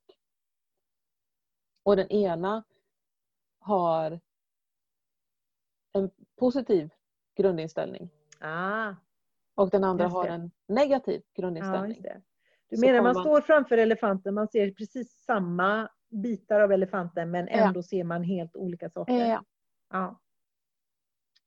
och 1.85 1.95
den 1.95 2.11
ena 2.11 2.63
har 3.59 4.19
en 5.93 6.11
positiv 6.39 6.89
grundinställning. 7.37 8.09
Ah, 8.39 8.93
och 9.55 9.69
den 9.69 9.83
andra 9.83 10.07
har 10.07 10.27
en 10.27 10.51
negativ 10.67 11.21
grundinställning. 11.35 12.01
Ja, 12.03 12.11
du 12.69 12.79
menar 12.79 13.01
man, 13.01 13.13
man 13.13 13.23
står 13.23 13.41
framför 13.41 13.77
elefanten, 13.77 14.33
man 14.33 14.47
ser 14.47 14.71
precis 14.71 15.23
samma 15.25 15.89
bitar 16.09 16.59
av 16.59 16.71
elefanten 16.71 17.31
men 17.31 17.47
ändå 17.47 17.83
ser 17.83 18.03
man 18.03 18.23
helt 18.23 18.55
olika 18.55 18.89
saker. 18.89 19.25
Ja. 19.25 19.43
Ja. 19.91 20.19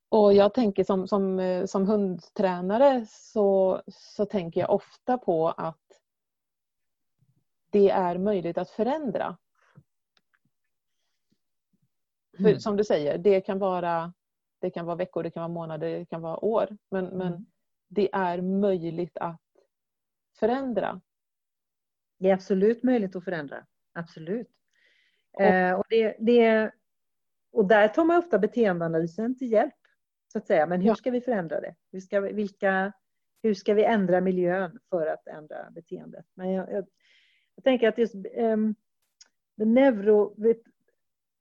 Och 0.09 0.35
jag 0.35 0.55
tänker 0.55 0.85
som, 0.85 1.09
som, 1.09 1.39
eh, 1.39 1.67
som 1.67 1.87
hundtränare 1.87 3.07
så, 3.09 3.83
så 3.87 4.25
tänker 4.27 4.61
jag 4.61 4.71
ofta 4.71 5.19
på 5.19 5.49
att 5.49 6.01
det 7.71 7.91
är 7.91 8.19
möjligt 8.19 8.59
att 8.59 8.71
förändra. 8.71 9.37
För 12.39 12.49
Mm. 12.49 12.61
som 12.61 12.77
du 12.77 12.85
säger, 12.85 13.19
det 13.19 13.41
kan 13.41 13.59
vara 13.59 14.13
det 14.61 14.71
kan 14.71 14.87
vara 14.87 14.97
veckor, 14.97 15.23
det 15.23 15.31
kan 15.31 15.41
vara 15.41 15.49
månader, 15.49 15.99
det 15.99 16.05
kan 16.07 16.21
vara 16.23 16.45
år. 16.45 16.77
Men, 16.91 17.05
men 17.05 17.27
Mm. 17.33 17.47
det 17.89 18.09
är 18.15 18.41
möjligt 18.43 19.17
att 19.19 19.41
förändra. 20.39 21.01
Det 22.19 22.31
är 22.31 22.35
absolut 22.35 22.83
möjligt 22.83 23.17
att 23.17 23.25
förändra. 23.25 23.67
Absolut. 23.93 24.49
Och- 25.33 25.41
Eh, 25.43 25.75
och, 25.79 25.85
det, 25.89 26.17
det, 26.19 26.71
och 27.53 27.67
där 27.69 27.89
tar 27.89 28.05
man 28.05 28.17
ofta 28.19 28.39
beteendeanalysen 28.39 29.39
till 29.39 29.53
hjälp. 29.53 29.75
Så 30.33 30.39
att 30.39 30.47
säga. 30.47 30.67
Men 30.67 30.81
hur 30.81 30.89
Ja. 30.89 30.95
ska 30.95 31.11
vi 31.11 31.21
förändra 31.21 31.61
det? 31.61 31.75
Hur 31.93 32.01
ska 32.01 32.21
vi, 32.21 32.33
vilka, 32.33 32.93
hur 33.43 33.55
ska 33.55 33.75
vi 33.75 33.85
ändra 33.85 34.21
miljön 34.21 34.79
för 34.91 35.07
att 35.07 35.27
ändra 35.27 35.71
beteendet? 35.71 36.27
Men 36.35 36.51
jag, 36.51 36.73
jag, 36.73 36.87
jag 37.55 37.65
tänker 37.65 37.89
att 37.89 37.99
just 37.99 38.15
det, 38.23 38.75
neuro, 39.57 40.35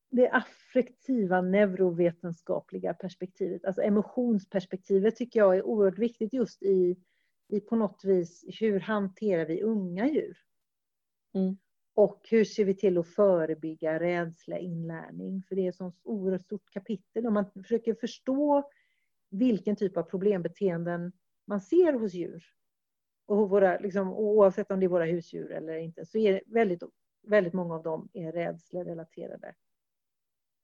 det 0.10 0.30
affektiva 0.30 1.42
neurovetenskapliga 1.42 2.94
perspektivet, 2.94 3.66
alltså 3.66 3.82
emotionsperspektivet 3.82 5.16
tycker 5.16 5.40
jag 5.40 5.58
är 5.58 5.64
oerhört 5.64 6.00
viktigt 6.00 6.34
just 6.34 6.64
i, 6.64 6.98
i 7.48 7.60
på 7.60 7.76
något 7.76 8.04
vis 8.04 8.46
hur 8.60 8.80
hanterar 8.80 9.46
vi 9.46 9.62
unga 9.62 10.08
djur? 10.08 10.38
Mm. 11.34 11.58
Och 11.94 12.22
hur 12.30 12.44
ser 12.44 12.66
vi 12.66 12.76
till 12.76 12.98
att 12.98 13.08
förebygga 13.08 14.00
rädsla, 14.00 14.58
inlärning? 14.58 15.44
För 15.48 15.56
det 15.56 15.66
är 15.66 15.70
ett 15.70 15.76
sånt 15.76 16.00
oerhört 16.04 16.42
stort 16.42 16.70
kapitel. 16.72 17.28
Om 17.28 17.34
man 17.34 17.52
försöker 17.52 17.94
förstå 17.94 18.70
vilken 19.30 19.76
typ 19.76 19.98
av 19.98 20.04
problembeteenden 20.04 21.12
man 21.46 21.62
ser 21.62 21.94
hos 21.94 22.14
djur. 22.14 22.44
Och 23.26 23.50
våra, 23.50 23.80
liksom, 23.80 24.14
oavsett 24.14 24.72
om 24.72 24.80
det 24.80 24.86
är 24.86 24.90
våra 24.90 25.06
husdjur 25.06 25.52
eller 25.52 25.78
inte, 25.78 26.06
så 26.06 26.18
är 26.18 26.34
det 26.34 26.42
väldigt, 26.46 26.84
väldigt 27.22 27.54
många 27.54 27.76
av 27.76 27.84
dem 27.84 28.10
är 28.14 28.32
rädslerelaterade. 28.32 29.56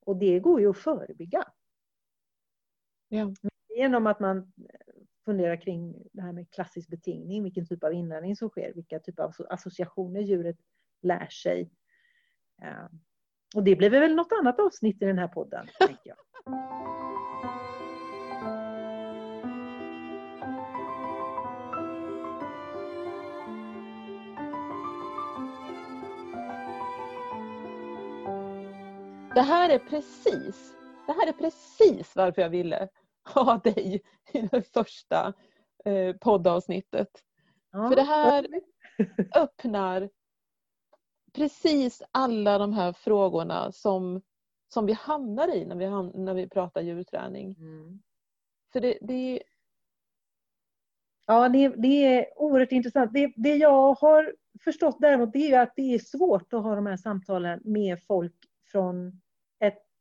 Och 0.05 0.17
det 0.17 0.39
går 0.39 0.61
ju 0.61 0.69
att 0.69 0.77
förebygga. 0.77 1.43
Ja. 3.09 3.33
Genom 3.77 4.07
att 4.07 4.19
man 4.19 4.53
funderar 5.25 5.61
kring 5.61 6.07
det 6.11 6.21
här 6.21 6.31
med 6.31 6.51
klassisk 6.51 6.89
betingning, 6.89 7.43
vilken 7.43 7.65
typ 7.65 7.83
av 7.83 7.93
inlärning 7.93 8.35
som 8.35 8.49
sker, 8.49 8.73
vilka 8.73 8.99
typer 8.99 9.23
av 9.23 9.33
associationer 9.49 10.21
djuret 10.21 10.57
lär 11.01 11.27
sig. 11.27 11.69
Eh, 12.61 12.85
Och 13.55 13.63
det 13.63 13.75
blir 13.75 13.89
väl 13.89 14.15
något 14.15 14.31
annat 14.39 14.59
avsnitt 14.59 15.01
i 15.01 15.05
den 15.05 15.17
här 15.19 15.27
podden, 15.27 15.67
tänker 15.79 16.09
jag. 16.09 16.17
Det 29.35 29.41
här 29.41 29.69
är 29.69 29.79
precis 29.79 30.73
det 31.07 31.13
här 31.13 31.27
är 31.27 31.33
precis 31.33 32.15
varför 32.15 32.41
jag 32.41 32.49
ville 32.49 32.87
ha 33.33 33.57
dig 33.57 34.01
i 34.33 34.41
det 34.41 34.73
första 34.73 35.33
eh, 35.85 36.15
poddavsnittet. 36.15 37.09
Ja, 37.71 37.89
För 37.89 37.95
det 37.95 38.01
här- 38.03 38.47
öppnar 39.35 40.09
precis 41.33 42.01
alla 42.11 42.57
de 42.57 42.73
här 42.73 42.93
frågorna 42.93 43.71
som, 43.71 44.21
som 44.67 44.85
vi 44.85 44.93
hamnar 44.93 45.55
i 45.55 45.65
när 45.65 45.75
vi, 45.75 45.85
ham- 45.85 46.11
när 46.17 46.33
vi 46.33 46.49
pratar 46.49 46.81
djurträning. 46.81 47.55
Mm. 47.59 48.01
För 48.73 48.81
det, 48.81 48.97
det, 49.01 49.43
Ja, 51.25 51.49
det, 51.49 51.67
det 51.67 52.05
är 52.05 52.25
oerhört 52.41 52.71
intressant. 52.71 53.13
Det, 53.13 53.33
det 53.35 53.55
jag 53.55 53.93
har 53.93 54.35
förstått 54.63 54.97
däremot 54.99 55.33
det 55.33 55.51
är 55.51 55.61
att 55.61 55.73
det 55.75 55.93
är 55.93 55.99
svårt 55.99 56.53
att 56.53 56.63
ha 56.63 56.75
de 56.75 56.85
här 56.85 56.97
samtalen 56.97 57.61
med 57.63 58.03
folk 58.03 58.35
från 58.71 59.21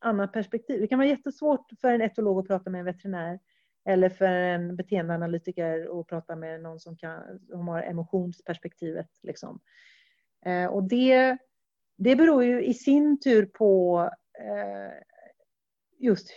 annat 0.03 0.33
perspektiv. 0.33 0.81
Det 0.81 0.87
kan 0.87 0.99
vara 0.99 1.09
jättesvårt 1.09 1.71
för 1.81 1.89
en 1.89 2.01
etolog 2.01 2.39
att 2.39 2.47
prata 2.47 2.71
med 2.71 2.79
en 2.79 2.85
veterinär 2.85 3.39
eller 3.85 4.09
för 4.09 4.27
en 4.27 4.77
beteendeanalytiker 4.77 6.01
att 6.01 6.07
prata 6.07 6.37
med 6.37 6.63
någon 6.63 6.81
som, 6.81 6.97
kan, 6.97 7.41
som 7.49 7.69
har 7.69 7.83
emotionsperspektivet. 7.83 9.09
Liksom. 9.23 9.61
Eh, 10.47 10.67
och 10.67 10.85
det, 10.85 11.39
det 11.97 12.17
beror 12.17 12.45
ju 12.45 12.65
i 12.65 12.75
sin 12.75 13.21
tur 13.21 13.47
på 13.47 14.01
eh, 14.39 15.03
just 15.99 16.31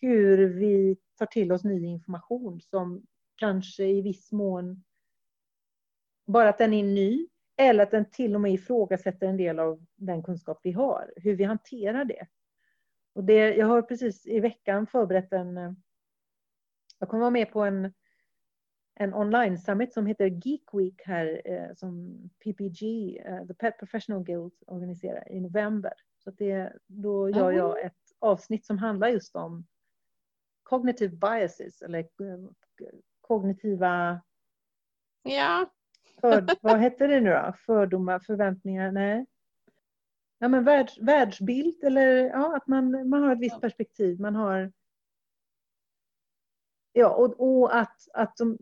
hur 0.00 0.48
vi 0.48 0.96
tar 1.18 1.26
till 1.26 1.52
oss 1.52 1.64
ny 1.64 1.84
information 1.84 2.60
som 2.60 3.02
kanske 3.36 3.84
i 3.84 4.02
viss 4.02 4.32
mån 4.32 4.84
bara 6.26 6.48
att 6.48 6.58
den 6.58 6.74
är 6.74 6.84
ny 6.84 7.26
eller 7.56 7.82
att 7.82 7.90
den 7.90 8.10
till 8.10 8.34
och 8.34 8.40
med 8.40 8.52
ifrågasätter 8.52 9.26
en 9.26 9.36
del 9.36 9.58
av 9.58 9.86
den 9.96 10.22
kunskap 10.22 10.60
vi 10.62 10.72
har, 10.72 11.12
hur 11.16 11.36
vi 11.36 11.44
hanterar 11.44 12.04
det. 12.04 12.26
Och 13.12 13.24
det 13.24 13.56
jag 13.56 13.66
har 13.66 13.82
precis 13.82 14.26
i 14.26 14.40
veckan 14.40 14.86
förberett 14.86 15.32
en... 15.32 15.76
Jag 16.98 17.08
kommer 17.08 17.20
vara 17.20 17.30
med 17.30 17.52
på 17.52 17.60
en, 17.60 17.92
en 18.94 19.14
online 19.14 19.58
summit 19.58 19.92
som 19.92 20.06
heter 20.06 20.26
Geek 20.26 20.64
Week 20.72 21.02
här 21.04 21.42
eh, 21.44 21.74
som 21.74 22.18
PPG, 22.44 22.82
eh, 23.26 23.46
The 23.46 23.54
Pet 23.54 23.78
Professional 23.78 24.24
Guild, 24.24 24.52
organiserar 24.66 25.32
i 25.32 25.40
november. 25.40 25.92
Så 26.24 26.30
det, 26.30 26.72
då 26.86 27.30
gör 27.30 27.52
jag 27.52 27.84
ett 27.84 28.12
avsnitt 28.18 28.66
som 28.66 28.78
handlar 28.78 29.08
just 29.08 29.36
om 29.36 29.66
cognitive 30.62 31.16
biases 31.16 31.82
eller 31.82 31.98
eh, 31.98 32.50
kognitiva 33.20 34.20
ja, 35.22 35.70
för, 36.20 36.46
vad 36.60 36.78
hette 36.78 37.06
det 37.06 37.20
nu 37.20 37.30
då? 37.30 37.54
Fördomar, 37.66 38.18
förväntningar? 38.18 38.92
Nej. 38.92 39.26
Ja, 40.42 40.48
men 40.48 40.64
världs, 40.64 40.98
världsbild 40.98 41.84
eller 41.84 42.06
ja, 42.28 42.56
att 42.56 42.66
man, 42.66 43.08
man 43.08 43.22
har 43.22 43.32
ett 43.32 43.40
visst 43.40 43.60
perspektiv. 43.60 44.20
Man 44.20 44.34
har... 44.34 44.72
Ja, 46.92 47.08
och, 47.14 47.40
och 47.62 47.76
att, 47.76 48.08
att, 48.14 48.36
de, 48.36 48.58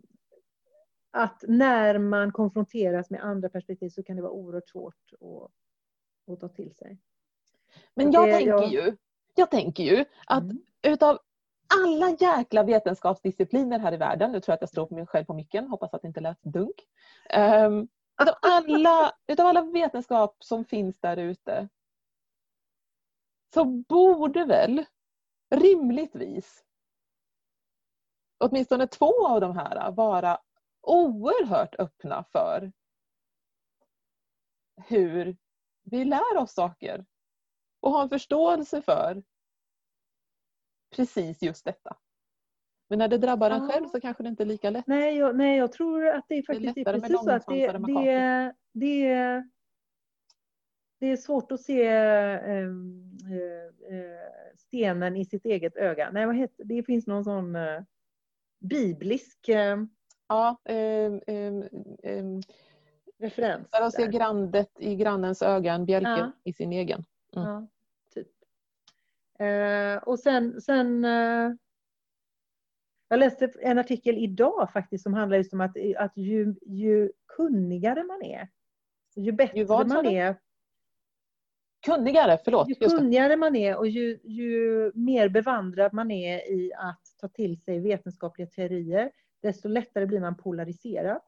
att 1.11 1.43
när 1.47 1.97
man 1.99 2.31
konfronteras 2.31 3.09
med 3.09 3.23
andra 3.23 3.49
perspektiv 3.49 3.89
så 3.89 4.03
kan 4.03 4.15
det 4.15 4.21
vara 4.21 4.31
oerhört 4.31 4.69
svårt 4.69 5.13
att, 5.13 6.33
att 6.33 6.39
ta 6.39 6.49
till 6.49 6.75
sig. 6.75 6.97
men 7.93 8.11
jag 8.11 8.27
det- 8.27 8.31
tänker 8.33 8.49
jag- 8.49 8.71
ju 8.73 8.97
jag 9.35 9.51
tänker 9.51 9.83
ju 9.83 10.05
att 10.27 10.43
Mm. 10.43 10.61
utav 10.81 11.19
alla 11.83 12.17
jäkla 12.19 12.63
vetenskapsdiscipliner 12.63 13.79
här 13.79 13.93
i 13.93 13.97
världen, 13.97 14.31
nu 14.31 14.39
tror 14.39 14.51
jag 14.51 14.55
att 14.55 14.61
jag 14.61 14.69
slår 14.69 14.85
på 14.85 14.95
mig 14.95 15.05
själv 15.07 15.25
på 15.25 15.33
micken, 15.33 15.67
hoppas 15.67 15.93
att 15.93 16.01
det 16.01 16.07
inte 16.07 16.19
lät 16.21 16.41
dunk. 16.43 16.75
Um, 17.37 17.87
utav, 18.21 18.35
alla, 18.41 19.13
utav 19.27 19.45
alla 19.45 19.61
vetenskap 19.61 20.43
som 20.43 20.65
finns 20.65 20.99
där 20.99 21.17
ute 21.17 21.69
så 23.53 23.65
borde 23.65 24.45
väl 24.45 24.85
rimligtvis 25.55 26.65
åtminstone 28.37 28.87
två 28.87 29.27
av 29.27 29.41
de 29.41 29.57
här 29.57 29.91
vara 29.91 30.39
oerhört 30.81 31.75
öppna 31.79 32.23
för 32.23 32.71
hur 34.87 35.37
vi 35.83 36.05
lär 36.05 36.37
oss 36.37 36.53
saker 36.53 37.05
och 37.79 37.91
ha 37.91 38.01
en 38.01 38.09
förståelse 38.09 38.81
för 38.81 39.23
precis 40.95 41.41
just 41.41 41.65
detta. 41.65 41.97
Men 42.89 42.99
när 42.99 43.07
det 43.07 43.17
drabbar 43.17 43.51
en 43.51 43.69
själv 43.69 43.87
så 43.87 44.01
kanske 44.01 44.23
det 44.23 44.29
inte 44.29 44.43
är 44.43 44.45
lika 44.45 44.69
lätt. 44.69 44.87
Nej, 44.87 45.17
jag, 45.17 45.35
nej, 45.35 45.57
jag 45.57 45.71
tror 45.71 46.07
att 46.07 46.25
det 46.27 46.35
är 46.35 46.43
faktiskt 46.43 46.75
det 46.75 46.81
är 46.81 46.85
precis 46.99 47.23
så 47.23 47.31
att 47.31 47.47
det, 47.47 47.71
det, 47.71 48.53
det, 48.73 49.43
det 50.99 51.07
är 51.07 51.17
svårt 51.17 51.51
att 51.51 51.61
se 51.61 51.87
ehm, 51.87 53.17
eh, 53.31 53.97
eh, 53.97 54.19
stenen 54.55 55.17
i 55.17 55.25
sitt 55.25 55.45
eget 55.45 55.75
öga. 55.75 56.11
Nej, 56.11 56.25
vad 56.25 56.35
heter, 56.35 56.63
det 56.63 56.83
finns 56.83 57.07
någon 57.07 57.23
sån 57.23 57.55
eh, 57.55 57.81
biblisk 58.59 59.49
eh, 59.49 59.77
Ja, 60.27 60.61
ehm, 60.65 61.21
ehm, 61.27 61.63
ehm, 62.03 62.41
referens. 63.19 63.69
där 63.71 63.81
att 63.81 63.93
se 63.93 64.07
grandet 64.07 64.71
i 64.79 64.95
grannens 64.95 65.41
öga, 65.41 65.73
en 65.73 65.85
bjälke 65.85 66.09
Ja. 66.09 66.31
i 66.43 66.53
sin 66.53 66.73
egen. 66.73 67.03
Mm. 67.35 67.47
Ja, 67.47 67.67
typ. 68.13 68.27
Och 70.05 70.19
sen, 70.19 70.61
sen 70.61 71.05
jag 73.09 73.19
läste 73.19 73.51
en 73.59 73.77
artikel 73.77 74.17
idag 74.17 74.69
faktiskt 74.73 75.03
som 75.03 75.13
handlar 75.13 75.37
just 75.37 75.53
om 75.53 75.61
att, 75.61 75.75
att 75.97 76.17
ju, 76.17 76.55
ju 76.65 77.11
kunnigare 77.37 78.03
man 78.03 78.23
är, 78.23 78.49
ju 79.15 79.31
bättre 79.31 79.57
Ju 79.57 79.63
vad, 79.63 79.87
man 79.87 80.05
är, 80.05 80.35
Kunnigare, 81.85 82.39
förlåt. 82.43 82.69
ju 82.69 82.75
kunnigare 82.75 83.37
man 83.37 83.55
är 83.55 83.77
och 83.77 83.87
ju, 83.87 84.19
ju 84.23 84.91
mer 84.95 85.29
bevandrad 85.29 85.93
man 85.93 86.11
är 86.11 86.51
i 86.51 86.73
att 86.73 87.01
ta 87.17 87.27
till 87.27 87.61
sig 87.61 87.79
vetenskapliga 87.79 88.47
teorier, 88.47 89.11
desto 89.41 89.67
lättare 89.67 90.05
blir 90.05 90.19
man 90.19 90.37
polariserad. 90.37 91.21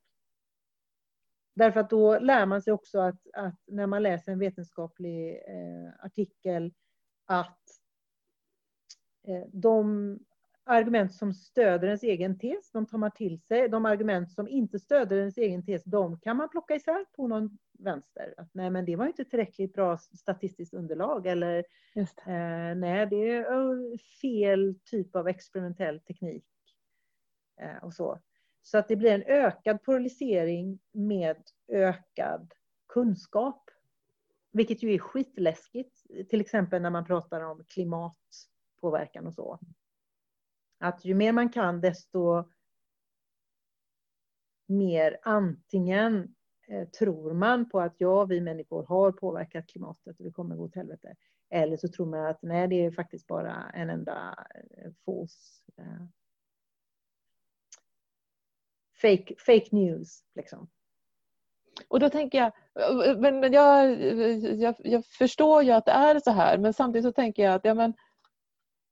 Därför 1.56 1.80
att 1.80 1.90
då 1.90 2.20
lär 2.20 2.46
man 2.46 2.62
sig 2.62 2.74
också 2.74 3.00
att, 3.00 3.28
att 3.34 3.60
när 3.68 3.88
man 3.88 4.04
läser 4.04 4.32
en 4.32 4.40
vetenskaplig 4.40 5.30
eh, 5.36 6.06
artikel 6.06 6.74
att 7.26 7.62
eh, 9.28 9.48
de 9.52 10.20
argument 10.64 11.14
som 11.14 11.34
stöder 11.34 11.88
ens 11.88 12.04
egen 12.04 12.40
tes, 12.40 12.72
de 12.72 12.86
tar 12.86 12.98
man 12.98 13.12
till 13.12 13.42
sig. 13.42 13.70
De 13.70 13.86
argument 13.86 14.32
som 14.32 14.48
inte 14.48 14.80
stöder 14.80 15.18
ens 15.18 15.38
egen 15.38 15.66
tes, 15.66 15.84
de 15.84 16.20
kan 16.20 16.38
man 16.38 16.50
plocka 16.50 16.76
isär 16.76 17.06
på 17.16 17.28
någon 17.28 17.58
vänster. 17.80 18.34
Att, 18.38 18.50
nej, 18.54 18.70
men 18.70 18.86
det 18.86 18.96
var 18.96 19.08
inte 19.08 19.26
tillräckligt 19.26 19.74
bra 19.74 19.98
statistiskt 19.98 20.74
underlag. 20.74 21.28
Eller 21.28 21.58
eh, 21.96 22.76
nej, 22.76 23.08
det 23.08 23.32
är 23.32 23.98
fel 24.22 24.76
typ 24.86 25.16
av 25.16 25.28
experimentell 25.28 26.00
teknik. 26.00 26.46
Eh, 27.62 27.84
och 27.84 27.94
så. 27.94 28.20
Så 28.62 28.78
att 28.78 28.88
det 28.88 28.96
blir 28.96 29.12
en 29.12 29.24
ökad 29.24 29.84
polarisering 29.84 30.80
med 30.92 31.38
ökad 31.68 32.54
kunskap. 32.88 33.70
Vilket 34.52 34.84
ju 34.84 34.94
är 34.94 35.00
skitläskigt. 35.00 36.02
Till 36.30 36.42
exempel 36.42 36.82
när 36.82 36.90
man 36.90 37.06
pratar 37.06 37.42
om 37.42 37.64
klimatpåverkan 37.68 39.28
och 39.28 39.34
så. 39.34 39.60
Att 40.82 41.06
ju 41.06 41.16
mer 41.16 41.32
man 41.32 41.50
kan 41.50 41.82
desto 41.82 42.44
mer 44.68 45.18
antingen 45.24 46.36
eh, 46.68 46.88
tror 46.88 47.34
man 47.34 47.70
på 47.70 47.82
att 47.82 47.96
ja, 47.98 48.26
vi 48.26 48.42
människor 48.42 48.86
har 48.86 49.12
påverkat 49.12 49.68
klimatet 49.68 50.20
och 50.20 50.26
det 50.26 50.32
kommer 50.32 50.56
gå 50.56 50.64
åt 50.64 50.76
helvete. 50.76 51.16
Eller 51.50 51.78
så 51.78 51.88
tror 51.88 52.06
man 52.06 52.26
att 52.26 52.42
nej, 52.42 52.68
det 52.68 52.86
är 52.86 52.92
faktiskt 52.92 53.28
bara 53.28 53.70
en 53.74 53.90
enda 53.90 54.36
eh, 54.78 54.92
false... 55.06 55.72
Eh, 55.78 56.06
fake, 59.02 59.36
fake 59.38 59.68
news. 59.72 60.24
Liksom. 60.36 60.70
Och 61.88 62.00
då 62.00 62.10
tänker 62.10 62.38
jag, 62.38 62.52
men 63.20 63.54
jag, 63.54 64.02
jag, 64.60 64.76
jag, 64.80 65.06
förstår 65.06 65.64
ju 65.64 65.72
att 65.72 65.86
det 65.86 65.92
är 65.92 66.20
så 66.20 66.32
här, 66.32 66.58
men 66.58 66.74
samtidigt 66.74 67.06
så 67.06 67.12
tänker 67.12 67.44
jag 67.44 67.54
att 67.54 67.66
ja, 67.66 67.74
men, 67.74 67.94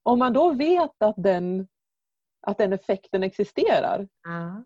om 0.02 0.18
man 0.18 0.32
då 0.32 0.52
vet 0.52 1.02
att 1.02 1.14
den, 1.18 1.68
att 2.40 2.58
den 2.58 2.72
effekten 2.72 3.22
existerar 3.22 4.08
ja. 4.24 4.64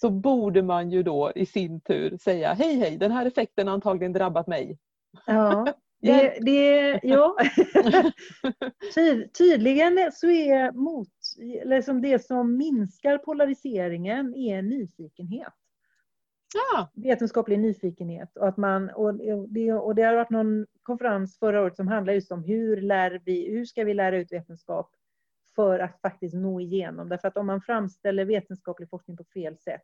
så 0.00 0.10
borde 0.10 0.62
man 0.62 0.90
ju 0.90 1.02
då 1.02 1.32
i 1.34 1.46
sin 1.46 1.80
tur 1.80 2.18
säga 2.18 2.52
hej 2.52 2.74
hej, 2.74 2.96
den 2.96 3.12
här 3.12 3.26
effekten 3.26 3.66
har 3.66 3.74
antagligen 3.74 4.12
drabbat 4.12 4.46
mig. 4.46 4.78
Ja, 5.26 5.66
det, 6.00 6.38
det, 6.40 7.00
ja. 7.02 7.36
Ty, 8.94 9.28
tydligen 9.28 10.12
så 10.12 10.30
är 10.30 10.72
mot, 10.72 11.08
liksom 11.64 12.02
det 12.02 12.26
som 12.26 12.56
minskar 12.56 13.18
polariseringen 13.18 14.34
är 14.34 14.62
nyfikenhet. 14.62 15.52
Ja. 16.54 16.90
Vetenskaplig 16.94 17.58
nyfikenhet. 17.58 18.36
Och, 18.36 18.48
att 18.48 18.56
man, 18.56 18.90
och, 18.90 19.14
det, 19.48 19.72
och 19.72 19.94
det 19.94 20.02
har 20.02 20.14
varit 20.14 20.30
någon 20.30 20.66
konferens 20.82 21.38
förra 21.38 21.62
året 21.62 21.76
som 21.76 21.88
handlar 21.88 22.12
just 22.12 22.32
om 22.32 22.44
hur, 22.44 22.80
lär 22.80 23.22
vi, 23.24 23.50
hur 23.50 23.64
ska 23.64 23.84
vi 23.84 23.94
lära 23.94 24.18
ut 24.18 24.32
vetenskap 24.32 24.90
för 25.60 25.78
att 25.78 26.00
faktiskt 26.00 26.34
nå 26.34 26.60
igenom. 26.60 27.08
Därför 27.08 27.28
att 27.28 27.36
om 27.36 27.46
man 27.46 27.60
framställer 27.60 28.24
vetenskaplig 28.24 28.88
forskning 28.90 29.16
på 29.16 29.24
fel 29.24 29.58
sätt 29.58 29.82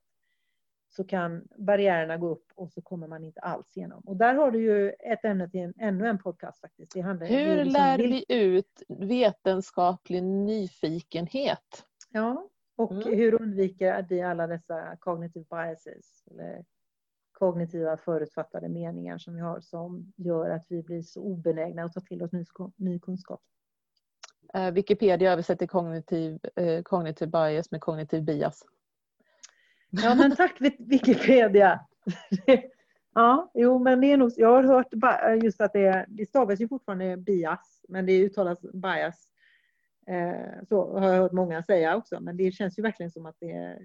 så 0.89 1.05
kan 1.05 1.49
barriärerna 1.57 2.17
gå 2.17 2.29
upp 2.29 2.47
och 2.55 2.73
så 2.73 2.83
kommer 2.83 3.09
man 3.09 3.25
inte 3.25 3.41
alls 3.41 3.77
igenom. 3.77 4.03
Och 4.07 4.17
där 4.17 4.35
har 4.35 4.51
du 4.51 4.63
ju 4.63 4.91
ett 4.91 5.25
ämne 5.25 5.51
till 5.51 5.61
en, 5.61 5.75
ännu 5.79 6.09
en 6.09 6.19
podcast 6.19 6.61
faktiskt. 6.61 6.93
Det 6.95 7.01
handlar 7.01 7.27
Hur 7.27 7.57
liksom 7.57 7.73
lär 7.73 7.99
vi 7.99 8.25
ut 8.29 8.83
vetenskaplig 8.89 10.23
nyfikenhet? 10.23 11.85
Ja, 12.11 12.49
och 12.77 12.93
mm. 12.93 13.19
hur 13.19 13.43
undviker 13.43 14.07
vi 14.09 14.23
alla 14.23 14.47
dessa 14.47 14.97
cognitive 14.97 15.47
biases? 15.51 16.25
Eller 16.31 16.65
kognitiva 17.33 17.97
förutfattade 17.97 18.69
meningar 18.69 19.19
som 19.19 19.35
vi 19.35 19.41
har 19.41 19.61
som 19.61 20.13
gör 20.17 20.51
att 20.51 20.67
vi 20.69 20.83
blir 20.83 21.03
så 21.03 21.21
obenägna 21.21 21.85
att 21.85 21.93
ta 21.93 22.01
till 22.01 22.23
oss 22.23 22.33
ny, 22.33 22.45
ny 22.77 22.99
kunskap. 22.99 23.43
Eh, 24.55 24.71
Wikipedia 24.71 25.33
översätter 25.33 25.67
kognitiv, 25.67 26.39
eh, 26.57 26.83
cognitive 26.83 27.31
bias 27.31 27.71
med 27.71 27.81
kognitiv 27.81 28.25
bias. 28.25 28.63
Ja, 29.91 30.15
men 30.15 30.37
tack 30.37 30.61
Wikipedia. 30.79 31.81
ja, 33.15 33.51
jo, 33.55 33.79
men 33.79 34.01
det 34.01 34.13
är 34.13 34.17
nog, 34.17 34.33
jag 34.37 34.49
har 34.49 34.63
hört 34.63 35.43
just 35.43 35.61
att 35.61 35.73
det, 35.73 36.07
det 36.09 36.27
stavas 36.27 36.61
ju 36.61 36.69
fortfarande 36.69 37.17
bias, 37.17 37.85
men 37.89 38.07
det 38.07 38.19
uttalas 38.19 38.61
bias. 38.61 39.29
Eh, 40.07 40.65
så 40.69 40.99
har 40.99 41.13
jag 41.13 41.23
hört 41.23 41.33
många 41.33 41.63
säga 41.63 41.97
också, 41.97 42.21
men 42.21 42.37
det 42.37 42.53
känns 42.53 42.79
ju 42.79 42.83
verkligen 42.83 43.11
som 43.11 43.27
att 43.27 43.37
det 43.41 43.79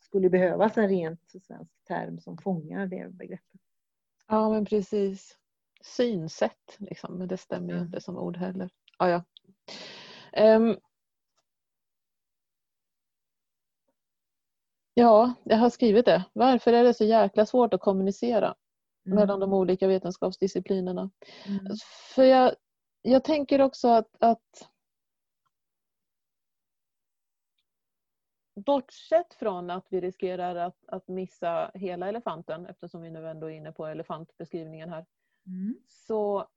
skulle 0.00 0.30
behövas 0.30 0.78
en 0.78 0.88
rent 0.88 1.20
svensk 1.46 1.84
term 1.88 2.20
som 2.20 2.38
fångar 2.38 2.86
det 2.86 3.12
begreppet. 3.12 3.60
Ja, 4.26 4.50
men 4.50 4.64
precis. 4.64 5.38
Synsätt, 5.82 6.76
liksom, 6.78 7.18
men 7.18 7.28
det 7.28 7.36
stämmer 7.36 7.74
ju 7.74 7.80
inte 7.80 8.00
som 8.00 8.18
ord 8.18 8.36
heller. 8.36 8.70
Ah, 8.96 9.08
ja. 9.08 9.24
Um, 10.36 10.76
Ja, 14.98 15.34
jag 15.44 15.56
har 15.56 15.70
skrivit 15.70 16.06
det. 16.06 16.24
Varför 16.32 16.72
är 16.72 16.84
det 16.84 16.94
så 16.94 17.04
jäkla 17.04 17.46
svårt 17.46 17.74
att 17.74 17.80
kommunicera 17.80 18.54
mm. 19.06 19.16
mellan 19.16 19.40
de 19.40 19.52
olika 19.52 19.88
vetenskapsdisciplinerna? 19.88 21.10
Mm. 21.46 21.66
För 22.14 22.24
jag, 22.24 22.54
jag 23.02 23.24
tänker 23.24 23.60
också 23.60 23.88
att, 23.88 24.16
att 24.20 24.68
bortsett 28.54 29.34
från 29.34 29.70
att 29.70 29.86
vi 29.90 30.00
riskerar 30.00 30.56
att, 30.56 30.84
att 30.86 31.08
missa 31.08 31.70
hela 31.74 32.08
elefanten 32.08 32.66
eftersom 32.66 33.02
vi 33.02 33.10
nu 33.10 33.28
ändå 33.28 33.46
är 33.46 33.54
inne 33.54 33.72
på 33.72 33.86
elefantbeskrivningen 33.86 34.88
här. 34.88 35.06
Mm. 35.46 35.76
Så, 35.88 36.48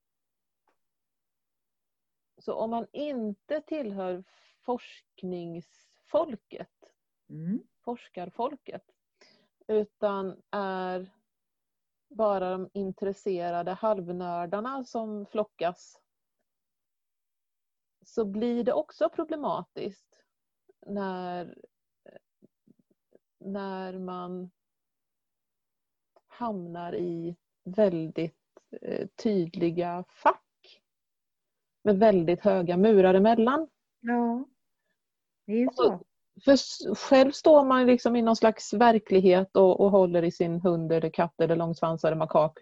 så 2.42 2.54
om 2.54 2.70
man 2.70 2.88
inte 2.94 3.62
tillhör 3.62 4.24
forskningsfolket 4.62 6.94
mm. 7.30 7.64
forskarfolket 7.80 8.84
utan 9.68 10.42
är 10.52 11.12
bara 12.10 12.52
de 12.52 12.70
intresserade 12.74 13.72
halvnördarna 13.72 14.84
som 14.84 15.26
flockas 15.26 16.02
så 18.06 18.26
blir 18.26 18.64
det 18.64 18.74
också 18.74 19.10
problematiskt 19.10 20.24
när, 20.86 21.58
när 23.39 24.00
man 24.00 24.52
hamnar 26.28 26.96
i 26.96 27.36
väldigt 27.64 28.60
eh, 28.82 29.08
tydliga 29.08 30.04
fack 30.08 30.51
med 31.84 31.99
väldigt 31.99 32.41
höga 32.41 32.77
murar 32.77 33.13
emellan. 33.13 33.67
Ja, 34.01 34.45
det 35.47 35.53
är 35.53 35.57
ju 35.57 35.69
så. 35.73 35.99
För 36.45 36.95
själv 36.95 37.32
står 37.32 37.63
man 37.63 37.86
liksom 37.86 38.15
i 38.15 38.21
någon 38.21 38.36
slags 38.36 38.73
verklighet 38.73 39.55
och, 39.55 39.79
och 39.79 39.91
håller 39.91 40.23
i 40.23 40.32
sin 40.32 40.61
hund 40.61 40.91
eller 40.91 41.09
katt 41.09 41.41
eller 41.41 41.55
långsvansare 41.55 42.15
makak 42.15 42.57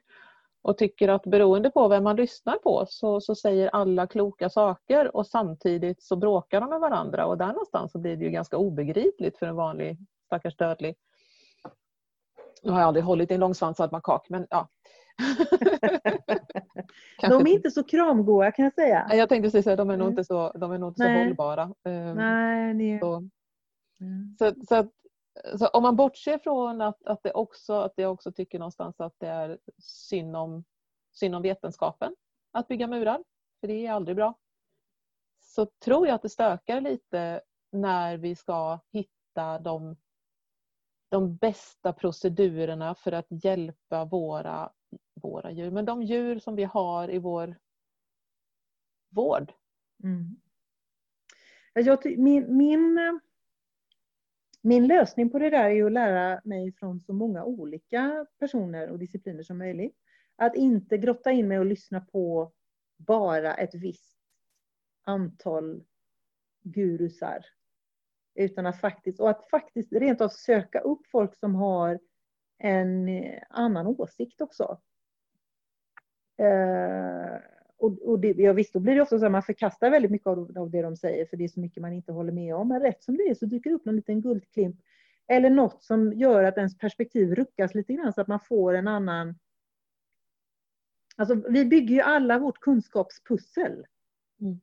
och 0.61 0.77
tycker 0.77 1.09
att 1.09 1.23
beroende 1.23 1.69
på 1.69 1.87
vem 1.87 2.03
man 2.03 2.15
lyssnar 2.15 2.55
på 2.55 2.85
så, 2.89 3.21
så 3.21 3.35
säger 3.35 3.69
alla 3.69 4.07
kloka 4.07 4.49
saker 4.49 5.15
och 5.15 5.27
samtidigt 5.27 6.03
så 6.03 6.15
bråkar 6.15 6.61
de 6.61 6.69
med 6.69 6.79
varandra 6.79 7.25
och 7.25 7.37
där 7.37 7.47
någonstans 7.47 7.91
så 7.91 7.99
blir 7.99 8.17
det 8.17 8.25
ju 8.25 8.31
ganska 8.31 8.57
obegripligt 8.57 9.37
för 9.37 9.45
en 9.45 9.55
vanlig 9.55 9.97
stackars 10.25 10.55
dödlig. 10.55 10.95
Nu 12.63 12.71
har 12.71 12.79
jag 12.79 12.87
aldrig 12.87 13.05
hållit 13.05 13.31
i 13.31 13.33
en 13.33 13.39
långsvansad 13.39 13.91
makak 13.91 14.25
men 14.29 14.47
ja. 14.49 14.69
De 17.21 17.41
är 17.41 17.47
inte 17.47 17.71
så 17.71 17.83
kramgoa 17.83 18.51
kan 18.51 18.63
jag 18.65 18.73
säga. 18.73 19.07
Jag 19.13 19.29
tänkte 19.29 19.51
säga 19.63 19.73
att 19.73 19.77
de 19.77 19.89
är 19.89 19.97
nog 19.97 20.09
inte 20.09 20.23
så, 20.23 20.51
de 20.51 20.71
är 20.71 20.77
nog 20.77 20.89
inte 20.89 21.03
så 21.03 21.09
hållbara. 21.09 21.73
Ehm, 21.83 22.15
Nej, 22.15 22.73
ni... 22.73 22.99
så, 22.99 23.29
Mm. 24.01 24.35
Så, 24.39 24.65
så, 24.67 24.75
att, 24.75 24.87
så, 25.59 25.67
om 25.67 25.83
man 25.83 25.95
bortser 25.95 26.37
från 26.37 26.81
att, 26.81 27.05
att, 27.05 27.23
det 27.23 27.31
också, 27.31 27.73
att 27.73 27.93
jag 27.95 28.11
också 28.11 28.31
tycker 28.31 28.59
någonstans 28.59 28.99
att 28.99 29.15
det 29.17 29.27
är 29.27 29.57
synd 29.77 30.35
om, 30.35 30.63
synd 31.11 31.35
om 31.35 31.41
vetenskapen 31.41 32.15
att 32.51 32.67
bygga 32.67 32.87
murar, 32.87 33.23
för 33.59 33.67
det 33.67 33.85
är 33.85 33.91
aldrig 33.91 34.15
bra. 34.15 34.33
Så 35.39 35.65
tror 35.65 36.07
jag 36.07 36.15
att 36.15 36.21
det 36.21 36.29
stökar 36.29 36.81
lite 36.81 37.41
när 37.71 38.17
vi 38.17 38.35
ska 38.35 38.79
hitta 38.91 39.59
de, 39.59 39.97
de 41.09 41.35
bästa 41.35 41.93
procedurerna 41.93 42.95
för 42.95 43.11
att 43.11 43.27
hjälpa 43.29 44.05
våra, 44.05 44.71
våra 45.13 45.51
djur, 45.51 45.71
men 45.71 45.85
de 45.85 46.03
djur 46.03 46.39
som 46.39 46.55
vi 46.55 46.63
har 46.63 47.09
i 47.09 47.17
vår 47.17 47.55
vård. 49.09 49.53
Mm. 50.03 50.35
Jag, 51.73 52.19
min, 52.19 52.57
min 52.57 53.19
min 54.61 54.87
lösning 54.87 55.29
på 55.29 55.39
det 55.39 55.49
där 55.49 55.69
är 55.69 55.85
att 55.85 55.91
lära 55.91 56.41
mig 56.43 56.71
från 56.71 56.99
så 56.99 57.13
många 57.13 57.43
olika 57.43 58.25
personer 58.39 58.89
och 58.89 58.99
discipliner 58.99 59.43
som 59.43 59.57
möjligt. 59.57 59.97
Att 60.35 60.55
inte 60.55 60.97
grotta 60.97 61.31
in 61.31 61.47
mig 61.47 61.59
och 61.59 61.65
lyssna 61.65 62.01
på 62.01 62.53
bara 62.97 63.53
ett 63.55 63.75
visst 63.75 64.17
antal 65.03 65.83
gurusar. 66.61 67.45
Utan 68.35 68.65
att 68.65 68.81
faktiskt, 68.81 69.19
och 69.19 69.29
att 69.29 69.49
faktiskt 69.49 69.93
rent 69.93 70.21
av 70.21 70.29
söka 70.29 70.79
upp 70.79 71.07
folk 71.11 71.35
som 71.35 71.55
har 71.55 71.99
en 72.59 73.09
annan 73.49 73.87
åsikt 73.87 74.41
också. 74.41 74.77
Eh, 76.37 77.41
och, 77.77 78.01
och 78.01 78.19
det, 78.19 78.27
ja, 78.27 78.53
visst, 78.53 78.73
då 78.73 78.79
blir 78.79 78.95
det 78.95 79.01
ofta 79.01 79.19
så 79.19 79.25
att 79.25 79.31
man 79.31 79.43
förkastar 79.43 79.89
väldigt 79.89 80.11
mycket 80.11 80.27
av, 80.27 80.57
av 80.57 80.69
det 80.69 80.81
de 80.81 80.95
säger 80.95 81.25
för 81.25 81.37
det 81.37 81.43
är 81.43 81.47
så 81.47 81.59
mycket 81.59 81.81
man 81.81 81.93
inte 81.93 82.11
håller 82.11 82.31
med 82.31 82.55
om. 82.55 82.67
Men 82.67 82.81
rätt 82.81 83.03
som 83.03 83.17
det 83.17 83.23
är 83.23 83.35
så 83.35 83.45
dyker 83.45 83.69
det 83.69 83.75
upp 83.75 83.87
en 83.87 83.95
liten 83.95 84.21
guldklimp 84.21 84.75
eller 85.27 85.49
något 85.49 85.83
som 85.83 86.13
gör 86.13 86.43
att 86.43 86.57
ens 86.57 86.77
perspektiv 86.77 87.35
ruckas 87.35 87.75
lite 87.75 87.93
grann 87.93 88.13
så 88.13 88.21
att 88.21 88.27
man 88.27 88.39
får 88.39 88.73
en 88.73 88.87
annan... 88.87 89.39
Alltså, 91.15 91.35
vi 91.49 91.65
bygger 91.65 91.95
ju 91.95 92.01
alla 92.01 92.39
vårt 92.39 92.59
kunskapspussel. 92.59 93.85
Mm. 94.41 94.61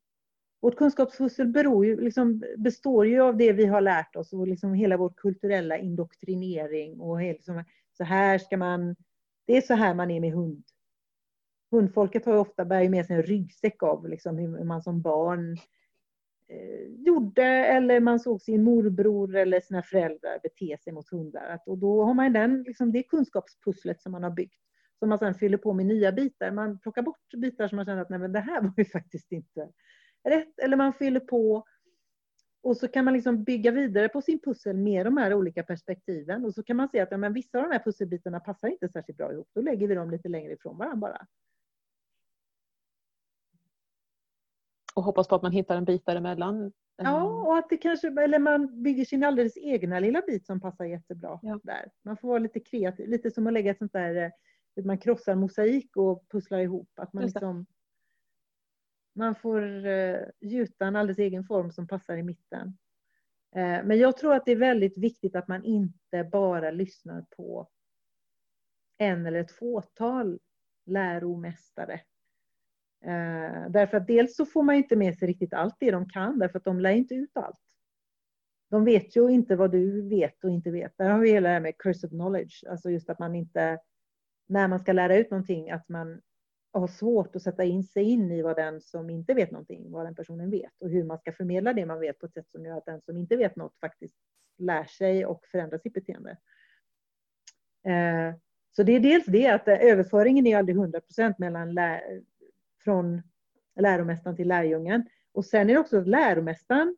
Vårt 0.61 0.77
kunskapspussel 0.77 1.47
beror 1.47 1.87
ju, 1.87 2.01
liksom, 2.01 2.45
består 2.57 3.07
ju 3.07 3.21
av 3.21 3.37
det 3.37 3.53
vi 3.53 3.67
har 3.67 3.81
lärt 3.81 4.17
oss 4.17 4.33
och 4.33 4.47
liksom 4.47 4.75
hela 4.75 4.97
vår 4.97 5.13
kulturella 5.17 5.79
indoktrinering. 5.79 7.01
Och 7.01 7.21
liksom, 7.21 7.65
så 7.97 8.05
här 8.05 8.39
ska 8.39 8.57
man... 8.57 8.97
Det 9.47 9.57
är 9.57 9.61
så 9.61 9.75
här 9.75 9.95
man 9.95 10.11
är 10.11 10.21
med 10.21 10.33
hund. 10.33 10.65
Hundfolket 11.71 12.27
har 12.27 12.33
ju 12.33 12.39
ofta 12.39 12.65
bär 12.65 12.89
med 12.89 13.07
sig 13.07 13.17
en 13.17 13.23
ryggsäck 13.23 13.83
av 13.83 14.09
liksom, 14.09 14.39
hur 14.39 14.65
man 14.65 14.83
som 14.83 15.03
barn 15.03 15.53
eh, 16.49 17.05
gjorde 17.07 17.45
eller 17.45 18.01
man 18.01 18.21
såg 18.21 18.43
sin 18.43 18.63
morbror 18.63 19.37
eller 19.37 19.61
sina 19.61 19.83
föräldrar 19.83 20.41
bete 20.43 20.77
sig 20.83 20.93
mot 20.93 21.11
hundar. 21.11 21.61
och 21.67 21.79
då 21.79 22.05
har 22.05 22.15
man 22.15 22.33
den, 22.33 22.63
liksom, 22.63 22.93
det 22.93 23.03
kunskapspusslet 23.03 24.03
som 24.03 24.13
man 24.13 24.23
har 24.23 24.31
byggt 24.31 24.61
som 24.99 25.09
man 25.09 25.19
sedan 25.19 25.35
fyller 25.35 25.59
på 25.59 25.73
med 25.73 25.87
nya 25.87 26.13
bitar. 26.13 26.51
Man 26.51 26.79
plockar 26.79 27.03
bort 27.03 27.35
bitar 27.37 27.69
som 27.69 27.77
man 27.77 27.85
känner 27.85 28.03
att 28.03 28.11
nej, 28.11 28.19
men 28.19 28.33
det 28.33 28.41
här 28.41 28.61
var 28.61 28.73
ju 28.77 28.85
faktiskt 28.93 29.33
inte 29.33 29.69
rätt. 30.29 30.59
Eller 30.59 30.77
man 30.77 30.93
fyller 30.93 31.21
på 31.21 31.65
och 32.67 32.77
så 32.77 32.89
kan 32.89 33.05
man 33.05 33.15
liksom 33.15 33.45
bygga 33.45 33.71
vidare 33.71 34.09
på 34.09 34.23
sin 34.23 34.41
pussel 34.41 34.77
med 34.77 35.07
de 35.07 35.17
här 35.17 35.35
olika 35.35 35.63
perspektiven. 35.63 36.45
Och 36.45 36.55
så 36.55 36.63
kan 36.63 36.77
man 36.77 36.89
se 36.89 37.01
att 37.01 37.11
ja, 37.11 37.17
men 37.17 37.33
vissa 37.33 37.59
av 37.59 37.65
de 37.65 37.73
här 37.73 37.85
pusselbitarna 37.85 38.41
passar 38.41 38.69
inte 38.69 38.89
särskilt 38.89 39.19
bra 39.19 39.33
ihop. 39.33 39.49
Då 39.55 39.61
lägger 39.61 39.89
vi 39.89 39.95
dem 39.95 40.11
lite 40.11 40.29
längre 40.29 40.53
ifrån 40.53 40.79
varandra 40.79 40.97
bara. 40.97 41.27
och 44.97 45.03
hoppas 45.03 45.29
på 45.29 45.35
att 45.35 45.43
man 45.43 45.53
hittar 45.53 45.77
en 45.77 45.85
bit 45.85 46.07
däremellan. 46.07 46.73
Ja, 46.97 47.19
eh. 47.19 47.47
och 47.47 47.59
att 47.59 47.71
det 47.71 47.77
kanske, 47.77 48.23
eller 48.23 48.39
man 48.39 48.83
bygger 48.83 49.05
sin 49.05 49.25
alldeles 49.25 49.57
egna 49.57 50.01
lilla 50.01 50.23
bit 50.27 50.47
som 50.47 50.61
passar 50.61 50.85
jättebra 50.85 51.39
ja. 51.43 51.61
där. 51.63 51.91
Man 52.03 52.17
får 52.17 52.29
vara 52.29 52.39
lite 52.39 52.61
kreativ, 52.61 53.09
lite 53.09 53.31
som 53.31 53.47
att 53.47 53.53
lägga 53.53 53.71
ett 53.71 53.79
sånt 53.79 53.93
där, 53.93 54.33
eh, 54.77 54.85
man 54.85 54.99
krossar 54.99 55.35
mosaik 55.35 55.97
och 55.97 56.29
pusslar 56.29 56.59
ihop. 56.59 56.91
Att 56.97 57.13
man 57.13 57.25
liksom, 57.25 57.67
man 59.17 59.35
får 59.35 59.87
eh, 59.87 60.21
gjuta 60.41 60.87
en 60.87 60.97
alldeles 60.97 61.19
egen 61.19 61.45
form 61.45 61.73
som 61.73 61.87
passar 61.87 62.17
i 62.17 62.23
mitten. 62.23 62.79
Eh, 63.57 63.85
men 63.85 63.99
jag 63.99 64.17
tror 64.17 64.35
att 64.35 64.45
det 64.45 64.53
är 64.53 64.57
väldigt 64.57 64.99
viktigt 64.99 65.37
att 65.37 65.49
man 65.49 65.65
inte 65.65 66.25
bara 66.33 66.71
lyssnar 66.71 67.25
på 67.37 67.69
en 68.99 69.27
eller 69.27 69.41
ett 69.41 69.53
fåtal 69.53 70.39
läromästare 70.87 72.01
Eh, 73.07 73.71
därför 73.71 73.97
att 73.97 74.07
dels 74.07 74.37
så 74.37 74.47
får 74.47 74.63
man 74.63 74.75
inte 74.75 74.97
med 74.97 75.19
sig 75.19 75.29
riktigt 75.29 75.55
allt 75.55 75.77
det 75.81 75.91
de 75.91 76.09
kan, 76.09 76.39
därför 76.39 76.59
att 76.59 76.65
de 76.65 76.81
lär 76.81 76.91
inte 76.91 77.15
ut 77.15 77.37
allt. 77.37 77.61
De 78.71 78.85
vet 78.85 79.17
ju 79.17 79.29
inte 79.29 79.57
vad 79.57 79.73
du 79.73 80.09
vet 80.09 80.45
och 80.45 80.51
inte 80.51 80.71
vet. 80.71 80.99
Där 80.99 81.11
har 81.11 81.19
vi 81.19 81.31
hela 81.31 81.49
det 81.49 81.55
här 81.55 81.61
med 81.61 81.79
curse 81.79 82.07
of 82.07 82.11
knowledge, 82.11 82.65
alltså 82.69 82.91
just 82.91 83.11
att 83.11 83.19
man 83.19 83.35
inte, 83.35 83.79
när 84.47 84.69
man 84.69 84.79
ska 84.79 84.93
lära 84.93 85.17
ut 85.17 85.31
någonting, 85.31 85.71
att 85.71 85.89
man 85.89 86.21
har 86.81 86.89
svårt 86.89 87.37
att 87.37 87.43
sätta 87.43 87.65
in 87.65 87.85
sig 87.85 88.03
in 88.03 88.33
i 88.33 88.43
vad 88.43 88.57
den 88.57 88.81
som 88.81 89.11
inte 89.11 89.35
vet 89.35 89.51
någonting, 89.51 89.91
vad 89.91 90.07
den 90.07 90.15
personen 90.15 90.51
vet 90.51 90.73
och 90.79 90.91
hur 90.91 91.05
man 91.05 91.19
ska 91.19 91.33
förmedla 91.33 91.73
det 91.73 91.87
man 91.87 92.01
vet 92.01 92.19
på 92.19 92.27
ett 92.27 92.33
sätt 92.33 92.51
som 92.51 92.65
gör 92.65 92.77
att 92.77 92.87
den 92.87 93.01
som 93.01 93.17
inte 93.17 93.37
vet 93.37 93.57
något 93.57 93.79
faktiskt 93.81 94.17
lär 94.59 94.85
sig 94.85 95.27
och 95.27 95.47
förändrar 95.47 95.79
sitt 95.79 95.93
beteende. 95.93 96.31
Eh, 97.87 98.35
så 98.77 98.83
det 98.83 98.93
är 98.93 99.01
dels 99.01 99.27
det 99.27 99.47
att 99.47 99.69
eh, 99.69 99.81
överföringen 99.81 100.47
är 100.47 100.57
aldrig 100.57 100.77
100 100.77 101.01
procent 101.01 101.39
mellan 101.39 101.79
från 102.85 103.23
läromästaren 103.81 104.37
till 104.37 104.49
lärjungen. 104.49 105.09
Och 105.33 105.45
sen 105.45 105.71
är 105.71 105.75
det 105.75 105.81
också 105.81 105.99
att 105.99 106.09
läromästaren 106.09 106.97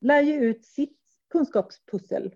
lär 0.00 0.22
ju 0.22 0.34
ut 0.34 0.64
sitt 0.64 0.98
kunskapspussel 1.30 2.34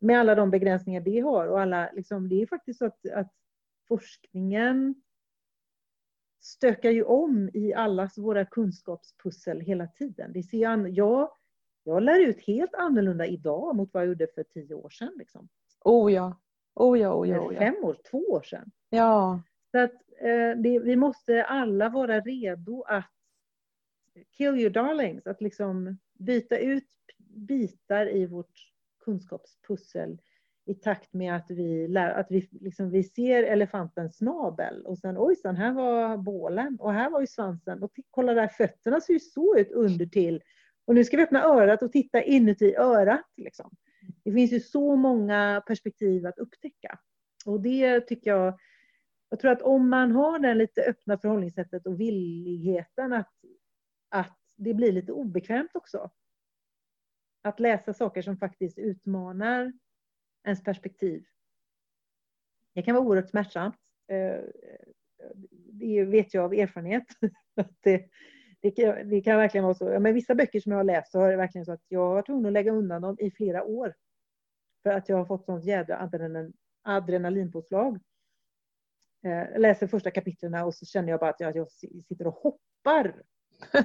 med 0.00 0.20
alla 0.20 0.34
de 0.34 0.50
begränsningar 0.50 1.00
det 1.00 1.20
har. 1.20 1.46
Och 1.46 1.60
alla, 1.60 1.90
liksom, 1.92 2.28
det 2.28 2.42
är 2.42 2.46
faktiskt 2.46 2.78
så 2.78 2.86
att, 2.86 3.10
att 3.12 3.32
forskningen 3.88 5.02
stökar 6.40 6.90
ju 6.90 7.02
om 7.02 7.50
i 7.54 7.74
allas 7.74 8.18
våra 8.18 8.44
kunskapspussel 8.44 9.60
hela 9.60 9.86
tiden. 9.86 10.32
Det 10.32 10.42
ser 10.42 10.58
jag, 10.58 10.88
jag, 10.88 11.30
jag 11.84 12.02
lär 12.02 12.20
ut 12.20 12.46
helt 12.46 12.74
annorlunda 12.74 13.26
idag 13.26 13.76
mot 13.76 13.94
vad 13.94 14.02
jag 14.02 14.08
gjorde 14.08 14.26
för 14.34 14.42
tio 14.42 14.74
år 14.74 14.90
sedan. 14.90 15.12
Liksom. 15.18 15.48
Oh 15.84 16.12
ja. 16.12 16.40
Oh 16.74 16.98
ja, 16.98 17.14
oh 17.14 17.28
ja, 17.28 17.40
oh 17.40 17.54
ja. 17.54 17.60
Fem 17.60 17.84
år, 17.84 17.96
två 18.10 18.18
år 18.18 18.42
sedan. 18.42 18.70
Ja. 18.90 19.42
Så 19.70 19.78
att, 19.78 19.92
eh, 20.20 20.56
det, 20.56 20.78
vi 20.78 20.96
måste 20.96 21.44
alla 21.44 21.88
vara 21.88 22.20
redo 22.20 22.82
att 22.82 23.10
kill 24.36 24.58
your 24.58 24.70
darlings, 24.70 25.26
att 25.26 25.40
liksom 25.40 25.98
byta 26.18 26.58
ut 26.58 26.88
bitar 27.18 28.06
i 28.16 28.26
vårt 28.26 28.72
kunskapspussel 29.04 30.18
i 30.70 30.74
takt 30.74 31.12
med 31.12 31.36
att 31.36 31.50
vi, 31.50 31.88
lär, 31.88 32.10
att 32.10 32.26
vi, 32.30 32.48
liksom, 32.50 32.90
vi 32.90 33.02
ser 33.02 33.42
elefantens 33.42 34.16
snabel 34.16 34.86
och 34.86 34.98
sen 34.98 35.18
ojsan, 35.18 35.56
här 35.56 35.72
var 35.72 36.16
bålen 36.16 36.76
och 36.80 36.92
här 36.92 37.10
var 37.10 37.20
ju 37.20 37.26
svansen 37.26 37.82
och 37.82 37.92
kolla 38.10 38.34
där, 38.34 38.48
fötterna 38.48 39.00
ser 39.00 39.12
ju 39.12 39.20
så 39.20 39.58
ut 39.58 39.72
under 39.72 40.06
till 40.06 40.42
och 40.84 40.94
nu 40.94 41.04
ska 41.04 41.16
vi 41.16 41.22
öppna 41.22 41.44
örat 41.44 41.82
och 41.82 41.92
titta 41.92 42.22
inuti 42.22 42.74
örat. 42.76 43.26
Liksom. 43.36 43.70
Det 44.24 44.32
finns 44.32 44.52
ju 44.52 44.60
så 44.60 44.96
många 44.96 45.62
perspektiv 45.66 46.26
att 46.26 46.38
upptäcka 46.38 46.98
och 47.46 47.60
det 47.60 48.00
tycker 48.00 48.30
jag 48.30 48.58
jag 49.30 49.40
tror 49.40 49.50
att 49.50 49.62
om 49.62 49.88
man 49.88 50.12
har 50.12 50.38
det 50.38 50.54
lite 50.54 50.82
öppna 50.82 51.18
förhållningssättet 51.18 51.86
och 51.86 52.00
villigheten 52.00 53.12
att, 53.12 53.32
att 54.08 54.38
det 54.56 54.74
blir 54.74 54.92
lite 54.92 55.12
obekvämt 55.12 55.70
också. 55.74 56.10
Att 57.42 57.60
läsa 57.60 57.92
saker 57.92 58.22
som 58.22 58.36
faktiskt 58.36 58.78
utmanar 58.78 59.72
ens 60.44 60.62
perspektiv. 60.64 61.24
Det 62.74 62.82
kan 62.82 62.94
vara 62.94 63.04
oerhört 63.04 63.30
smärtsamt. 63.30 63.74
Eh, 64.08 64.40
det 65.72 66.04
vet 66.04 66.34
jag 66.34 66.44
av 66.44 66.54
erfarenhet. 66.54 67.04
det, 67.84 68.06
det, 68.60 68.70
kan, 68.70 69.08
det 69.08 69.20
kan 69.20 69.36
verkligen 69.36 69.64
vara 69.64 69.74
så. 69.74 70.00
Men 70.00 70.14
vissa 70.14 70.34
böcker 70.34 70.60
som 70.60 70.72
jag 70.72 70.78
har 70.78 70.84
läst 70.84 71.12
så 71.12 71.18
har 71.18 71.30
det 71.30 71.36
verkligen 71.36 71.64
så 71.64 71.72
att 71.72 71.84
jag 71.88 72.14
var 72.14 72.22
tvungen 72.22 72.46
att 72.46 72.52
lägga 72.52 72.72
undan 72.72 73.02
dem 73.02 73.16
i 73.20 73.30
flera 73.30 73.64
år. 73.64 73.94
För 74.82 74.90
att 74.90 75.08
jag 75.08 75.16
har 75.16 75.24
fått 75.24 75.44
sånt 75.44 75.64
jädra 75.64 76.10
adrenalinpåslag. 76.82 77.98
Eh, 79.24 79.30
jag 79.30 79.60
läser 79.60 79.86
första 79.86 80.10
kapitlen 80.10 80.54
och 80.54 80.74
så 80.74 80.86
känner 80.86 81.08
jag 81.08 81.20
bara 81.20 81.30
att 81.30 81.40
jag, 81.40 81.56
jag 81.56 81.70
sitter 82.08 82.26
och 82.26 82.34
hoppar 82.34 83.22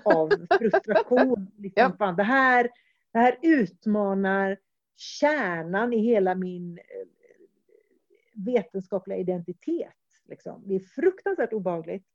av 0.04 0.30
frustration. 0.60 1.52
Liksom, 1.58 1.84
ja. 1.84 1.96
fan, 1.98 2.16
det, 2.16 2.24
här, 2.24 2.70
det 3.12 3.20
här 3.20 3.38
utmanar 3.42 4.58
kärnan 4.96 5.94
i 5.94 5.98
hela 5.98 6.36
min 6.36 6.78
eh, 6.78 7.08
vetenskapliga 8.34 9.18
identitet. 9.18 9.94
Liksom. 10.26 10.64
Det 10.66 10.76
är 10.76 10.80
fruktansvärt 10.80 11.54
obehagligt. 11.54 12.06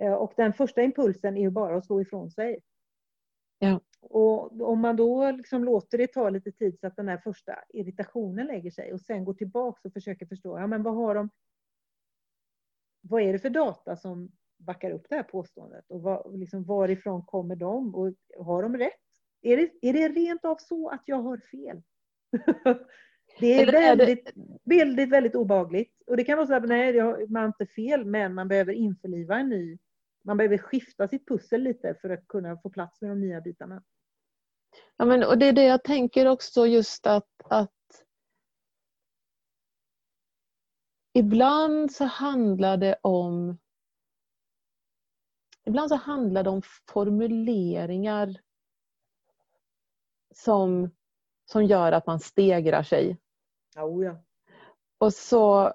Eh, 0.00 0.12
och 0.12 0.32
den 0.36 0.52
första 0.52 0.82
impulsen 0.82 1.36
är 1.36 1.40
ju 1.40 1.50
bara 1.50 1.76
att 1.76 1.86
slå 1.86 2.00
ifrån 2.00 2.30
sig. 2.30 2.60
Ja. 3.58 3.80
Och 4.00 4.60
om 4.60 4.80
man 4.80 4.96
då 4.96 5.30
liksom 5.30 5.64
låter 5.64 5.98
det 5.98 6.06
ta 6.06 6.30
lite 6.30 6.52
tid 6.52 6.78
så 6.80 6.86
att 6.86 6.96
den 6.96 7.08
här 7.08 7.18
första 7.18 7.58
irritationen 7.68 8.46
lägger 8.46 8.70
sig 8.70 8.92
och 8.92 9.00
sen 9.00 9.24
går 9.24 9.34
tillbaka 9.34 9.80
och 9.84 9.92
försöker 9.92 10.26
förstå, 10.26 10.58
ja 10.58 10.66
men 10.66 10.82
vad 10.82 10.94
har 10.94 11.14
de 11.14 11.30
vad 13.00 13.22
är 13.22 13.32
det 13.32 13.38
för 13.38 13.50
data 13.50 13.96
som 13.96 14.32
backar 14.56 14.90
upp 14.90 15.06
det 15.08 15.16
här 15.16 15.22
påståendet 15.22 15.90
och 15.90 16.02
vad, 16.02 16.38
liksom, 16.38 16.64
varifrån 16.64 17.22
kommer 17.26 17.56
de 17.56 17.94
och 17.94 18.14
har 18.38 18.62
de 18.62 18.76
rätt? 18.76 19.00
Är 19.42 19.56
det, 19.56 19.88
är 19.88 19.92
det 19.92 20.08
rent 20.08 20.44
av 20.44 20.56
så 20.56 20.88
att 20.88 21.02
jag 21.06 21.22
har 21.22 21.38
fel? 21.38 21.82
det 23.40 23.54
är 23.54 23.72
väldigt, 23.72 24.32
väldigt, 24.64 25.10
väldigt 25.10 25.34
obagligt. 25.34 26.02
Och 26.06 26.16
det 26.16 26.24
kan 26.24 26.36
vara 26.36 26.46
så 26.46 26.54
att 26.54 26.68
nej, 26.68 27.02
man 27.28 27.42
har 27.42 27.46
inte 27.46 27.66
fel, 27.66 28.04
men 28.04 28.34
man 28.34 28.48
behöver 28.48 28.72
införliva 28.72 29.38
en 29.38 29.48
ny, 29.48 29.78
man 30.24 30.36
behöver 30.36 30.58
skifta 30.58 31.08
sitt 31.08 31.28
pussel 31.28 31.62
lite 31.62 31.94
för 32.00 32.10
att 32.10 32.28
kunna 32.28 32.56
få 32.56 32.70
plats 32.70 33.00
med 33.00 33.10
de 33.10 33.20
nya 33.20 33.40
bitarna. 33.40 33.82
Ja, 34.96 35.04
men, 35.04 35.24
och 35.24 35.38
det 35.38 35.46
är 35.46 35.52
det 35.52 35.64
jag 35.64 35.84
tänker 35.84 36.26
också 36.26 36.66
just 36.66 37.06
att, 37.06 37.30
att 37.44 37.70
Ibland 41.12 41.92
så 41.92 42.04
handlar 42.04 42.76
det 42.76 42.96
om 43.02 43.58
Ibland 45.66 45.88
så 45.88 45.96
handlar 45.96 46.42
det 46.42 46.50
om 46.50 46.62
formuleringar 46.92 48.40
som, 50.34 50.90
som 51.50 51.64
gör 51.64 51.92
att 51.92 52.06
man 52.06 52.20
stegrar 52.20 52.82
sig. 52.82 53.18
Oh 53.76 54.04
ja. 54.04 54.16
Och 54.98 55.14
så 55.14 55.72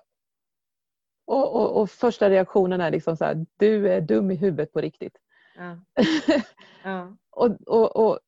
och, 1.26 1.56
och, 1.56 1.82
och, 1.82 1.90
första 1.90 2.30
reaktionen 2.30 2.82
är 2.82 2.92
liksom 2.92 3.18
så 3.18 3.26
här, 3.26 3.46
du 3.58 3.90
är 3.90 4.02
dum 4.02 4.32
i 4.32 4.36
huvudet 4.36 4.74
på 4.74 4.82
riktigt. 4.82 5.18
Ja. 5.56 5.80
Ja. 6.84 7.18
och, 7.30 7.96
och, 7.96 8.20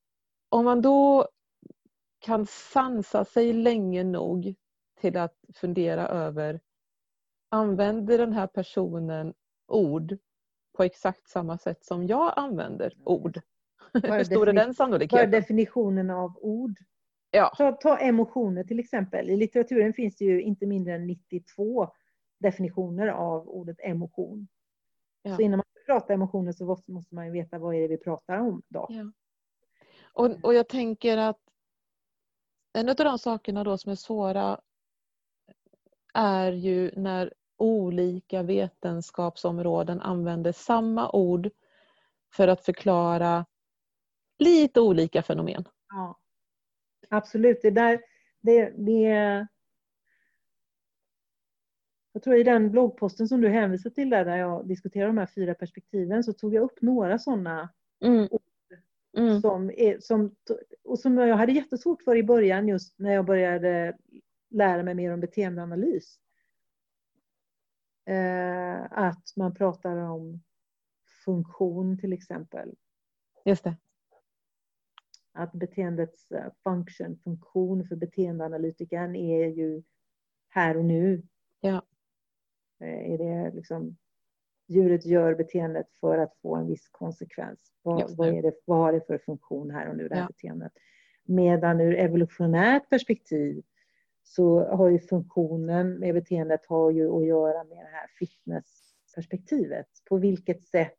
om 0.50 0.66
man 0.66 0.82
då 0.82 1.28
kan 2.20 2.46
sansa 2.46 3.26
sig 3.26 3.54
länge 3.54 4.04
nog 4.04 4.56
till 5.02 5.18
att 5.18 5.36
fundera 5.54 6.08
över 6.08 6.60
använder 7.50 8.18
den 8.18 8.34
här 8.34 8.48
personen 8.48 9.34
ord 9.68 10.18
på 10.78 10.84
exakt 10.84 11.30
samma 11.30 11.58
sätt 11.58 11.86
som 11.86 12.08
jag 12.08 12.34
använder 12.36 12.94
ord? 13.04 13.42
Hur 13.94 14.24
stor 14.24 14.50
är 14.50 14.54
den 14.54 14.74
sannolikheten? 14.74 15.18
Vad 15.18 15.36
är 15.36 15.42
definitionen 15.42 16.10
av 16.10 16.38
ord? 16.42 16.80
Ja. 17.36 17.52
Ta, 17.58 17.72
ta 17.72 17.98
emotioner 17.98 18.64
till 18.64 18.80
exempel. 18.80 19.30
I 19.30 19.38
litteraturen 19.38 19.94
finns 19.94 20.16
det 20.16 20.26
ju 20.26 20.42
inte 20.42 20.66
mindre 20.66 20.94
än 20.94 21.08
92 21.08 21.92
definitioner 22.40 23.08
av 23.08 23.50
ordet 23.50 23.78
emotion. 23.80 24.48
Ja. 25.22 25.36
Så 25.36 25.42
innan 25.42 25.58
man 25.58 25.66
pratar 25.86 26.14
emotioner 26.14 26.52
så 26.52 26.66
måste 26.66 26.92
måste 26.92 27.16
man 27.16 27.26
ju 27.26 27.32
veta 27.32 27.60
vad 27.60 27.76
är 27.76 27.82
det 27.82 27.88
vi 27.88 27.98
pratar 27.98 28.38
om 28.38 28.62
då. 28.68 28.88
Ja. 28.90 29.12
Och, 30.14 30.32
och 30.44 30.54
jag 30.54 30.68
tänker 30.68 31.18
att 31.18 31.40
en 32.74 32.90
av 32.90 32.96
de 32.96 33.20
sakerna 33.20 33.64
då 33.64 33.78
som 33.78 33.92
är 33.92 33.96
svåra 33.96 34.62
är 36.14 36.52
ju 36.52 36.92
när 36.96 37.34
olika 37.58 38.44
vetenskapsområden 38.44 40.02
använder 40.02 40.52
samma 40.52 41.12
ord 41.12 41.50
för 42.34 42.48
att 42.48 42.66
förklara 42.66 43.46
lite 44.40 44.82
olika 44.82 45.24
fenomen. 45.24 45.68
Ja. 45.90 46.20
Absolut, 47.14 47.62
det 47.62 47.72
där, 47.72 48.02
det, 48.42 48.70
det 48.70 49.48
jag 52.14 52.24
tror 52.24 52.36
i 52.36 52.44
den 52.44 52.72
bloggposten 52.72 53.28
som 53.28 53.42
du 53.42 53.50
hänvisar 53.50 53.90
till 53.90 54.10
där, 54.10 54.26
där 54.26 54.38
jag 54.38 54.68
diskuterar 54.68 55.08
de 55.08 55.18
här 55.18 55.26
fyra 55.26 55.54
perspektiven 55.54 56.24
så 56.24 56.34
tog 56.34 56.54
jag 56.54 56.64
upp 56.64 56.82
några 56.82 57.20
sådana 57.20 57.70
Mm. 58.04 58.28
Mm. 59.18 59.42
som, 59.42 59.70
är, 59.70 60.00
som, 60.00 60.36
och 60.84 61.00
som 61.00 61.18
jag 61.18 61.38
hade 61.38 61.52
jättesvårt 61.52 62.04
för 62.04 62.16
i 62.16 62.24
början 62.24 62.68
just 62.68 63.00
när 63.00 63.14
jag 63.14 63.26
började 63.26 63.98
lära 64.50 64.84
mig 64.84 64.94
mer 64.94 65.14
om 65.14 65.20
beteendeanalys. 65.20 66.20
Eh, 68.06 68.84
att 68.92 69.34
man 69.36 69.54
pratar 69.54 69.96
om 69.98 70.44
funktion 71.26 71.98
till 71.98 72.14
exempel. 72.14 72.76
Just 73.46 73.64
det. 73.64 73.76
Att 75.34 75.52
beteendets 75.54 76.32
eh, 76.32 76.52
function, 76.64 77.18
funktion 77.24 77.84
för 77.88 77.96
beteendeanalytikern 77.96 79.16
är 79.16 79.48
ju 79.48 79.84
här 80.50 80.78
och 80.78 80.86
nu. 80.86 81.24
Ja. 81.62 81.82
Eh, 82.80 83.12
Är 83.14 83.18
det 83.18 83.52
liksom 83.56 83.98
djuret 84.68 85.06
gör 85.06 85.36
beteendet 85.36 85.88
för 86.00 86.18
att 86.18 86.36
få 86.42 86.56
en 86.56 86.68
viss 86.68 86.90
konsekvens. 86.90 87.72
Vad, 87.82 88.18
vad, 88.18 88.28
är 88.28 88.42
det, 88.42 88.54
vad 88.66 88.78
har 88.78 88.94
det 88.94 89.08
för 89.08 89.18
funktion 89.18 89.72
här 89.72 89.90
och 89.90 89.98
nu, 89.98 90.08
det 90.08 90.16
här 90.16 90.22
Ja. 90.22 90.28
beteendet? 90.28 90.72
Medan 91.24 91.80
ur 91.82 91.96
evolutionärt 91.96 92.90
perspektiv 92.90 93.64
så 94.24 94.66
har 94.66 94.90
ju 94.90 95.00
funktionen 95.00 96.00
med 96.00 96.14
beteendet 96.14 96.66
har 96.66 96.92
ju 96.92 97.10
att 97.18 97.26
göra 97.26 97.64
med 97.64 97.78
det 97.78 97.92
här 97.92 98.08
fitnessperspektivet. 98.20 99.88
På 100.10 100.18
vilket 100.18 100.64
sätt 100.64 100.98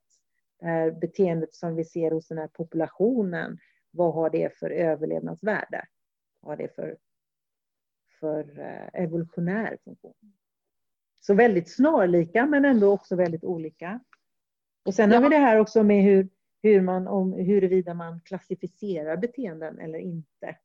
det 0.59 0.65
här 0.65 0.91
beteendet 0.91 1.53
som 1.53 1.75
vi 1.75 1.85
ser 1.85 2.11
hos 2.11 2.27
den 2.27 2.37
här 2.37 2.47
populationen, 2.47 3.57
vad 3.95 4.13
har 4.13 4.29
det 4.29 4.57
för 4.57 4.69
överlevnadsvärde? 4.69 5.85
Vad 6.39 6.51
har 6.51 6.57
det 6.63 6.75
för, 6.75 6.97
för 8.19 8.59
eh, 8.59 9.03
evolutionär 9.03 9.77
funktion? 9.83 10.33
Så 11.21 11.33
väldigt 11.33 11.71
snarlika 11.75 12.45
men 12.45 12.65
ändå 12.65 12.91
också 12.91 13.15
väldigt 13.15 13.43
olika. 13.43 13.99
Och 14.85 14.93
sen 14.93 15.11
har 15.11 15.21
Ja. 15.21 15.29
vi 15.29 15.35
det 15.35 15.41
här 15.41 15.59
också 15.59 15.83
med 15.83 16.03
hur, 16.03 16.29
hur 16.61 16.81
man, 16.81 17.07
om, 17.07 17.33
huruvida 17.33 17.93
man 17.93 18.21
klassificerar 18.21 19.17
beteenden 19.17 19.79
eller 19.79 19.99
inte. 19.99 20.57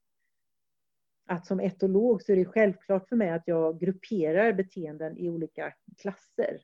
Att 1.26 1.46
som 1.46 1.60
etolog 1.60 2.22
så 2.22 2.32
är 2.32 2.36
det 2.36 2.44
självklart 2.44 3.08
för 3.08 3.16
mig 3.16 3.30
att 3.30 3.48
jag 3.48 3.80
grupperar 3.80 4.52
beteenden 4.52 5.18
i 5.18 5.28
olika 5.28 5.74
klasser. 5.98 6.60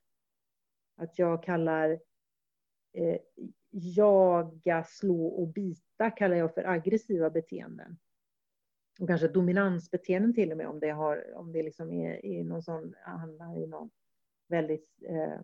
Att 0.97 1.19
jag 1.19 1.43
kallar 1.43 1.91
eh, 2.93 3.19
jaga, 3.77 4.85
slå 4.85 5.27
och 5.27 5.49
bita 5.49 6.11
kallar 6.11 6.37
jag 6.37 6.55
för 6.55 6.65
aggressiva 6.65 7.31
beteenden. 7.31 7.99
Och 9.01 9.09
kanske 9.09 9.29
dominansbeteenden 9.29 10.35
till 10.35 10.53
och 10.53 10.59
med 10.59 10.69
om 10.69 10.81
det, 10.81 10.91
har, 10.91 11.35
om 11.35 11.53
det 11.53 11.63
liksom 11.63 11.93
är, 11.93 12.27
är 12.27 12.45
någon 12.45 12.63
sån, 12.63 12.95
handlar 13.03 13.59
i 13.59 13.67
någon 13.67 13.91
väldigt 14.49 14.89
eh, 15.09 15.41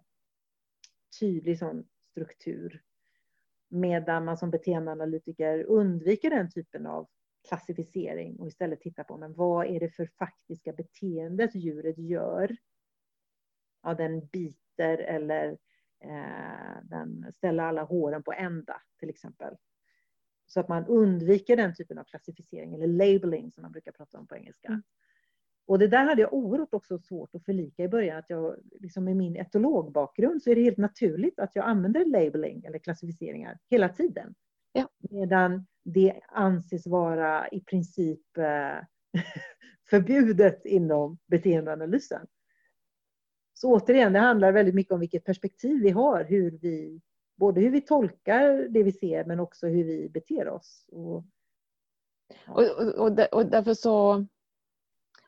tydlig 1.21 1.59
sån 1.59 1.89
struktur. 2.01 2.83
Medan 3.69 4.25
man 4.25 4.39
som 4.39 4.51
beteendeanalytiker 4.51 5.65
undviker 5.65 6.31
den 6.31 6.51
typen 6.51 6.87
av 6.87 7.09
klassificering 7.49 8.37
och 8.37 8.49
istället 8.49 8.81
tittar 8.81 9.05
på 9.05 9.17
men 9.17 9.35
vad 9.35 9.67
är 9.67 9.81
det 9.81 9.89
för 9.89 10.07
faktiska 10.07 10.73
beteendet 10.73 11.55
djuret 11.55 11.99
gör. 11.99 12.57
Ja, 13.83 13.95
den 13.95 14.27
biter 14.27 14.99
eller 14.99 15.59
den 16.83 17.33
ställer 17.33 17.63
alla 17.63 17.83
håren 17.83 18.23
på 18.23 18.33
ända 18.33 18.83
till 18.99 19.09
exempel. 19.09 19.57
Så 20.47 20.61
att 20.61 20.69
man 20.69 20.87
undviker 20.87 21.57
den 21.57 21.75
typen 21.75 21.99
av 21.99 22.05
klassificering 22.05 22.75
eller 22.75 22.87
labeling 22.87 23.53
som 23.53 23.63
man 23.63 23.73
brukar 23.73 23.93
prata 23.93 24.19
om 24.19 24.27
på 24.27 24.37
engelska. 24.37 24.69
Mm. 24.69 24.83
Och 25.67 25.79
det 25.79 25.89
där 25.89 26.05
hade 26.05 26.23
jag 26.23 26.33
oerhört 26.33 26.75
också 26.75 26.99
svårt 26.99 27.35
att 27.35 27.45
förlika 27.45 27.85
i 27.85 27.89
början. 27.89 28.19
Att 28.19 28.31
jag, 28.31 28.57
liksom 28.81 29.05
med 29.05 29.17
min 29.17 29.37
etologbakgrund 29.37 30.43
så 30.43 30.51
är 30.51 30.55
det 30.55 30.63
helt 30.63 30.79
naturligt 30.79 31.39
att 31.39 31.57
jag 31.57 31.65
använder 31.65 32.05
labeling 32.05 32.65
eller 32.65 32.79
klassificeringar 32.79 33.59
hela 33.71 33.89
tiden. 33.89 34.35
Ja. 34.73 34.89
Medan 35.11 35.67
det 35.85 36.21
anses 36.29 36.87
vara 36.87 37.49
i 37.49 37.61
princip 37.61 38.37
eh, 38.39 38.85
förbjudet 39.91 40.67
inom 40.67 41.19
beteendeanalysen. 41.27 42.27
Så 43.63 43.75
återigen, 43.75 44.13
det 44.13 44.19
handlar 44.19 44.53
väldigt 44.53 44.75
mycket 44.75 44.93
om 44.93 45.01
vilket 45.01 45.25
perspektiv 45.25 45.83
vi 45.83 45.91
har, 45.91 46.25
hur 46.25 46.51
vi, 46.51 47.01
både 47.37 47.61
hur 47.61 47.71
vi 47.71 47.81
tolkar 47.81 48.69
det 48.69 48.83
vi 48.83 48.93
ser 48.93 49.25
men 49.25 49.41
också 49.41 49.67
hur 49.67 49.85
vi 49.85 50.09
beter 50.09 50.49
oss. 50.49 50.87
Och, 50.93 51.25
Och, 52.47 52.63
och, 52.79 52.95
och, 52.95 53.13
där- 53.13 53.35
och 53.35 53.47
därför 53.47 53.75
så... 53.75 54.27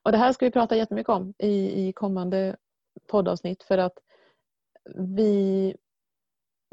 Och 0.02 0.12
det 0.12 0.18
här 0.18 0.32
ska 0.32 0.46
vi 0.46 0.50
prata 0.52 0.76
jättemycket 0.76 1.08
om 1.08 1.34
i, 1.38 1.86
i 1.88 1.92
kommande 1.92 2.56
poddavsnitt 3.06 3.62
för 3.62 3.78
att 3.78 3.98
vi 4.94 5.76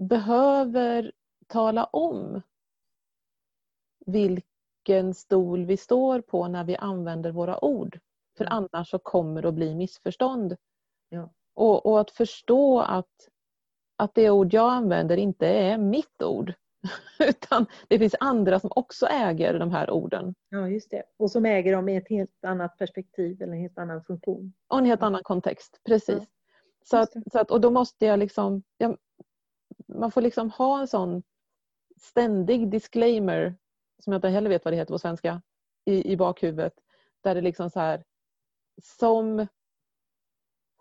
behöver 0.02 1.12
tala 1.48 1.84
om 1.86 2.42
vilken 4.06 5.14
stol 5.14 5.66
vi 5.66 5.78
står 5.78 6.22
på 6.22 6.48
när 6.48 6.64
vi 6.64 6.76
använder 6.76 7.32
våra 7.32 7.66
ord. 7.66 8.00
För 8.38 8.46
Mm. 8.46 8.54
annars 8.72 8.90
så 8.90 9.00
kommer 9.00 9.42
det 9.42 9.48
att 9.48 9.54
bli 9.56 9.76
missförstånd. 9.76 10.56
Ja. 11.10 11.30
Och, 11.54 11.86
och 11.86 12.00
att 12.00 12.12
förstå 12.12 12.80
att, 12.80 13.30
att 13.98 14.16
det 14.16 14.30
ord 14.30 14.54
jag 14.54 14.74
använder 14.74 15.18
inte 15.18 15.48
är 15.48 15.78
mitt 15.78 16.22
ord. 16.22 16.54
Utan 17.20 17.66
det 17.88 18.00
finns 18.00 18.16
andra 18.20 18.60
som 18.60 18.72
också 18.76 19.06
äger 19.06 19.60
de 19.60 19.72
här 19.72 19.92
orden. 19.92 20.36
ja, 20.50 20.68
just 20.68 20.92
det. 20.92 21.04
Och 21.18 21.32
som 21.32 21.46
äger 21.46 21.76
dem 21.76 21.90
i 21.90 21.96
ett 21.98 22.10
helt 22.10 22.46
annat 22.46 22.78
perspektiv 22.78 23.42
eller 23.42 23.54
en 23.54 23.60
helt 23.62 23.78
annan 23.78 24.04
funktion. 24.04 24.54
Och 24.68 24.78
en 24.78 24.86
helt 24.86 25.04
annan 25.04 25.24
kontext. 25.24 25.80
Precis. 25.86 26.20
Ja, 26.20 26.26
Så 26.84 26.98
att, 26.98 27.32
så 27.32 27.40
att, 27.40 27.52
och 27.52 27.62
då 27.62 27.72
måste 27.72 28.06
jag 28.06 28.20
liksom... 28.20 28.64
Jag, 28.78 28.98
man 29.88 30.12
får 30.12 30.22
liksom 30.22 30.50
ha 30.50 30.80
en 30.80 30.88
sån 30.88 31.24
ständig 32.02 32.70
disclaimer, 32.70 33.56
som 34.04 34.14
jag 34.14 34.18
inte 34.18 34.30
heller 34.30 34.50
vet 34.50 34.66
vad 34.66 34.74
det 34.74 34.78
heter 34.78 34.94
på 34.94 35.00
svenska, 35.00 35.42
i, 35.86 36.12
i 36.12 36.18
bakhuvudet. 36.18 36.74
Där 37.24 37.36
det 37.36 37.42
liksom 37.42 37.70
så 37.70 37.80
här, 37.80 38.04
som 38.82 39.48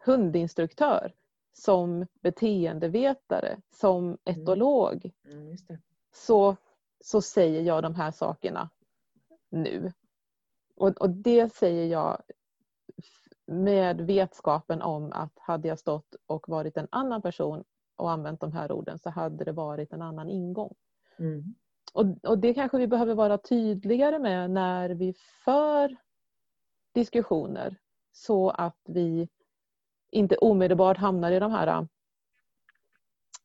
hundinstruktör, 0.05 1.15
som 1.53 2.07
beteendevetare, 2.21 3.61
som 3.71 4.19
etolog, 4.25 5.13
Mm, 5.25 5.57
det. 5.69 5.79
så, 6.13 6.57
så 7.01 7.23
säger 7.23 7.63
jag 7.63 7.83
de 7.83 7.95
här 7.95 8.11
sakerna 8.11 8.71
nu. 9.51 9.93
Och, 10.77 10.89
och 10.89 11.11
det 11.11 11.55
säger 11.55 11.87
jag 11.87 12.23
med 13.47 14.01
vetskapen 14.01 14.83
om 14.83 15.13
att 15.13 15.39
hade 15.39 15.69
jag 15.69 15.79
stått 15.79 16.15
och 16.27 16.49
varit 16.49 16.77
en 16.77 16.89
annan 16.91 17.23
person 17.23 17.65
och 17.97 18.11
använt 18.11 18.41
de 18.41 18.53
här 18.53 18.73
orden 18.73 18.99
så 18.99 19.11
hade 19.11 19.45
det 19.45 19.53
varit 19.53 19.93
en 19.93 20.03
annan 20.03 20.29
ingång. 20.29 20.75
Mm. 21.19 21.55
Och, 21.93 22.07
och 22.23 22.39
det 22.39 22.55
kanske 22.55 22.79
vi 22.79 22.87
behöver 22.87 23.15
vara 23.15 23.39
tydligare 23.39 24.19
med 24.19 24.51
när 24.51 24.91
vi 24.91 25.15
för 25.45 25.97
diskussioner 26.95 27.77
så 28.13 28.51
att 28.51 28.81
vi 28.89 29.29
inte 30.11 30.37
omedelbart 30.37 30.97
hamnar 30.97 31.33
i 31.33 31.39
de 31.39 31.53
här 31.53 31.87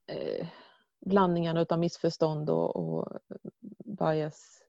eh, 0.07 0.47
blandningarna 1.05 1.65
av 1.69 1.79
missförstånd 1.79 2.49
och, 2.49 2.75
och 2.75 3.19
bias. 3.99 4.61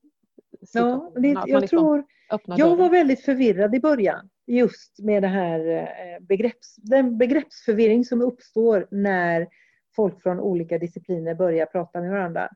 Ja, 0.73 1.13
det, 1.17 1.29
jag 1.29 1.61
liksom 1.61 1.79
tror 1.79 2.05
Jag 2.47 2.77
var 2.77 2.91
väldigt 2.91 3.25
förvirrad 3.25 3.75
i 3.75 3.81
början 3.81 4.29
just 4.47 4.99
med 4.99 5.23
det 5.23 5.29
här 5.29 5.67
eh, 5.69 6.21
begrepps, 6.21 6.77
den 6.77 7.19
begreppsförvirring 7.19 8.05
som 8.05 8.23
uppstår 8.23 8.89
när 8.91 9.49
folk 9.97 10.23
från 10.23 10.41
olika 10.41 10.79
discipliner 10.79 11.35
börjar 11.35 11.67
prata 11.67 12.01
med 12.01 12.11
varandra. 12.11 12.49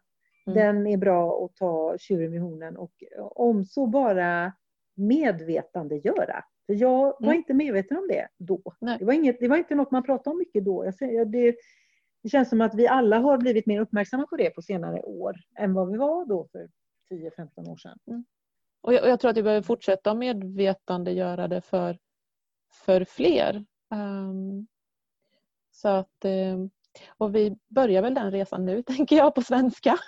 Mm. 0.47 0.59
Den 0.59 0.87
är 0.87 0.97
bra 0.97 1.45
att 1.45 1.57
ta 1.57 1.99
tjuren 1.99 2.33
vid 2.33 2.41
hornen 2.41 2.77
och 2.77 2.93
om 3.19 3.65
så 3.65 3.87
bara 3.87 4.53
medvetandegöra. 4.95 6.45
För 6.71 6.75
jag 6.75 7.03
var 7.03 7.29
Mm. 7.29 7.37
inte 7.37 7.55
medveten 7.55 7.97
om 7.97 8.09
det 8.09 8.29
då. 8.39 8.63
Nej. 8.81 8.99
Det 8.99 9.05
var, 9.05 9.13
inget, 9.13 9.41
det 9.41 9.49
var 9.49 9.57
inte 9.57 9.75
något 9.75 9.91
man 9.91 10.03
pratade 10.03 10.31
om 10.31 10.39
mycket 10.39 10.65
då. 10.65 10.85
Jag 11.01 11.31
det, 11.31 11.57
det 12.23 12.29
känns 12.29 12.49
som 12.49 12.61
att 12.61 12.75
vi 12.75 12.87
alla 12.89 13.19
har 13.19 13.39
blivit 13.39 13.67
mer 13.67 13.81
uppmärksamma 13.81 14.27
på 14.27 14.37
det 14.37 14.51
på 14.51 14.63
senare 14.63 15.03
år 15.03 15.37
än 15.59 15.75
vad 15.75 15.91
vi 15.93 15.99
var 15.99 16.25
då 16.27 16.49
för 16.53 16.69
10-15 17.11 17.69
år 17.69 17.77
sedan. 17.77 18.25
Och 18.81 18.95
jag, 18.95 19.03
och 19.03 19.09
jag 19.09 19.21
tror 19.21 19.31
att 19.31 19.37
vi 19.37 19.43
behöver 19.43 19.63
fortsätta 19.63 20.15
medvetandegöra 20.15 21.49
det 21.49 21.61
för, 21.61 21.99
för 22.73 23.05
fler. 23.05 23.65
Ehm, 23.95 24.67
så 25.71 25.89
att, 25.89 26.25
ehm, 26.25 26.71
och 27.19 27.35
vi 27.35 27.57
börjar 27.69 28.03
väl 28.03 28.15
den 28.15 28.31
resan 28.31 28.65
nu, 28.65 28.83
tänker 28.87 29.17
jag, 29.17 29.35
på 29.35 29.43
svenska. 29.43 29.99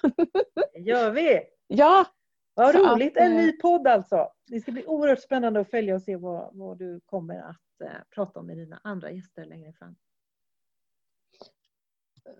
Gör 0.79 1.11
vi! 1.11 1.41
ja, 1.67 2.07
Vad 2.55 2.75
roligt! 2.75 3.17
att, 3.17 3.23
en 3.23 3.33
eh, 3.33 3.39
ny 3.39 3.53
podd 3.53 3.87
alltså. 3.87 4.29
Det 4.47 4.61
ska 4.61 4.73
bli 4.73 4.87
oerhört 4.87 5.23
spännande 5.23 5.61
att 5.61 5.71
följa 5.71 5.95
och 5.95 6.03
se 6.03 6.17
vad, 6.17 6.57
vad 6.57 6.79
du 6.79 7.01
kommer 7.07 7.39
att 7.39 7.81
eh, 7.85 8.03
prata 8.15 8.41
om 8.41 8.47
med 8.47 8.57
dina 8.57 8.81
andra 8.85 9.11
gäster 9.11 9.45
längre 9.45 9.73
fram. 9.73 9.97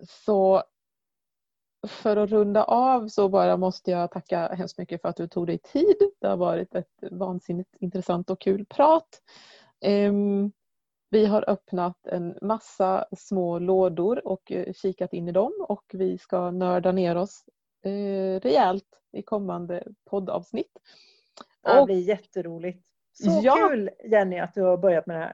så 0.03 0.63
för 1.87 2.17
att 2.17 2.29
runda 2.29 2.63
av 2.63 3.07
så 3.07 3.29
bara 3.29 3.57
måste 3.57 3.91
jag 3.91 4.11
tacka 4.11 4.47
hemskt 4.47 4.77
mycket 4.77 5.01
för 5.01 5.09
att 5.09 5.15
du 5.15 5.27
tog 5.27 5.47
dig 5.47 5.57
tid. 5.57 5.95
Det 6.21 6.27
har 6.27 6.37
varit 6.37 6.75
ett 6.75 7.03
vansinnigt 7.11 7.75
intressant 7.79 8.29
och 8.29 8.41
kul 8.41 8.65
prat. 8.65 9.21
Ehm, 9.81 10.51
vi 11.09 11.25
har 11.25 11.49
öppnat 11.49 12.07
en 12.07 12.37
massa 12.41 13.05
små 13.17 13.59
lådor 13.59 14.27
och 14.27 14.51
eh, 14.51 14.73
kikat 14.73 15.13
in 15.13 15.27
i 15.27 15.31
dem 15.31 15.65
och 15.67 15.83
vi 15.93 16.17
ska 16.17 16.51
nörda 16.51 16.91
ner 16.91 17.15
oss 17.15 17.45
eh, 17.85 18.39
rejält 18.39 18.85
i 19.11 19.21
kommande 19.21 19.83
poddavsnitt. 20.09 20.77
Det 21.63 21.79
Och, 21.79 21.85
blir 21.85 21.99
jätteroligt. 21.99 22.85
Så 23.13 23.41
Ja. 23.43 23.55
kul 23.69 23.89
Jenny 24.05 24.39
att 24.39 24.53
du 24.53 24.61
har 24.61 24.77
börjat 24.77 25.05
med 25.07 25.15
det 25.15 25.19
här. 25.23 25.33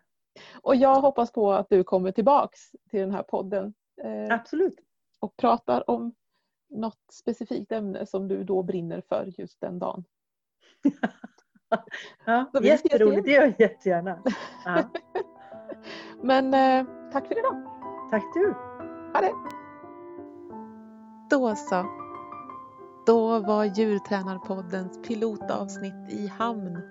och 0.62 0.76
jag 0.76 1.02
hoppas 1.02 1.32
på 1.32 1.52
att 1.54 1.70
du 1.70 1.84
kommer 1.84 2.12
tillbaks 2.12 2.60
till 2.90 3.00
den 3.00 3.12
här 3.12 3.24
podden 3.24 3.74
eh, 4.04 4.34
Absolut. 4.36 4.80
och 5.20 5.38
pratar 5.38 5.90
om 5.90 6.16
något 6.70 7.00
specifikt 7.12 7.72
ämne 7.72 8.06
som 8.06 8.28
du 8.28 8.44
då 8.44 8.64
brinner 8.64 9.02
för 9.10 9.34
just 9.38 9.62
den 9.62 9.80
dagen. 9.80 10.04
Ja, 12.26 12.46
Så 12.54 12.64
jätteroligt, 12.64 13.26
det 13.26 13.32
gör 13.32 13.42
jag 13.44 13.54
jättegärna. 13.60 14.24
Ja, 14.66 14.84
Men 16.24 16.54
eh, 16.54 16.86
tack 17.12 17.28
för 17.28 17.40
idag. 17.40 17.64
tack 18.12 18.24
du. 18.34 18.54
Ha 19.14 19.22
det! 19.22 19.34
Då 21.30 21.56
så. 21.56 21.86
Då 23.10 23.40
var 23.40 23.66
Djurtränarpoddens 23.66 25.02
pilotavsnitt 25.08 26.10
i 26.10 26.28
hamn. 26.28 26.82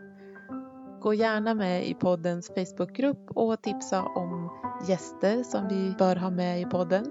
Gå 1.00 1.14
gärna 1.14 1.54
med 1.54 1.88
i 1.88 1.94
poddens 1.94 2.48
Facebookgrupp 2.54 3.30
och 3.30 3.62
tipsa 3.62 4.02
om 4.02 4.50
gäster 4.88 5.42
som 5.42 5.68
vi 5.68 5.94
bör 5.98 6.16
ha 6.16 6.30
med 6.30 6.60
i 6.60 6.64
podden 6.64 7.04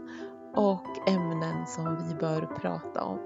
och 0.56 1.10
ämnen 1.10 1.68
som 1.68 2.08
vi 2.08 2.16
bör 2.16 2.42
prata 2.42 3.04
om. 3.04 3.20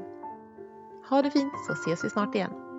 Ha 1.09 1.21
det 1.21 1.31
fint 1.31 1.53
så 1.67 1.73
ses 1.73 2.05
vi 2.05 2.09
snart 2.09 2.35
igen. 2.35 2.70